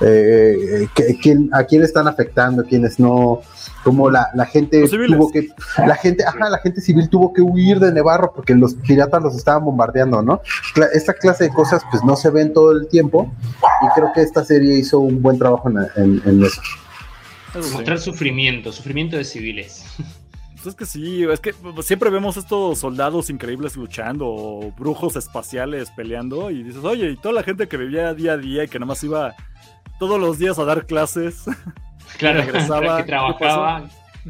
[0.00, 2.64] Eh, que- quién- ¿A quién están afectando?
[2.64, 3.40] ¿Quiénes no?
[3.84, 4.86] Como la, la gente
[5.16, 5.48] tuvo que,
[5.86, 9.34] la gente, ajá, la gente civil tuvo que huir de Nevarro porque los piratas los
[9.34, 10.40] estaban bombardeando, ¿no?
[10.74, 13.32] Cla- Esta clase de cosas pues no se ven todo el tiempo
[13.82, 16.60] y creo que esta serie hizo un buen trabajo en, en- en eso.
[17.72, 19.84] Mostrar sufrimiento, sufrimiento de civiles.
[20.54, 21.52] Pues es que sí, es que
[21.82, 27.34] siempre vemos estos soldados increíbles luchando, o brujos espaciales peleando, y dices, oye, y toda
[27.34, 29.34] la gente que vivía día a día y que nada más iba
[30.02, 31.44] todos los días a dar clases.
[32.18, 33.88] Claro, regresaba, que trabajaba.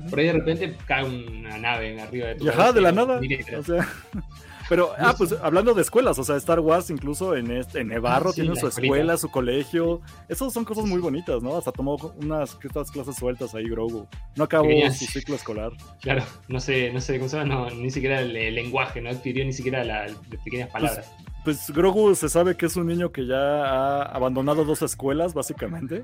[0.09, 3.21] Por ahí de repente cae una nave arriba de tu Ajá, de la nada.
[3.59, 3.89] O sea,
[4.69, 8.33] pero, ah, pues hablando de escuelas, o sea, Star Wars incluso en, este, en Nevarro
[8.33, 10.01] tiene su escuela, su colegio.
[10.29, 11.57] Esas son cosas muy bonitas, ¿no?
[11.57, 14.07] Hasta tomó unas clases sueltas ahí, Grogu.
[14.37, 15.73] No acabó su ciclo escolar.
[16.03, 19.45] Claro, no sé, no sé cómo se llama, no, ni siquiera el, lenguaje, no adquirió
[19.45, 20.13] ni siquiera las
[20.45, 21.13] pequeñas pues, palabras.
[21.17, 21.32] Pues,
[21.69, 26.03] Grogu se sabe que es un niño que ya ha abandonado dos escuelas, básicamente,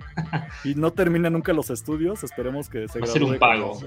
[0.65, 2.25] y no termina nunca los estudios.
[2.25, 3.27] Esperemos que se gradúe.
[3.27, 3.79] un pago.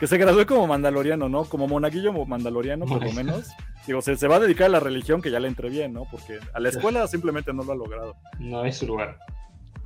[0.00, 1.44] que se gradúe como mandaloriano, ¿no?
[1.44, 3.48] Como monaguillo mandaloriano, por lo menos.
[3.86, 6.04] Digo, se, se, va a dedicar a la religión, que ya le entre bien, ¿no?
[6.10, 8.16] Porque a la escuela simplemente no lo ha logrado.
[8.38, 9.18] No es su lugar.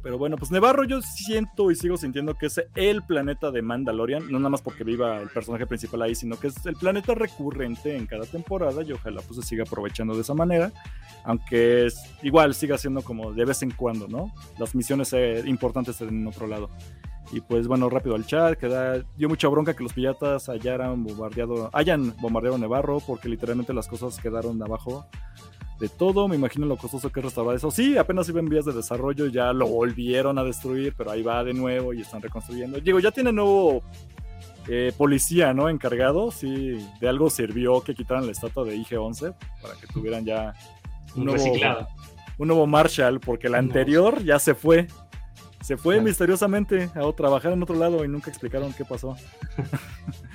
[0.03, 4.31] Pero bueno, pues Nevarro yo siento y sigo sintiendo que es el planeta de Mandalorian,
[4.31, 7.97] no nada más porque viva el personaje principal ahí, sino que es el planeta recurrente
[7.97, 10.73] en cada temporada y ojalá pues se siga aprovechando de esa manera,
[11.25, 14.33] aunque es, igual siga siendo como de vez en cuando, ¿no?
[14.59, 16.69] Las misiones eh, importantes en otro lado.
[17.33, 21.03] Y pues bueno, rápido al chat, que da, dio mucha bronca que los piratas hayan
[21.03, 25.07] bombardeado, hayan bombardeado Nevarro porque literalmente las cosas quedaron abajo
[25.83, 26.29] de todo.
[26.29, 27.73] Me imagino lo costoso que es restaurar eso.
[27.73, 31.43] Sí, apenas iba en vías de desarrollo, ya lo volvieron a destruir, pero ahí va
[31.43, 32.79] de nuevo y están reconstruyendo.
[32.79, 33.83] Digo, ya tiene nuevo
[34.69, 35.69] eh, policía, ¿no?
[35.69, 36.31] Encargado.
[36.31, 40.55] Sí, de algo sirvió que quitaran la estatua de IG-11 para que tuvieran ya
[41.17, 41.45] un, nuevo,
[42.39, 44.87] un nuevo Marshall, porque la anterior ya se fue.
[45.63, 49.17] Se fue misteriosamente a trabajar en otro lado y nunca explicaron qué pasó.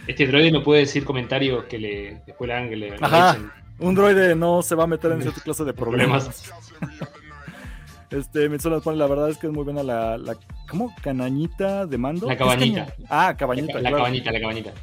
[0.08, 3.38] Este droide no puede decir comentarios que le, después le hagan que le, Ajá.
[3.80, 6.52] Un droide no se va a meter en esa clase de problemas.
[8.10, 10.36] este, me pone, la verdad es que es muy buena la, la
[10.70, 10.94] ¿cómo?
[11.02, 12.28] Canañita de mando.
[12.28, 12.94] La cabañita.
[13.10, 13.80] Ah, cabañita.
[13.80, 14.74] La, cabañita, la cabañita.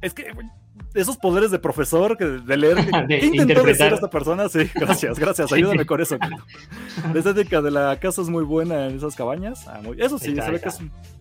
[0.00, 0.30] Es que
[0.94, 2.76] esos poderes de profesor que de leer.
[3.08, 4.48] ¿Qué intentó decir esta persona?
[4.48, 5.52] Sí, gracias, gracias.
[5.52, 6.16] Ayúdame con eso.
[7.12, 9.66] La estética de la casa es muy buena en esas cabañas.
[9.68, 10.78] Ah, eso sí, se ve que es,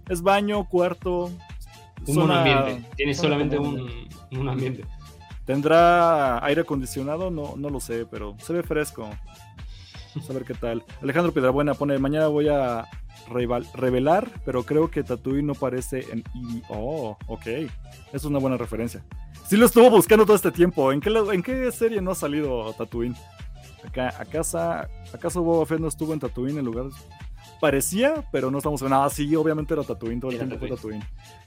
[0.10, 1.32] es, baño, cuarto.
[2.06, 2.90] Un ambiente.
[2.96, 4.84] Tiene solamente un, un ambiente.
[5.48, 7.32] ¿Tendrá aire acondicionado?
[7.32, 9.10] No, no lo sé, pero se ve fresco.
[10.14, 10.84] Vamos a ver qué tal.
[11.02, 12.86] Alejandro Piedrabuena pone, mañana voy a
[13.74, 16.24] revelar, pero creo que Tatooine no aparece en.
[16.68, 17.48] Oh, ok.
[18.12, 19.06] Es una buena referencia.
[19.48, 20.92] Sí lo estuvo buscando todo este tiempo.
[20.92, 23.16] ¿En qué, en qué serie no ha salido Tatooine?
[23.88, 24.60] Acá, ¿acaso,
[25.14, 26.88] ¿Acaso Boba Fett no estuvo en Tatooine en lugar
[27.60, 29.10] parecía, pero no estamos en nada.
[29.10, 31.04] Sí, obviamente era Tatooine, todo el tiempo fue Tatooine.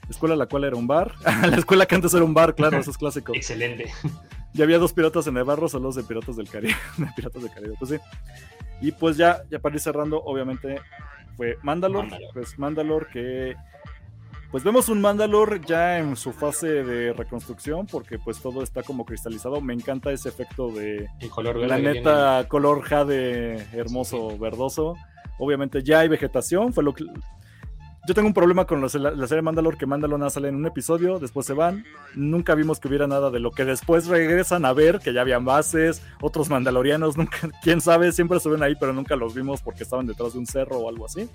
[0.09, 1.13] escuela la cual era un bar.
[1.47, 3.33] la escuela que antes era un bar, claro, eso es clásico.
[3.35, 3.91] Excelente.
[4.53, 6.75] Ya había dos piratas en el barro, solo de Piratas del Caribe.
[6.97, 7.97] de Piratas del Caribe, pues sí.
[8.81, 10.81] Y pues ya, ya para ir cerrando, obviamente
[11.37, 12.07] fue Mandalor.
[12.33, 13.55] Pues Mandalor que
[14.51, 19.05] pues vemos un Mandalor ya en su fase de reconstrucción porque pues todo está como
[19.05, 19.61] cristalizado.
[19.61, 24.95] Me encanta ese efecto de color la neta color jade hermoso verdoso.
[25.39, 27.05] Obviamente ya hay vegetación, fue lo que
[28.07, 31.45] yo tengo un problema con la, serie Mandalor que Mandalor sale en un episodio, después
[31.45, 31.85] se van.
[32.15, 35.45] Nunca vimos que hubiera nada de lo que después regresan a ver, que ya habían
[35.45, 40.07] bases, otros mandalorianos, nunca, quién sabe, siempre ven ahí, pero nunca los vimos porque estaban
[40.07, 41.29] detrás de un cerro o algo así,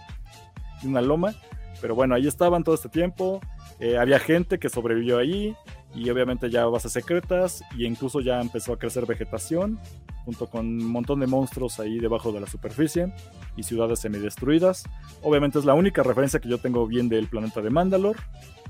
[0.82, 1.34] de una loma.
[1.80, 3.40] Pero bueno, ahí estaban todo este tiempo.
[3.80, 5.54] Eh, había gente que sobrevivió ahí
[5.94, 9.78] y obviamente ya bases secretas y incluso ya empezó a crecer vegetación
[10.24, 13.12] junto con un montón de monstruos ahí debajo de la superficie
[13.56, 14.84] y ciudades semidestruidas.
[15.22, 18.16] Obviamente es la única referencia que yo tengo bien del planeta de Mandalor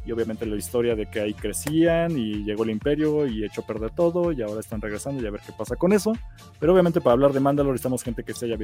[0.05, 3.91] y obviamente la historia de que ahí crecían y llegó el imperio y echó perder
[3.91, 6.12] todo y ahora están regresando y a ver qué pasa con eso.
[6.61, 8.57] Pero obviamente para hablar de Mandalor necesitamos gente que se haya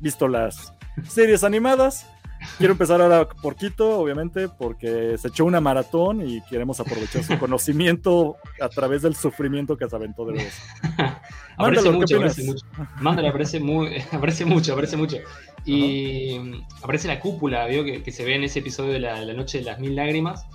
[0.00, 0.74] visto las
[1.08, 2.06] series animadas
[2.58, 7.38] Quiero empezar ahora por Quito, obviamente, porque se echó una maratón y queremos aprovechar su
[7.38, 10.62] conocimiento a través del sufrimiento que se aventó de vez.
[11.56, 12.66] aparece mucho, aparece mucho.
[13.00, 15.16] Mándalo, aparece, muy, aparece mucho, aparece mucho.
[15.64, 16.38] Y
[16.82, 19.78] aparece la cúpula, veo que, se ve en ese episodio de la, Noche de las
[19.78, 20.46] Mil Lágrimas.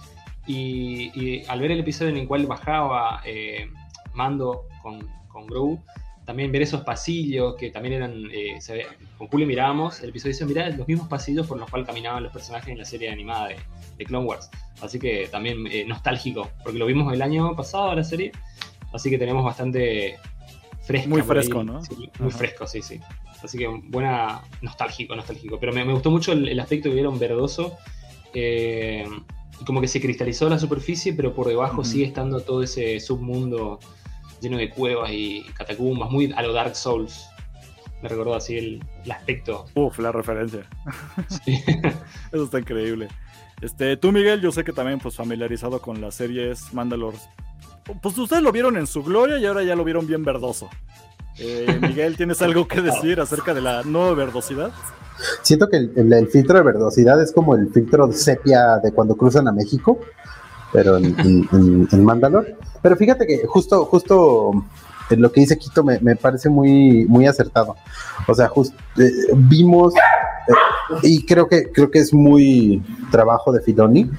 [0.45, 3.69] Y, al ver el episodio en el cual bajaba eh,
[4.13, 5.83] Mando con, con Grogu,
[6.27, 8.59] también ver esos pasillos que también eran, eh,
[9.17, 12.33] con Julio mirábamos, el episodio dice, mirá los mismos pasillos por los cuales caminaban los
[12.33, 13.47] personajes en la serie animada
[13.97, 14.49] de, Clone Wars.
[14.81, 18.33] Así que también eh, nostálgico, porque lo vimos el año pasado la serie,
[18.91, 20.17] así que tenemos bastante
[20.81, 21.07] fresco.
[21.07, 21.79] Muy fresco, ¿no?
[22.19, 22.99] muy fresco, sí, sí.
[23.41, 25.57] Así que buena, nostálgico, nostálgico.
[25.61, 27.77] Pero me, gustó mucho el, aspecto que vieron verdoso.
[28.33, 29.05] Eh,
[29.65, 33.79] como que se cristalizó la superficie, pero por debajo sigue estando todo ese submundo
[34.41, 37.27] lleno de cuevas y catacumbas, muy a lo Dark Souls.
[38.01, 39.65] Me recordó así el, aspecto.
[39.73, 40.67] Uf, la referencia.
[42.31, 43.07] Eso está increíble.
[43.61, 47.13] Este, tú, Miguel, yo sé que también, pues, familiarizado con las series Mandalor,
[48.01, 50.69] pues ustedes lo vieron en su gloria y ahora ya lo vieron bien verdoso.
[51.39, 54.71] Eh, Miguel, ¿tienes algo que decir acerca de la nueva verdosidad?
[55.41, 58.91] Siento que el, el- el filtro de verdosidad es como el filtro de sepia de
[58.91, 59.99] cuando cruzan a México,
[60.73, 62.55] pero en, en, en- Mandalore.
[62.81, 64.51] Pero fíjate que justo, justo
[65.09, 67.75] lo que dice Quito me, me parece muy, muy acertado.
[68.27, 73.61] O sea, just- eh, vimos, eh, y creo que, creo que es muy trabajo de
[73.61, 74.09] Filoni,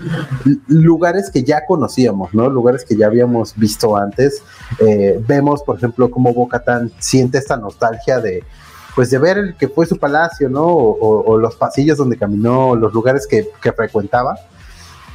[0.67, 2.49] lugares que ya conocíamos, ¿no?
[2.49, 4.43] Lugares que ya habíamos visto antes.
[4.79, 8.43] Eh, vemos, por ejemplo, cómo Bocatan siente esta nostalgia de,
[8.95, 10.65] pues de ver el que fue su palacio, ¿no?
[10.67, 14.37] O, o- o los pasillos donde caminó, los lugares que, que frecuentaba.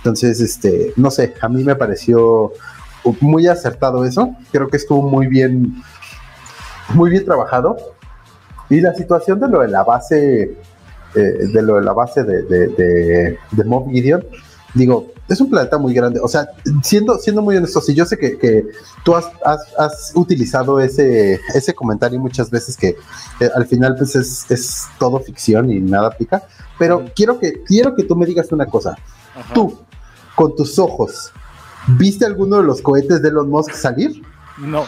[0.04, 2.52] Entonces, este, no sé, a mí me pareció
[3.22, 4.36] muy acertado eso.
[4.52, 5.82] Creo que estuvo muy bien,
[6.94, 7.78] muy bien trabajado.
[8.70, 10.58] Y la situación de lo de la base,
[11.16, 14.26] eh, de lo de la base de, de, de, de Moff Gideon,
[14.74, 16.20] digo, es un planeta muy grande.
[16.22, 16.48] O sea,
[16.84, 18.66] siendo, siendo muy honesto, si yo sé que, que
[19.06, 22.90] tú has, has- has utilizado ese, ese comentario muchas veces que
[23.40, 26.44] eh, al final pues es, es todo ficción y nada aplica.
[26.78, 28.98] Pero quiero que, quiero que tú me digas una cosa.
[29.36, 29.54] Ajá.
[29.54, 29.78] Tú,
[30.36, 31.32] con tus ojos,
[31.88, 34.22] ¿viste alguno de los cohetes de Elon Musk salir?
[34.58, 34.86] No.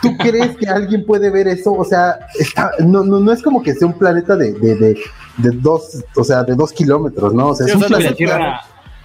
[0.00, 1.72] ¿Tú crees que alguien puede ver eso?
[1.72, 5.00] O sea, está- no, no, no es como que sea un planeta de, de, de,
[5.38, 7.48] de dos, o sea, de dos kilómetros, ¿no?
[7.48, 8.16] O sea, Sí, es un eso que la planeta.
[8.16, 8.60] Tierra,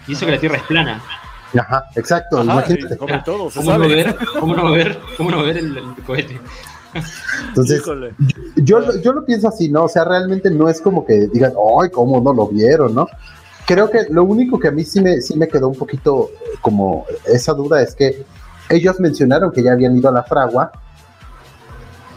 [0.07, 1.01] y eso que la Tierra es plana.
[1.59, 2.95] Ajá, exacto, Ajá, imagínate.
[3.23, 6.39] todo, ¿Cómo no ver, cómo no ver, cómo no ver el, el cohete?
[7.49, 7.81] Entonces,
[8.55, 9.83] yo, lo- yo lo pienso así, ¿no?
[9.83, 13.07] O sea, realmente no es como que digan, ¡ay, cómo no lo vieron, ¿no?
[13.65, 16.29] Creo que lo único que a mí sí me, sí me quedó un poquito
[16.61, 18.23] como esa duda es que
[18.69, 20.71] ellos mencionaron que ya habían ido a la fragua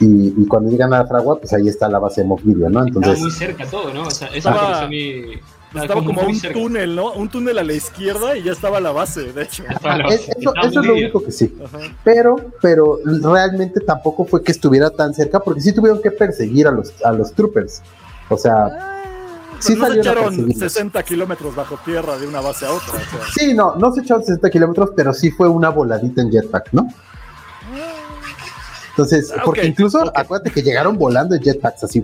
[0.00, 2.72] y, y cuando llegan a la fragua, pues ahí está la base de Moff Gideon,
[2.72, 2.80] ¿no?
[2.86, 4.02] Estaba Entonces, muy cerca todo, ¿no?
[4.06, 5.22] O sea, eso Estaba- a mí.
[5.74, 6.58] Estaba como un cerca.
[6.58, 7.12] túnel, ¿no?
[7.12, 9.64] Un túnel a la izquierda y ya estaba la base, de hecho.
[9.68, 11.54] Estaba es- eso, estaba eso es lo único que sí.
[11.62, 11.78] Ajá.
[12.04, 16.70] Pero, pero realmente tampoco fue que estuviera tan cerca porque sí tuvieron que perseguir a
[16.70, 17.82] los, a los troopers.
[18.30, 18.97] O sea,
[19.60, 20.72] Sí no se echaron perseguirlos.
[20.72, 22.94] 60 kilómetros bajo tierra de una base a otra.
[22.94, 23.20] o sea.
[23.34, 26.88] sí, no, no se echaron 60 kilómetros, pero sí fue una voladita en jetpack, ¿no?
[28.90, 32.02] Entonces, Ah, porque incluso acuérdate que llegaron volando en jetpacks así,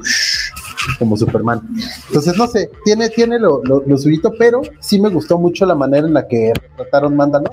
[0.98, 1.60] como Superman.
[2.06, 5.74] Entonces, no sé, tiene, tiene lo, lo, lo suyito, pero sí me gustó mucho la
[5.74, 7.52] manera en la que retrataron Mándalo.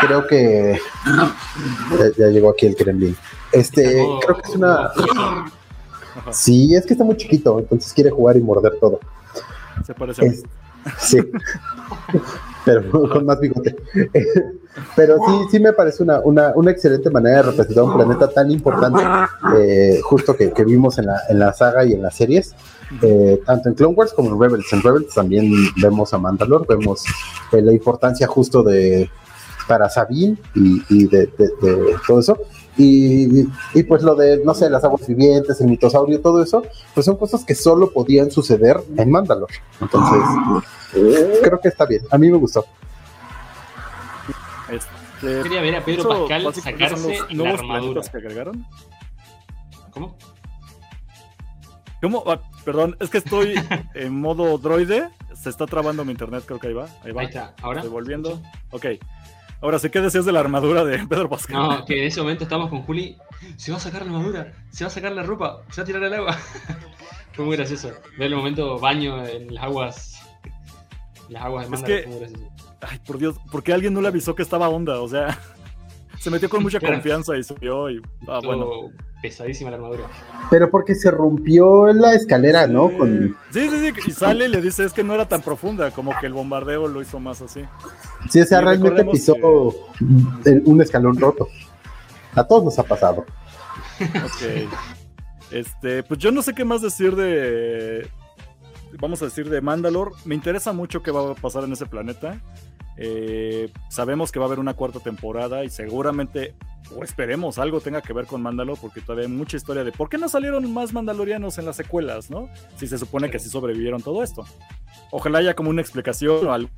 [0.00, 0.80] Creo que
[1.96, 3.16] ya, ya llegó aquí el Kremlin.
[3.52, 4.90] Este, creo que es una.
[6.32, 9.00] Sí, es que está muy chiquito, entonces quiere jugar y morder todo.
[9.86, 10.36] Se parece a mí.
[10.98, 11.18] Sí.
[12.64, 13.74] Pero con más bigote.
[14.96, 18.50] Pero sí, sí me parece una, una, una excelente manera de representar un planeta tan
[18.50, 19.02] importante,
[19.58, 22.54] eh, justo que, que vimos en la, en la saga y en las series,
[23.02, 24.72] eh, tanto en Clone Wars como en Rebels.
[24.72, 25.50] En Rebels también
[25.80, 27.04] vemos a Mandalore, vemos
[27.52, 29.10] eh, la importancia justo de
[29.66, 32.38] para Sabine y, y de, de- de todo eso.
[32.76, 33.40] Y,
[33.74, 36.62] y pues lo de, no sé, las aguas vivientes, el mitosaurio, todo eso,
[36.94, 39.54] pues son cosas que solo podían suceder en Mandalore.
[39.80, 40.20] Entonces,
[41.42, 42.02] creo que está bien.
[42.10, 42.64] A mí me gustó.
[44.70, 48.00] Este, Quería ver a Pedro eso, Pascal sacarse los la armadura.
[48.02, 48.64] que agregaron.
[49.90, 50.16] ¿Cómo?
[52.00, 52.24] ¿Cómo?
[52.26, 53.54] Ah, perdón, es que estoy
[53.94, 55.08] en modo droide.
[55.34, 56.86] Se está trabando mi internet, creo que ahí va.
[57.02, 57.22] Ahí va.
[57.22, 57.54] Ahí está.
[57.62, 57.80] ¿Ahora?
[57.80, 58.40] Estoy volviendo.
[58.70, 58.86] Ok.
[59.62, 61.56] Ahora sí, ¿qué decías de la armadura de Pedro Pascal?
[61.56, 63.16] No, que en ese momento estamos con Juli.
[63.56, 65.86] Se va a sacar la armadura, se va a sacar la ropa, se va a
[65.86, 66.36] tirar al agua.
[67.32, 67.90] Fue muy gracioso.
[68.18, 70.20] Ver el momento baño en las aguas.
[71.28, 72.52] en Las aguas de Es Mandalor que- fue muy gracioso.
[72.82, 75.00] Ay, por Dios, ¿por qué alguien no le avisó que estaba onda?
[75.00, 75.38] O sea,
[76.20, 78.02] se metió con mucha confianza y subió y.
[78.28, 78.90] Ah, bueno.
[79.22, 80.04] Pesadísima la armadura.
[80.50, 82.88] Pero porque se rompió la escalera, ¿no?
[82.90, 82.96] Sí.
[82.96, 85.90] Con, Sí, sí, sí, y sale y le dice es que no era tan profunda,
[85.90, 87.64] como que el bombardeo lo hizo más así.
[88.30, 89.34] sí, o sea, Y realmente pisó
[90.64, 91.48] un escalón roto.
[92.34, 93.24] A todos nos ha pasado.
[94.00, 94.68] Ok.
[95.50, 98.08] Este, pues yo no sé qué más decir de.
[98.98, 100.12] Vamos a decir de Mandalore.
[100.24, 102.40] Me interesa mucho qué va a pasar en ese planeta.
[102.96, 106.54] Eh, sabemos que va a haber una cuarta temporada y seguramente,
[106.94, 110.10] o esperemos, algo tenga que ver con Mandalore, porque todavía hay mucha historia de por
[110.10, 112.50] qué no salieron más mandalorianos en las secuelas, ¿no?
[112.76, 114.44] Si se supone que sí sobrevivieron todo esto.
[115.12, 116.68] Ojalá haya como una explicación o algo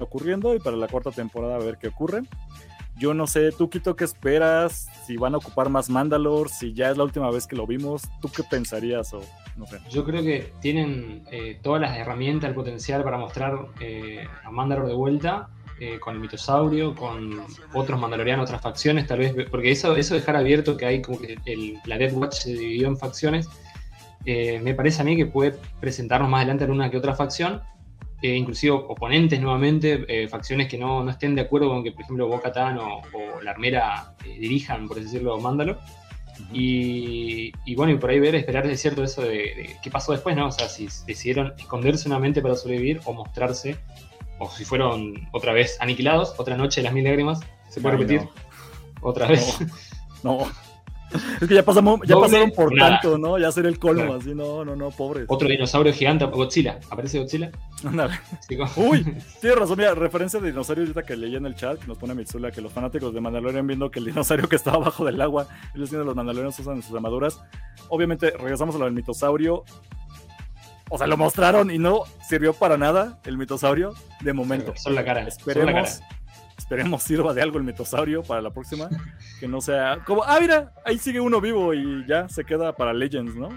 [0.00, 2.22] ocurriendo y para la cuarta temporada a ver qué ocurre.
[2.98, 4.88] Yo no sé, tú Quito, ¿qué esperas?
[5.06, 8.02] Si van a ocupar más Mandalore, si ya es la última vez que lo vimos,
[8.20, 9.12] ¿tú qué pensarías?
[9.14, 9.22] O
[9.56, 9.78] no sé.
[9.88, 14.88] Yo creo que tienen eh, todas las herramientas, el potencial para mostrar eh, a Mandalor
[14.88, 15.48] de vuelta,
[15.80, 17.40] eh, con el mitosaurio, con
[17.72, 21.38] otros mandalorianos, otras facciones, tal vez, porque eso, eso dejar abierto que hay como que
[21.44, 23.48] el, la Death Watch se dividió en facciones,
[24.24, 27.62] eh, me parece a mí que puede presentarnos más adelante en una que otra facción
[28.20, 32.02] eh, inclusive oponentes nuevamente, eh, facciones que no, no, estén de acuerdo con que, por
[32.02, 35.78] ejemplo, Boca Tan o, o, la Armera eh, dirijan, por así decirlo, Mándalo.
[36.52, 40.12] Y, y, bueno, y por ahí ver, esperar de cierto eso de, de, qué pasó
[40.12, 40.46] después, ¿no?
[40.46, 43.76] O sea, si decidieron esconderse nuevamente para sobrevivir o mostrarse,
[44.38, 48.02] o si fueron otra vez aniquilados, otra noche de las mil lágrimas, ¿se puede Ay,
[48.02, 48.20] repetir?
[48.22, 49.08] No.
[49.08, 49.58] Otra vez.
[50.22, 50.38] No.
[50.38, 50.67] no.
[51.40, 53.00] Es que ya, pasamos, ya pasaron por nada.
[53.00, 53.38] tanto, ¿no?
[53.38, 55.24] Ya sería el colmo, así, no, no, no, pobres.
[55.28, 56.78] Otro dinosaurio gigante, Godzilla.
[56.90, 57.50] ¿Aparece Godzilla?
[58.76, 59.04] Uy,
[59.40, 62.14] tienes razón, mira, referencia de dinosaurio ahorita que leí en el chat, que nos pone
[62.14, 65.46] Mitsula, que los fanáticos de Mandalorian viendo que el dinosaurio que estaba abajo del agua,
[65.74, 67.40] ellos tienen los Mandalorianos usan sus armaduras.
[67.88, 69.64] Obviamente, regresamos a lo del mitosaurio.
[70.90, 74.72] O sea, lo mostraron y no sirvió para nada el mitosaurio de momento.
[74.76, 75.22] Solo la cara.
[75.28, 75.70] Esperemos.
[75.70, 76.17] Solo la cara
[76.68, 78.90] esperemos sirva de algo el mitosaurio para la próxima.
[79.40, 82.92] Que no sea como, ah, mira, ahí sigue uno vivo y ya se queda para
[82.92, 83.48] Legends, ¿no?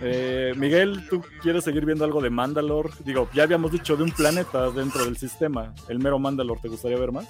[0.00, 2.90] Eh, Miguel, ¿tú quieres seguir viendo algo de Mandalore?
[3.04, 5.74] Digo, ya habíamos dicho de un planeta dentro del sistema.
[5.88, 7.26] ¿El mero Mandalore te gustaría ver más?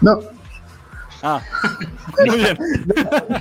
[0.00, 0.20] No.
[1.24, 1.42] Ah,
[2.26, 2.58] muy bien.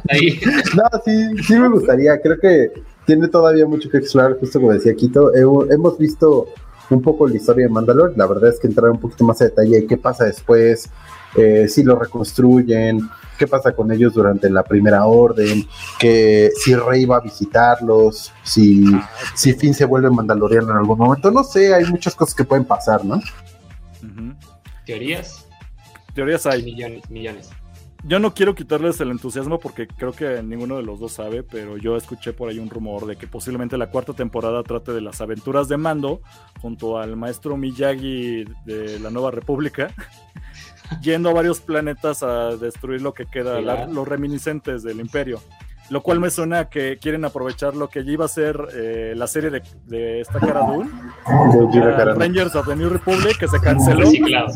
[0.10, 0.42] Ahí.
[0.76, 2.20] No, sí, sí me gustaría.
[2.20, 2.72] Creo que
[3.06, 5.32] tiene todavía mucho que explorar, justo como decía Quito.
[5.36, 6.48] hemos visto
[6.90, 8.14] un poco la historia de Mandalore.
[8.16, 10.90] La verdad es que entrar un poquito más a detalle qué pasa después,
[11.36, 15.66] eh, si lo reconstruyen, qué pasa con ellos durante la primera orden,
[16.00, 18.86] que si Rey va a visitarlos, si,
[19.36, 21.32] si Finn se vuelve mandaloriano en algún momento.
[21.32, 23.16] No sé, hay muchas cosas que pueden pasar, ¿no?
[23.16, 23.20] Uh
[24.06, 24.36] -huh.
[24.86, 25.48] ¿Teorías?
[26.14, 26.64] Teorías hay.
[26.64, 27.50] Millones, millones
[28.04, 31.78] yo no quiero quitarles el entusiasmo porque creo que ninguno de los dos sabe, pero
[31.78, 35.20] yo escuché por ahí un rumor de que posiblemente la cuarta temporada trate de las
[35.20, 36.22] aventuras de Mando
[36.62, 39.94] junto al maestro Miyagi de la Nueva República,
[41.02, 45.42] yendo a varios planetas a destruir lo que queda, la, los reminiscentes del imperio.
[45.90, 49.14] Lo cual me suena a que quieren aprovechar lo que ya iba a ser eh,
[49.16, 50.90] la serie de, de esta Cara Dune,
[52.16, 54.02] Rangers of the New Republic, que se canceló.
[54.02, 54.54] Reciclado.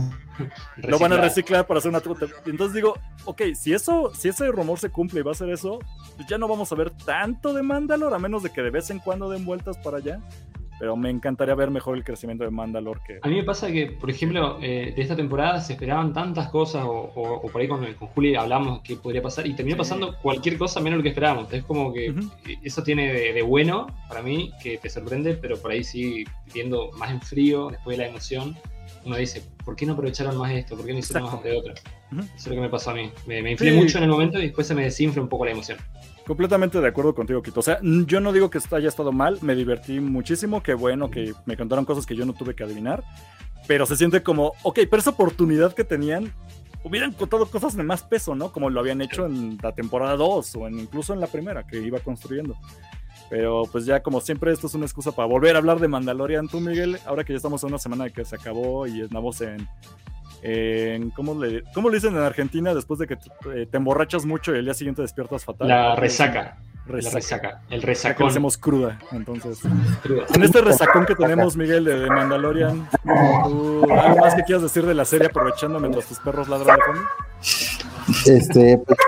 [0.77, 2.01] Lo van a reciclar para hacer una
[2.45, 5.79] Entonces digo, ok, si eso, si ese rumor se cumple y va a ser eso,
[6.15, 8.89] pues ya no vamos a ver tanto de Mandalore, a menos de que de vez
[8.89, 10.19] en cuando den vueltas para allá.
[10.79, 13.19] Pero me encantaría ver mejor el crecimiento de Mandalore que.
[13.21, 16.83] A mí me pasa que, por ejemplo, eh, de esta temporada se esperaban tantas cosas,
[16.83, 20.17] o, o, o por ahí con, con, Juli hablamos que podría pasar, y terminó pasando
[20.21, 21.53] cualquier cosa menos lo que esperábamos.
[21.53, 22.59] Es como que uh -huh.
[22.63, 26.91] eso tiene de, de, bueno para mí, que te sorprende, pero por ahí sí, viendo
[26.97, 28.57] más en frío, después de la emoción,
[29.05, 30.75] uno dice, ¿por qué no aprovecharon más esto?
[30.75, 31.73] ¿Por qué no hicieron más de otra?
[32.11, 32.23] Uh -huh.
[32.23, 33.11] Eso es lo que me pasó a mí.
[33.25, 33.77] Me, me inflé sí.
[33.77, 35.77] mucho en el momento y después se me desinfla un poco la emoción.
[36.25, 37.59] Completamente de acuerdo contigo, Quito.
[37.59, 41.33] O sea, yo no digo que haya estado mal, me divertí muchísimo, qué bueno que
[41.45, 43.03] me contaron cosas que yo no tuve que adivinar,
[43.67, 46.31] pero se siente como, ok, pero esa oportunidad que tenían,
[46.83, 48.53] hubieran contado cosas de más peso, ¿no?
[48.53, 51.79] Como lo habían hecho en la temporada 2 o en, incluso en la primera que
[51.79, 52.55] iba construyendo.
[53.33, 56.47] Pero pues ya como siempre esto es una excusa para volver a hablar de Mandalorian,
[56.47, 59.41] tú Miguel, ahora que ya estamos a una semana de que se acabó y estamos
[59.41, 59.67] en,
[60.43, 64.27] en ¿cómo, le, ¿cómo le dicen en Argentina después de que te, eh, te emborrachas
[64.27, 65.67] mucho y el día siguiente despiertas fatal?
[65.67, 66.57] La resaca.
[66.85, 67.09] Resaca.
[67.09, 67.61] La resaca.
[67.71, 68.27] El resacón.
[68.27, 69.61] hacemos cruda, entonces.
[70.03, 70.25] Cruda.
[70.35, 72.87] En este resacón que tenemos, Miguel, de, de Mandalorian,
[73.45, 76.83] ¿tú, ¿algo más que quieras decir de la serie aprovechando mientras tus perros ladran de
[76.83, 77.01] fondo?
[78.27, 78.99] Este, pues,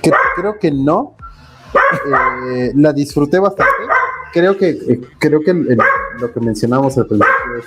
[0.00, 1.16] que, creo que no.
[2.52, 3.72] Eh, la disfruté bastante.
[4.32, 7.66] Creo que, eh, creo que lo que mencionamos al principio es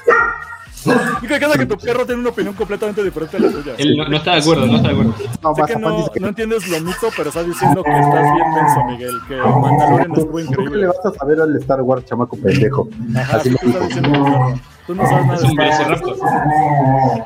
[1.22, 3.74] y que cada que tu perro tiene una opinión completamente diferente a la tuya.
[3.78, 5.14] Él no, no está de acuerdo, no está de acuerdo.
[5.42, 5.90] No, sé que no,
[6.20, 10.40] no, entiendes lo mito, pero estás diciendo que estás bien menso, Miguel, que Mandalorian estuvo
[10.40, 10.66] increíble.
[10.66, 12.88] ¿Cómo le vas a saber al Star Wars, chamaco pendejo?
[13.16, 16.18] Ajá, Así estás diciendo, tú no sabes nada es un velociraptor.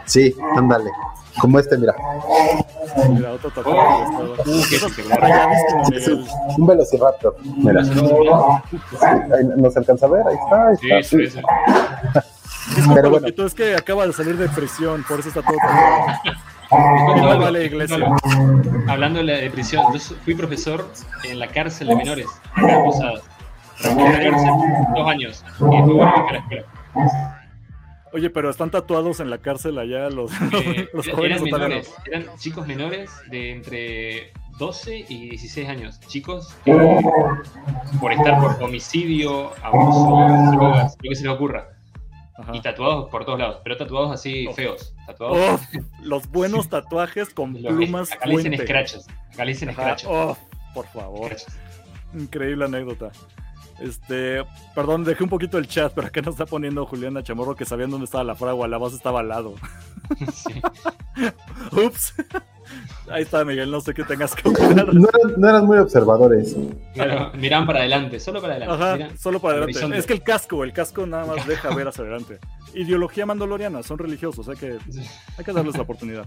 [0.05, 0.89] Sí, ándale.
[1.39, 1.95] Como este, mira.
[3.09, 3.79] Mira, otro tatuaje.
[3.79, 4.75] Oh, uh, qué
[5.97, 6.25] es un,
[6.57, 7.35] un velociraptor.
[7.57, 7.81] Mira.
[9.55, 10.27] ¿Nos alcanza a ver?
[10.27, 10.67] Ahí está.
[10.67, 11.03] Ahí está.
[11.03, 11.39] Sí, sí, sí.
[12.93, 13.27] Pero bueno.
[13.27, 15.57] es que acaba de salir de prisión, por eso está todo
[16.71, 17.97] no, vale, iglesia.
[18.87, 20.87] Hablando de, la, de prisión, yo fui profesor
[21.23, 23.23] en la cárcel de menores, acá en Posadas.
[23.83, 24.51] En la cárcel,
[24.95, 25.45] dos años.
[25.47, 26.65] Y fue bueno que la escuela.
[28.11, 31.41] Oye, pero están tatuados en la cárcel allá los, eh, los jóvenes.
[31.41, 35.99] Eran, menores, eran chicos menores de entre 12 y 16 años.
[36.01, 36.73] Chicos que,
[37.99, 41.78] por estar por homicidio, abuso, drogas, lo que se les ocurra
[42.39, 42.55] Ajá.
[42.55, 44.53] Y tatuados por todos lados, pero tatuados así oh.
[44.53, 44.93] feos.
[45.05, 45.37] Tatuados.
[45.37, 48.11] Oh, los buenos tatuajes con plumas.
[48.11, 49.07] Acá le dicen scratches.
[49.33, 50.09] Acá le dicen scratches.
[50.09, 50.37] Oh,
[50.73, 51.25] por favor.
[51.25, 51.57] Scratches.
[52.13, 53.11] Increíble anécdota.
[53.79, 54.43] Este,
[54.75, 57.89] perdón, dejé un poquito el chat, pero acá nos está poniendo Juliana Chamorro que sabían
[57.89, 59.55] dónde estaba la fragua, la base estaba al lado.
[60.33, 60.59] Sí.
[61.71, 62.15] Ups.
[63.11, 64.93] Ahí está, Miguel, no sé qué tengas que opinar.
[64.93, 66.55] No eran, no eran muy observadores.
[66.93, 68.75] Claro, miran para adelante, solo para adelante.
[68.83, 69.77] Ajá, miran solo para adelante.
[69.77, 69.97] horizonte.
[69.97, 72.39] Es que el casco, el casco nada más deja ver hacia adelante.
[72.73, 74.77] Ideología mandaloriana, son religiosos, hay que,
[75.37, 76.25] hay que darles la oportunidad.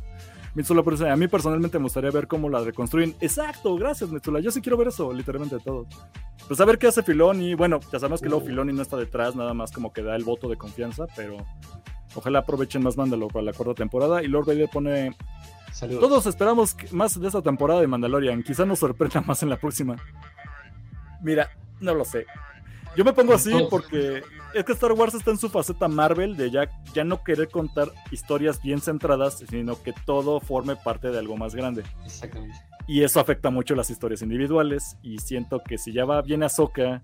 [0.55, 3.15] Mitsula, pero a mí personalmente me gustaría ver cómo la reconstruyen.
[3.21, 4.41] Exacto, gracias, Mitsula.
[4.41, 5.87] Yo sí quiero ver eso, literalmente todo.
[6.47, 7.55] Pues a ver qué hace Filoni.
[7.55, 10.25] Bueno, ya sabemos que luego Filoni no está detrás, nada más como que da el
[10.25, 11.39] voto de confianza, pero
[12.15, 14.23] ojalá aprovechen más Mandalor para la cuarta temporada.
[14.23, 15.17] Y Lord Vader pone
[15.73, 16.01] Saludos.
[16.01, 18.43] todos esperamos más de esta temporada de Mandalorian.
[18.43, 19.97] Quizá nos sorprenda más en la próxima.
[21.23, 21.51] Mira,
[21.81, 22.27] no lo sé.
[22.97, 24.23] Yo me pongo así porque
[24.55, 27.91] es que Star Wars está en su faceta Marvel de ya, ya no querer contar
[28.11, 31.85] historias bien centradas, sino que todo forme parte de algo más grande.
[32.05, 32.57] Exactamente.
[32.87, 34.97] Y eso afecta mucho las historias individuales.
[35.03, 37.03] Y siento que si ya va bien Ahsoka,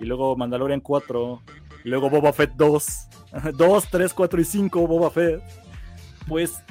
[0.00, 1.42] y luego Mandalorian 4,
[1.84, 3.08] y luego Boba Fett 2,
[3.56, 5.42] 2, 3, 4 y 5, Boba Fett,
[6.26, 6.62] pues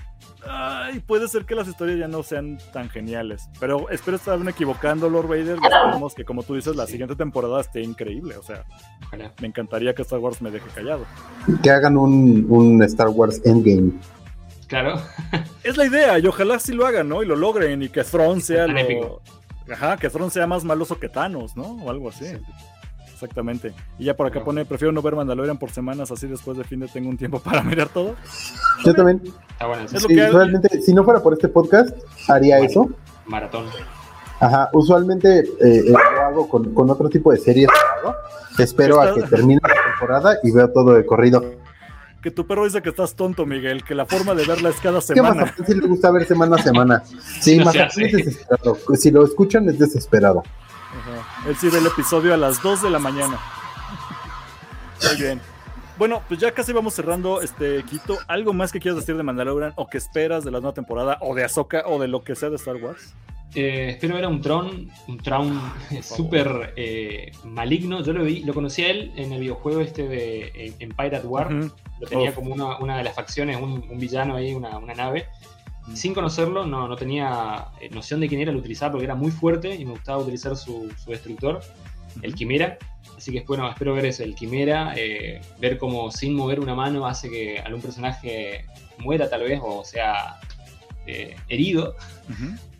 [0.49, 3.49] ay, puede ser que las historias ya no sean tan geniales.
[3.59, 5.57] Pero espero estarme equivocando, Lord Vader.
[5.61, 6.93] y esperemos que, como tú dices, la Sí.
[6.93, 8.35] siguiente temporada esté increíble.
[8.37, 8.63] O sea,
[9.07, 9.33] Ojalá.
[9.41, 11.05] me encantaría que Star Wars me deje callado.
[11.61, 13.91] Que hagan un, un Star Wars Endgame.
[14.67, 14.99] Claro.
[15.63, 17.23] Es la idea, y ojalá sí lo hagan, ¿no?
[17.23, 19.21] Y lo logren, y que Thrawn sea lo...
[19.71, 21.63] Ajá, que Thrawn sea más maloso que Thanos, ¿no?
[21.83, 22.25] O algo así.
[23.17, 23.73] Exactamente.
[23.97, 24.45] Y ya por acá No.
[24.45, 27.39] pone, prefiero no ver Mandalorian por semanas, así después de fin de tengo un tiempo
[27.39, 28.13] para mirar todo.
[28.85, 29.23] Yo también.
[29.49, 29.83] Está bueno.
[29.85, 31.89] Es lo Sí, que- realmente, si no fuera por este podcast,
[32.29, 32.91] haría eso.
[33.25, 33.65] Maratón.
[34.39, 37.69] Ajá, usualmente eh, eh, lo hago con, con otro tipo de series.
[38.59, 41.43] Espero a que termine la temporada y veo todo de corrido.
[42.21, 44.99] Que tu perro dice que estás tonto, Miguel, que la forma de verla es cada
[44.99, 45.41] ¿Qué semana.
[45.41, 47.03] Mazapán sí le gusta ver semana a semana?
[47.41, 48.77] Sí, No desesperado.
[48.95, 50.43] Si lo escuchan, es desesperado.
[50.91, 51.49] Ajá.
[51.49, 53.39] Él sí ve el episodio a las 2 de la mañana.
[55.03, 55.41] Muy bien.
[55.97, 58.19] Bueno, pues ya casi vamos cerrando este Quito.
[58.27, 61.33] ¿Algo más que quieras decir de Mandalorian o que esperas de la nueva temporada o
[61.33, 63.15] de Ahsoka o de lo que sea de Star Wars?
[63.55, 65.59] Eh, espero ver a un Tron, un Tron
[66.03, 68.03] súper eh, maligno.
[68.03, 71.25] Yo lo vi, lo conocí a él en el videojuego este de en, en Pirate
[71.25, 71.51] War.
[71.51, 75.27] Lo tenía como una, una de las facciones, un, un villano ahí, una, una nave.
[75.93, 79.31] Sin conocerlo, no, no tenía eh, noción de quién era, lo utilizaba porque era muy
[79.31, 81.61] fuerte y me gustaba utilizar su, su destructor,
[82.21, 82.77] el Quimera.
[83.15, 87.07] Así que bueno, espero ver eso, el Quimera, eh, ver cómo sin mover una mano
[87.07, 88.65] hace que algún personaje
[88.99, 90.39] muera tal vez o sea
[91.05, 91.95] eh, herido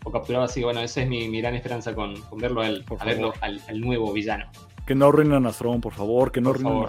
[0.04, 0.44] o capturado.
[0.44, 3.00] Así que bueno, esa es mi, mi gran esperanza con, con verlo a él, Por
[3.00, 4.50] a verlo al, al nuevo villano.
[4.86, 6.86] Que no arruinen a Thrawn, por favor, que no Por arruinen a.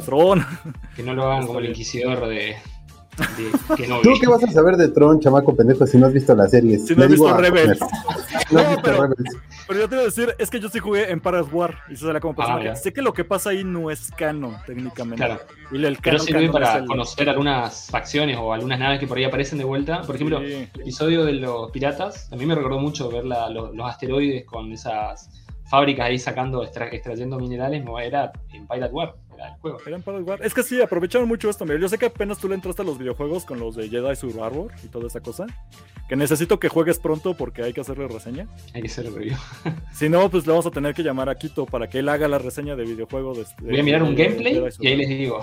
[0.96, 2.56] Que no lo hagan como el inquisidor de,
[3.18, 4.04] de Kenobi.
[4.04, 6.80] ¿Tú qué vas a saber de Tron, chamaco pendejo, si no has visto la serie?
[6.80, 7.80] Si no has visto Rebels.
[8.52, 9.36] No has No, visto pero- Rebels.
[9.68, 11.94] Pero yo te iba a decir, es que yo sí jugué en Paras War y
[11.94, 12.66] eso era como personaje.
[12.66, 12.76] ya.
[12.76, 15.24] sé que lo que pasa ahí no es canon, técnicamente.
[15.24, 15.42] Claro.
[15.72, 19.06] Y el Pero canon, sirve canon para el- conocer algunas facciones o algunas naves que
[19.06, 20.02] por ahí aparecen de vuelta.
[20.02, 20.68] Por ejemplo, Sí.
[20.74, 24.44] el episodio de los piratas, a mí me recordó mucho ver la- los, los asteroides
[24.46, 25.30] con esas
[25.70, 29.14] fábricas ahí sacando, extra- extrayendo minerales, no, era en Pirate War,
[29.62, 29.80] juego.
[30.42, 31.66] Es que sí, aprovecharon mucho esto.
[31.66, 31.82] Miguel.
[31.82, 34.72] Yo sé que apenas tú le entraste a los videojuegos con los de Jedi Survivor
[34.84, 35.46] y toda esa cosa.
[36.08, 38.48] Que necesito que juegues pronto porque hay que hacerle reseña.
[38.74, 39.38] Hay que hacer el review.
[39.94, 42.28] Si no, pues le vamos a tener que llamar a Quito para que él haga
[42.28, 43.34] la reseña de videojuego.
[43.34, 45.42] De, de- Voy a mirar un de gameplay y ahí les digo.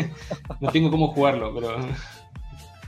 [0.60, 1.76] no tengo cómo jugarlo, pero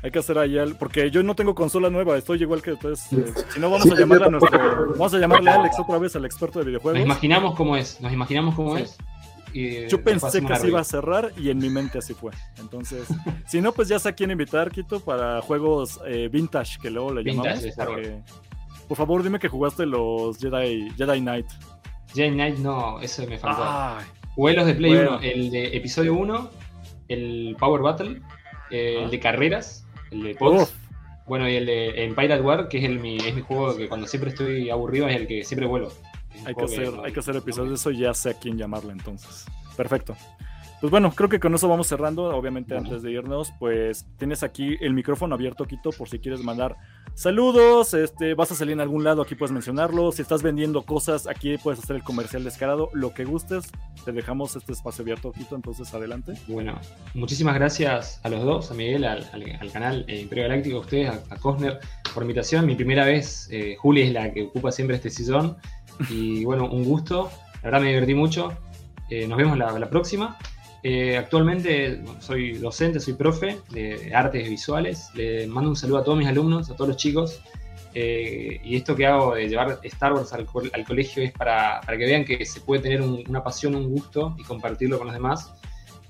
[0.03, 3.13] Hay que hacer ahí al- porque yo no tengo consola nueva, estoy igual que ustedes.
[3.13, 4.87] eh, si no, vamos Sí, a llamarle a nuestro.
[4.93, 7.01] Vamos a llamarle a Alex otra vez, al experto de nos videojuegos.
[7.03, 8.01] imaginamos cómo es.
[8.01, 8.83] Nos imaginamos cómo Sí.
[8.85, 8.99] es.
[9.53, 12.33] Y Yo pensé que así iba a cerrar y en mi mente así fue.
[12.59, 13.07] Entonces,
[13.47, 17.13] si no, pues ya sé a quién invitar, Quito, para juegos eh, vintage, que luego
[17.13, 17.95] le Vintage llamamos.
[17.95, 18.23] porque-
[18.89, 21.47] Por favor, dime que jugaste los Jedi, Jedi Knight.
[22.15, 23.63] Jedi Knight no, eso me faltó.
[23.65, 24.05] Ay,
[24.35, 25.11] Jugué los de Play Bueno.
[25.19, 26.51] 1, el de episodio 1,
[27.09, 28.21] el Power Battle,
[28.71, 29.05] eh, Ah.
[29.05, 30.63] el de carreras, el de Pods.
[30.63, 30.71] uf,
[31.27, 33.89] Bueno, y el de en Pirate War, que es, el, mi, es mi juego que
[33.89, 35.93] cuando siempre estoy aburrido es el que siempre vuelvo.
[36.45, 38.93] Hay, que hacer, hay que hacer episodios de eso y ya sé a quién llamarle
[38.93, 39.45] entonces.
[39.77, 40.17] Perfecto.
[40.81, 42.25] Pues bueno, creo que con eso vamos cerrando.
[42.37, 42.89] Obviamente, Bueno.
[42.89, 46.75] antes de irnos, pues tienes aquí el micrófono abierto, Quito, por si quieres mandar
[47.15, 47.95] saludos.
[47.95, 50.11] Este, vas a salir en algún lado, aquí puedes mencionarlo.
[50.11, 52.89] Si estás vendiendo cosas, aquí puedes hacer el comercial descarado.
[52.95, 53.71] Lo que gustes,
[54.05, 55.55] te dejamos este espacio abierto, Quito.
[55.55, 56.33] Entonces, adelante.
[56.49, 56.77] Bueno,
[57.15, 60.81] muchísimas gracias a los dos, a Miguel, al, al- al canal eh, Imperio Galáctico, a
[60.81, 61.79] ustedes, a, a Cosner,
[62.13, 62.67] por invitación.
[62.67, 65.57] Mi primera vez, eh, Juli es la que ocupa siempre este sillón.
[66.11, 67.31] Y bueno, un gusto.
[67.57, 68.53] La verdad me divertí mucho.
[69.11, 70.39] Eh, nos vemos la, la próxima.
[70.83, 75.11] Eh, actualmente soy docente, soy profe de artes visuales.
[75.15, 77.41] Le mando un saludo a todos mis alumnos, a todos los chicos.
[77.95, 81.81] Eh, y esto que hago de llevar Star Wars al, co- al colegio es para,
[81.83, 85.09] para que vean que se puede tener un- una pasión, un gusto y compartirlo con
[85.09, 85.53] los demás.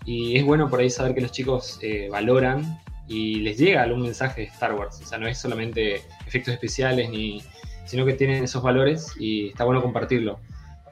[0.05, 4.03] Y es bueno por ahí saber que los chicos eh, valoran y les llega algún
[4.03, 5.01] mensaje de Star Wars.
[5.03, 7.43] O sea, no es solamente efectos especiales ni,
[7.85, 10.41] sino que tienen esos valores y está bueno compartirlo.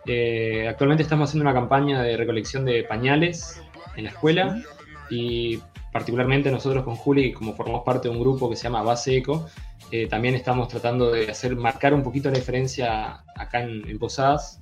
[0.06, 3.60] Eh, actualmente estamos haciendo una campaña de recolección de pañales
[3.96, 4.62] en la escuela
[5.10, 5.60] y
[5.92, 9.48] particularmente nosotros con Juli, como formamos parte de un grupo que se llama Base Eco,
[9.90, 14.60] eh, también estamos tratando de hacer marcar un poquito la diferencia acá en, Posadas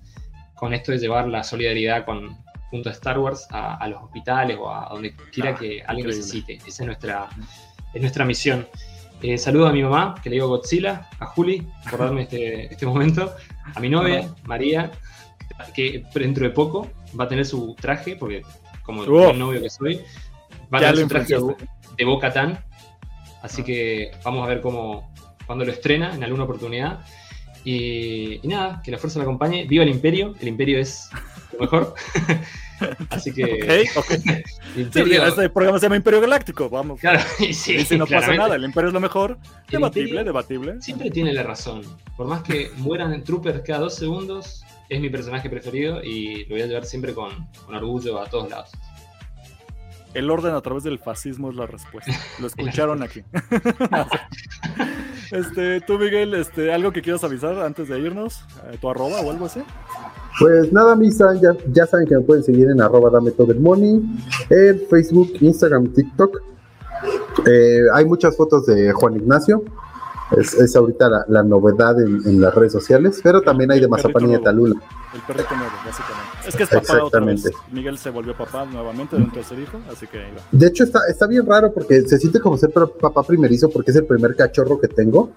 [0.55, 2.37] con esto de llevar la solidaridad con
[2.71, 6.55] junto a Star Wars a, los hospitales o a donde quiera ah, que alguien necesite.
[6.67, 7.29] Esa es nuestra,
[7.95, 8.67] es nuestra misión.
[9.21, 12.87] Eh, saludo a mi mamá, que le digo Godzilla, a Juli, por darme este, este
[12.87, 13.35] momento,
[13.75, 14.93] a mi novia, María,
[15.75, 16.89] que dentro de poco
[17.19, 18.43] va a tener su traje, porque
[18.83, 20.01] como el novio que soy,
[20.73, 21.35] va a tener su traje
[21.97, 22.59] de, Boca Tan.
[23.43, 25.13] Así que vamos a ver cómo,
[25.47, 27.01] cuando lo estrena en alguna oportunidad.
[27.65, 29.67] Y, nada, que la fuerza la acompañe.
[29.67, 31.11] Viva el Imperio, el Imperio es
[31.53, 31.95] lo mejor.
[33.11, 33.89] Así que.
[33.97, 34.11] Ok, ok.
[34.77, 37.01] este programa se llama Imperio Galáctico, vamos.
[37.01, 39.39] Claro, sí, y si no pasa nada, el Imperio es lo mejor.
[39.71, 40.81] debatible, debatible.
[40.81, 41.83] Siempre tiene la razón.
[42.17, 46.51] Por más que mueran en troopers cada dos segundos, es mi personaje preferido y lo
[46.51, 47.31] voy a llevar siempre con,
[47.67, 48.71] con orgullo a todos lados.
[50.15, 52.13] El orden a través del fascismo es la respuesta.
[52.39, 53.23] Lo escucharon aquí.
[55.31, 59.31] este, tú, Miguel, este, algo que quieras avisar antes de irnos, eh, tu arroba o
[59.31, 59.61] algo así.
[60.39, 63.61] Pues nada, misa, ya, ya saben que me pueden seguir en arroba dame todo el
[63.61, 64.03] money,
[64.51, 66.43] en Facebook, Instagram, TikTok.
[67.47, 69.63] Eh, hay muchas fotos de Juan Ignacio.
[70.37, 74.39] Es, ahorita la, novedad en, las redes sociales, pero también hay de Mazapán y de
[74.41, 74.75] Talula.
[75.15, 76.29] El perrito nuevo, básicamente.
[76.47, 77.51] Es que es papá otra vez.
[77.73, 80.23] Miguel se volvió papá nuevamente de un tercer hijo, así que
[80.53, 83.97] De hecho, está, está bien raro porque se siente como ser papá primerizo porque es
[83.97, 85.31] el primer cachorro que tengo.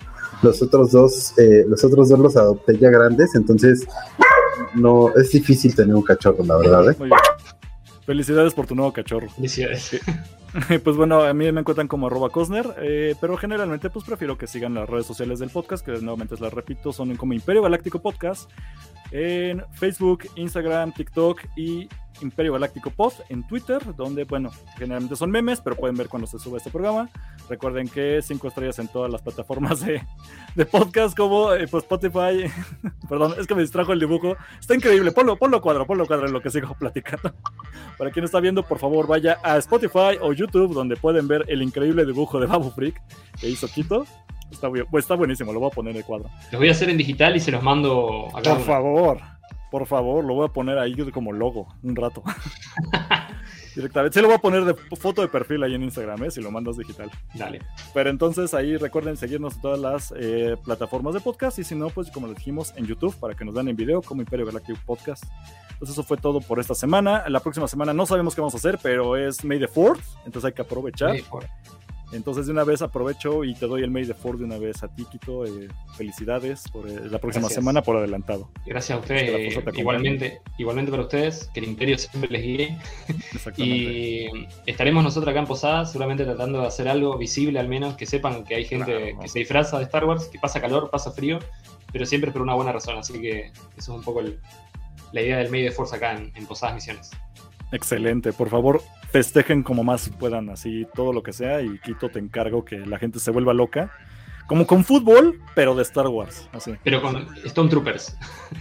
[0.44, 3.88] Los otros dos, eh, los otros dos los adopté ya grandes, entonces
[4.74, 6.92] no es difícil tener un cachorro, la verdad.
[6.92, 6.96] ¿eh?
[8.06, 9.30] Felicidades por tu nuevo cachorro.
[9.30, 10.00] Felicidades.
[10.84, 14.48] Pues bueno, a mí me encuentran como arroba Cosner, eh, pero generalmente pues prefiero que
[14.48, 18.52] sigan las redes sociales del podcast, que nuevamente las repito, son como Imperio Galáctico Podcast,
[19.12, 21.88] en Facebook, Instagram, TikTok y
[22.22, 26.40] Imperio Galáctico Pod en Twitter, donde, bueno, generalmente son memes, pero pueden ver cuando se
[26.40, 27.10] sube este programa.
[27.50, 30.02] Recuerden que cinco estrellas en todas las plataformas de,
[30.66, 32.52] podcast, como eh, pues Spotify.
[33.10, 34.36] Perdón, es que me distrajo el dibujo.
[34.60, 37.34] Está increíble, ponlo, ponlo cuadro, ponlo cuadro en lo que sigo platicando.
[37.98, 41.62] Para quien está viendo, por favor, vaya a Spotify o YouTube, donde pueden ver el
[41.62, 43.02] increíble dibujo de Babu Freak
[43.40, 44.06] que hizo Quito.
[44.52, 46.30] Está, pues, está buenísimo, lo voy a poner en el cuadro.
[46.52, 48.56] Los voy a hacer en digital y se los mando acá.
[48.56, 49.22] Por favor,
[49.72, 52.22] por favor, lo voy a poner ahí como logo un rato.
[53.76, 54.16] Directamente.
[54.16, 56.32] Se lo voy a poner de foto de perfil ahí en Instagram, ¿eh?
[56.32, 57.10] si lo mandas digital.
[57.34, 57.62] Dale.
[57.94, 61.90] Pero entonces ahí recuerden seguirnos en todas las eh, plataformas de podcast y si no,
[61.90, 64.78] pues como les dijimos en YouTube para que nos dan en video como Imperio Galactic
[64.84, 65.24] Podcast.
[65.72, 67.24] Entonces eso fue todo por esta semana.
[67.30, 70.46] La próxima semana no sabemos qué vamos a hacer, pero es May the 4th, entonces
[70.50, 71.16] hay que aprovechar.
[72.12, 74.84] Entonces de una vez aprovecho y te doy el mail de Ford de una vez
[74.84, 75.46] a ti, Quito.
[75.46, 78.50] Eh, felicidades por eh, la próxima semana por adelantado.
[78.66, 79.58] Gracias a ustedes.
[79.78, 82.78] igualmente, igualmente para ustedes, que el imperio siempre les guíe.
[83.58, 88.06] y estaremos nosotros acá en Posada, seguramente tratando de hacer algo visible al menos, que
[88.06, 91.40] sepan que hay gente que se disfraza de Star Wars, que pasa calor, pasa frío,
[91.92, 92.98] pero siempre por una buena razón.
[92.98, 96.76] Así que eso es un poco la idea del medio de fuerza acá en Posadas
[96.76, 97.12] Misiones.
[97.72, 98.82] Excelente, por favor,
[99.12, 102.98] festejen como más puedan, así todo lo que sea, y Quito te encargo que la
[102.98, 103.92] gente se vuelva loca.
[104.48, 106.50] Como con fútbol, pero de Star Wars.
[106.52, 106.74] Así.
[106.84, 108.18] Pero con Stormtroopers.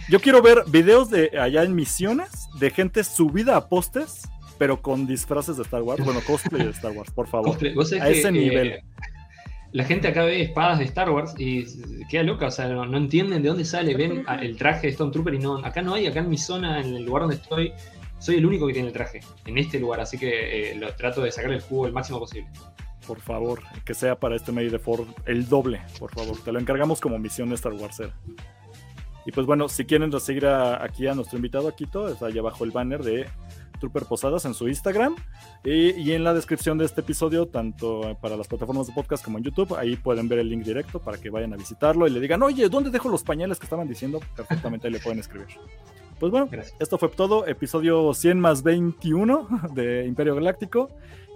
[0.09, 4.21] Yo quiero ver videos de allá en misiones de gente subida a postes,
[4.57, 6.03] pero con disfraces de Star Wars.
[6.05, 7.57] Bueno, cosplay de Star Wars, por favor.
[7.99, 8.81] a ese nivel.
[9.73, 11.65] la gente acá ve espadas de Star Wars y
[12.09, 15.33] queda loca, o sea, no, no entienden de dónde sale, ven el traje de Stormtrooper
[15.33, 17.73] y no, acá no hay, acá en mi zona, en el lugar donde estoy,
[18.21, 21.21] soy el único que tiene el traje en este lugar, así que eh, lo trato
[21.21, 22.47] de sacar el jugo el máximo posible.
[23.07, 26.37] Por favor, que sea para este medio de Ford el doble, por favor.
[26.43, 28.03] Te lo encargamos como misión de Star Wars.
[29.25, 32.71] Y pues bueno, si quieren seguir aquí a nuestro invitado, Aquito, está ahí abajo el
[32.71, 33.27] banner de
[33.81, 35.15] Trooper Posadas en su Instagram.
[35.65, 39.37] Y, y, en la descripción de este episodio, tanto para las plataformas de podcast como
[39.37, 42.21] en YouTube, ahí pueden ver el link directo para que vayan a visitarlo y le
[42.21, 44.21] digan, oye, ¿dónde dejo los pañales que estaban diciendo?
[44.37, 45.47] Perfectamente ahí le pueden escribir.
[46.21, 46.47] Pues bueno,
[46.79, 47.47] esto fue todo.
[47.47, 50.89] Episodio 100 más 21 de Imperio Galáctico.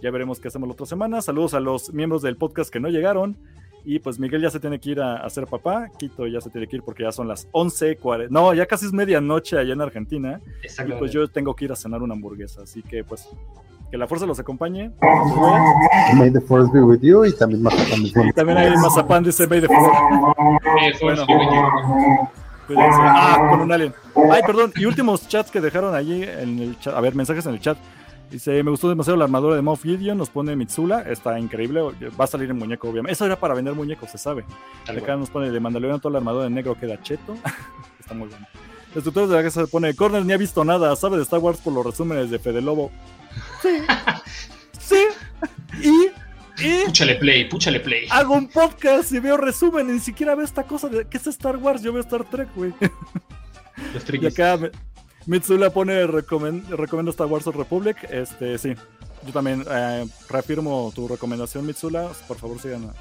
[0.03, 1.23] Ya veremos qué hacemos la otra semana.
[1.23, 3.35] Saludos a los miembros del podcast que no llegaron.
[3.85, 5.89] Y pues Miguel ya se tiene que ir a, a ser papá.
[5.97, 8.27] Quito ya se tiene que ir porque ya son las 11.40.
[8.29, 10.41] No, ya casi es medianoche allá en Argentina.
[10.63, 12.63] Y pues yo tengo que ir a cenar una hamburguesa.
[12.63, 13.29] Así que pues
[13.91, 14.91] que la fuerza los acompañe.
[16.15, 18.01] May the force be with you y también Mazapán.
[18.01, 19.91] Y también hay Mazapán dice May the force.
[21.01, 21.25] Bueno.
[22.77, 23.93] Ah, con un alien.
[24.31, 24.73] Ay, perdón.
[24.75, 26.95] Y últimos chats que dejaron allí en el chat.
[26.95, 27.77] A ver, mensajes en el chat.
[28.35, 31.79] Dice, me gustó demasiado la armadura de Moff Gideon, nos pone Mitsula, está increíble,
[32.19, 33.13] va a salir en muñeco, obviamente.
[33.13, 34.43] Eso era para vender muñecos, se sabe.
[34.85, 37.37] Acá nos pone de Mandalorian toda la armadura de negro queda cheto.
[37.99, 38.45] está muy bueno.
[38.93, 41.39] El tutor de la casa se pone, Corner ni ha visto nada, sabe de Star
[41.39, 42.91] Wars por los resúmenes de Fede Lobo.
[43.61, 43.69] Sí.
[44.81, 45.05] sí.
[45.81, 48.07] Y y púchale play, púchale play.
[48.09, 51.27] Hago un podcast y veo resumen, y ni siquiera veo esta cosa de qué es
[51.27, 52.73] Star Wars, yo veo Star Trek, güey.
[53.93, 54.59] Los y acá
[55.25, 57.97] Mitsula pone recomiendo Star Wars Republic.
[58.09, 58.75] Este, sí.
[59.25, 62.11] Yo también eh, reafirmo tu recomendación, Mitsula.
[62.27, 62.91] Por favor, sigan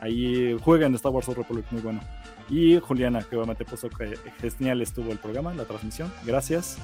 [0.00, 0.56] ahí.
[0.62, 2.00] Jueguen Star Wars Republic, muy bueno.
[2.48, 6.12] Y Juliana, que obviamente puso que genial estuvo el programa, la transmisión.
[6.24, 6.78] Gracias.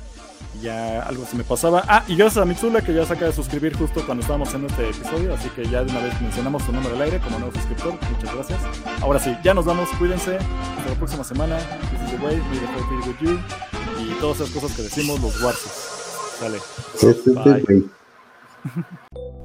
[0.63, 1.83] Ya algo se me pasaba.
[1.89, 4.67] Ah, y gracias a Mitsula, que ya se acaba de suscribir justo cuando estábamos en
[4.67, 5.35] este episodio.
[5.35, 7.95] Así que ya de una vez mencionamos su número al aire como nuevo suscriptor.
[8.11, 8.61] Muchas gracias.
[9.01, 9.89] Ahora sí, ya nos vamos.
[9.99, 10.37] Cuídense.
[10.37, 11.57] Hasta la próxima semana.
[11.91, 12.37] This is the way.
[12.37, 13.41] Be with you.
[14.03, 15.95] Y todas esas cosas que decimos los Warsos.
[16.39, 16.59] Sale.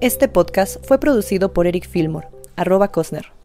[0.01, 3.38] Este podcast fue producido por Eric Fillmore, arroba Cosner.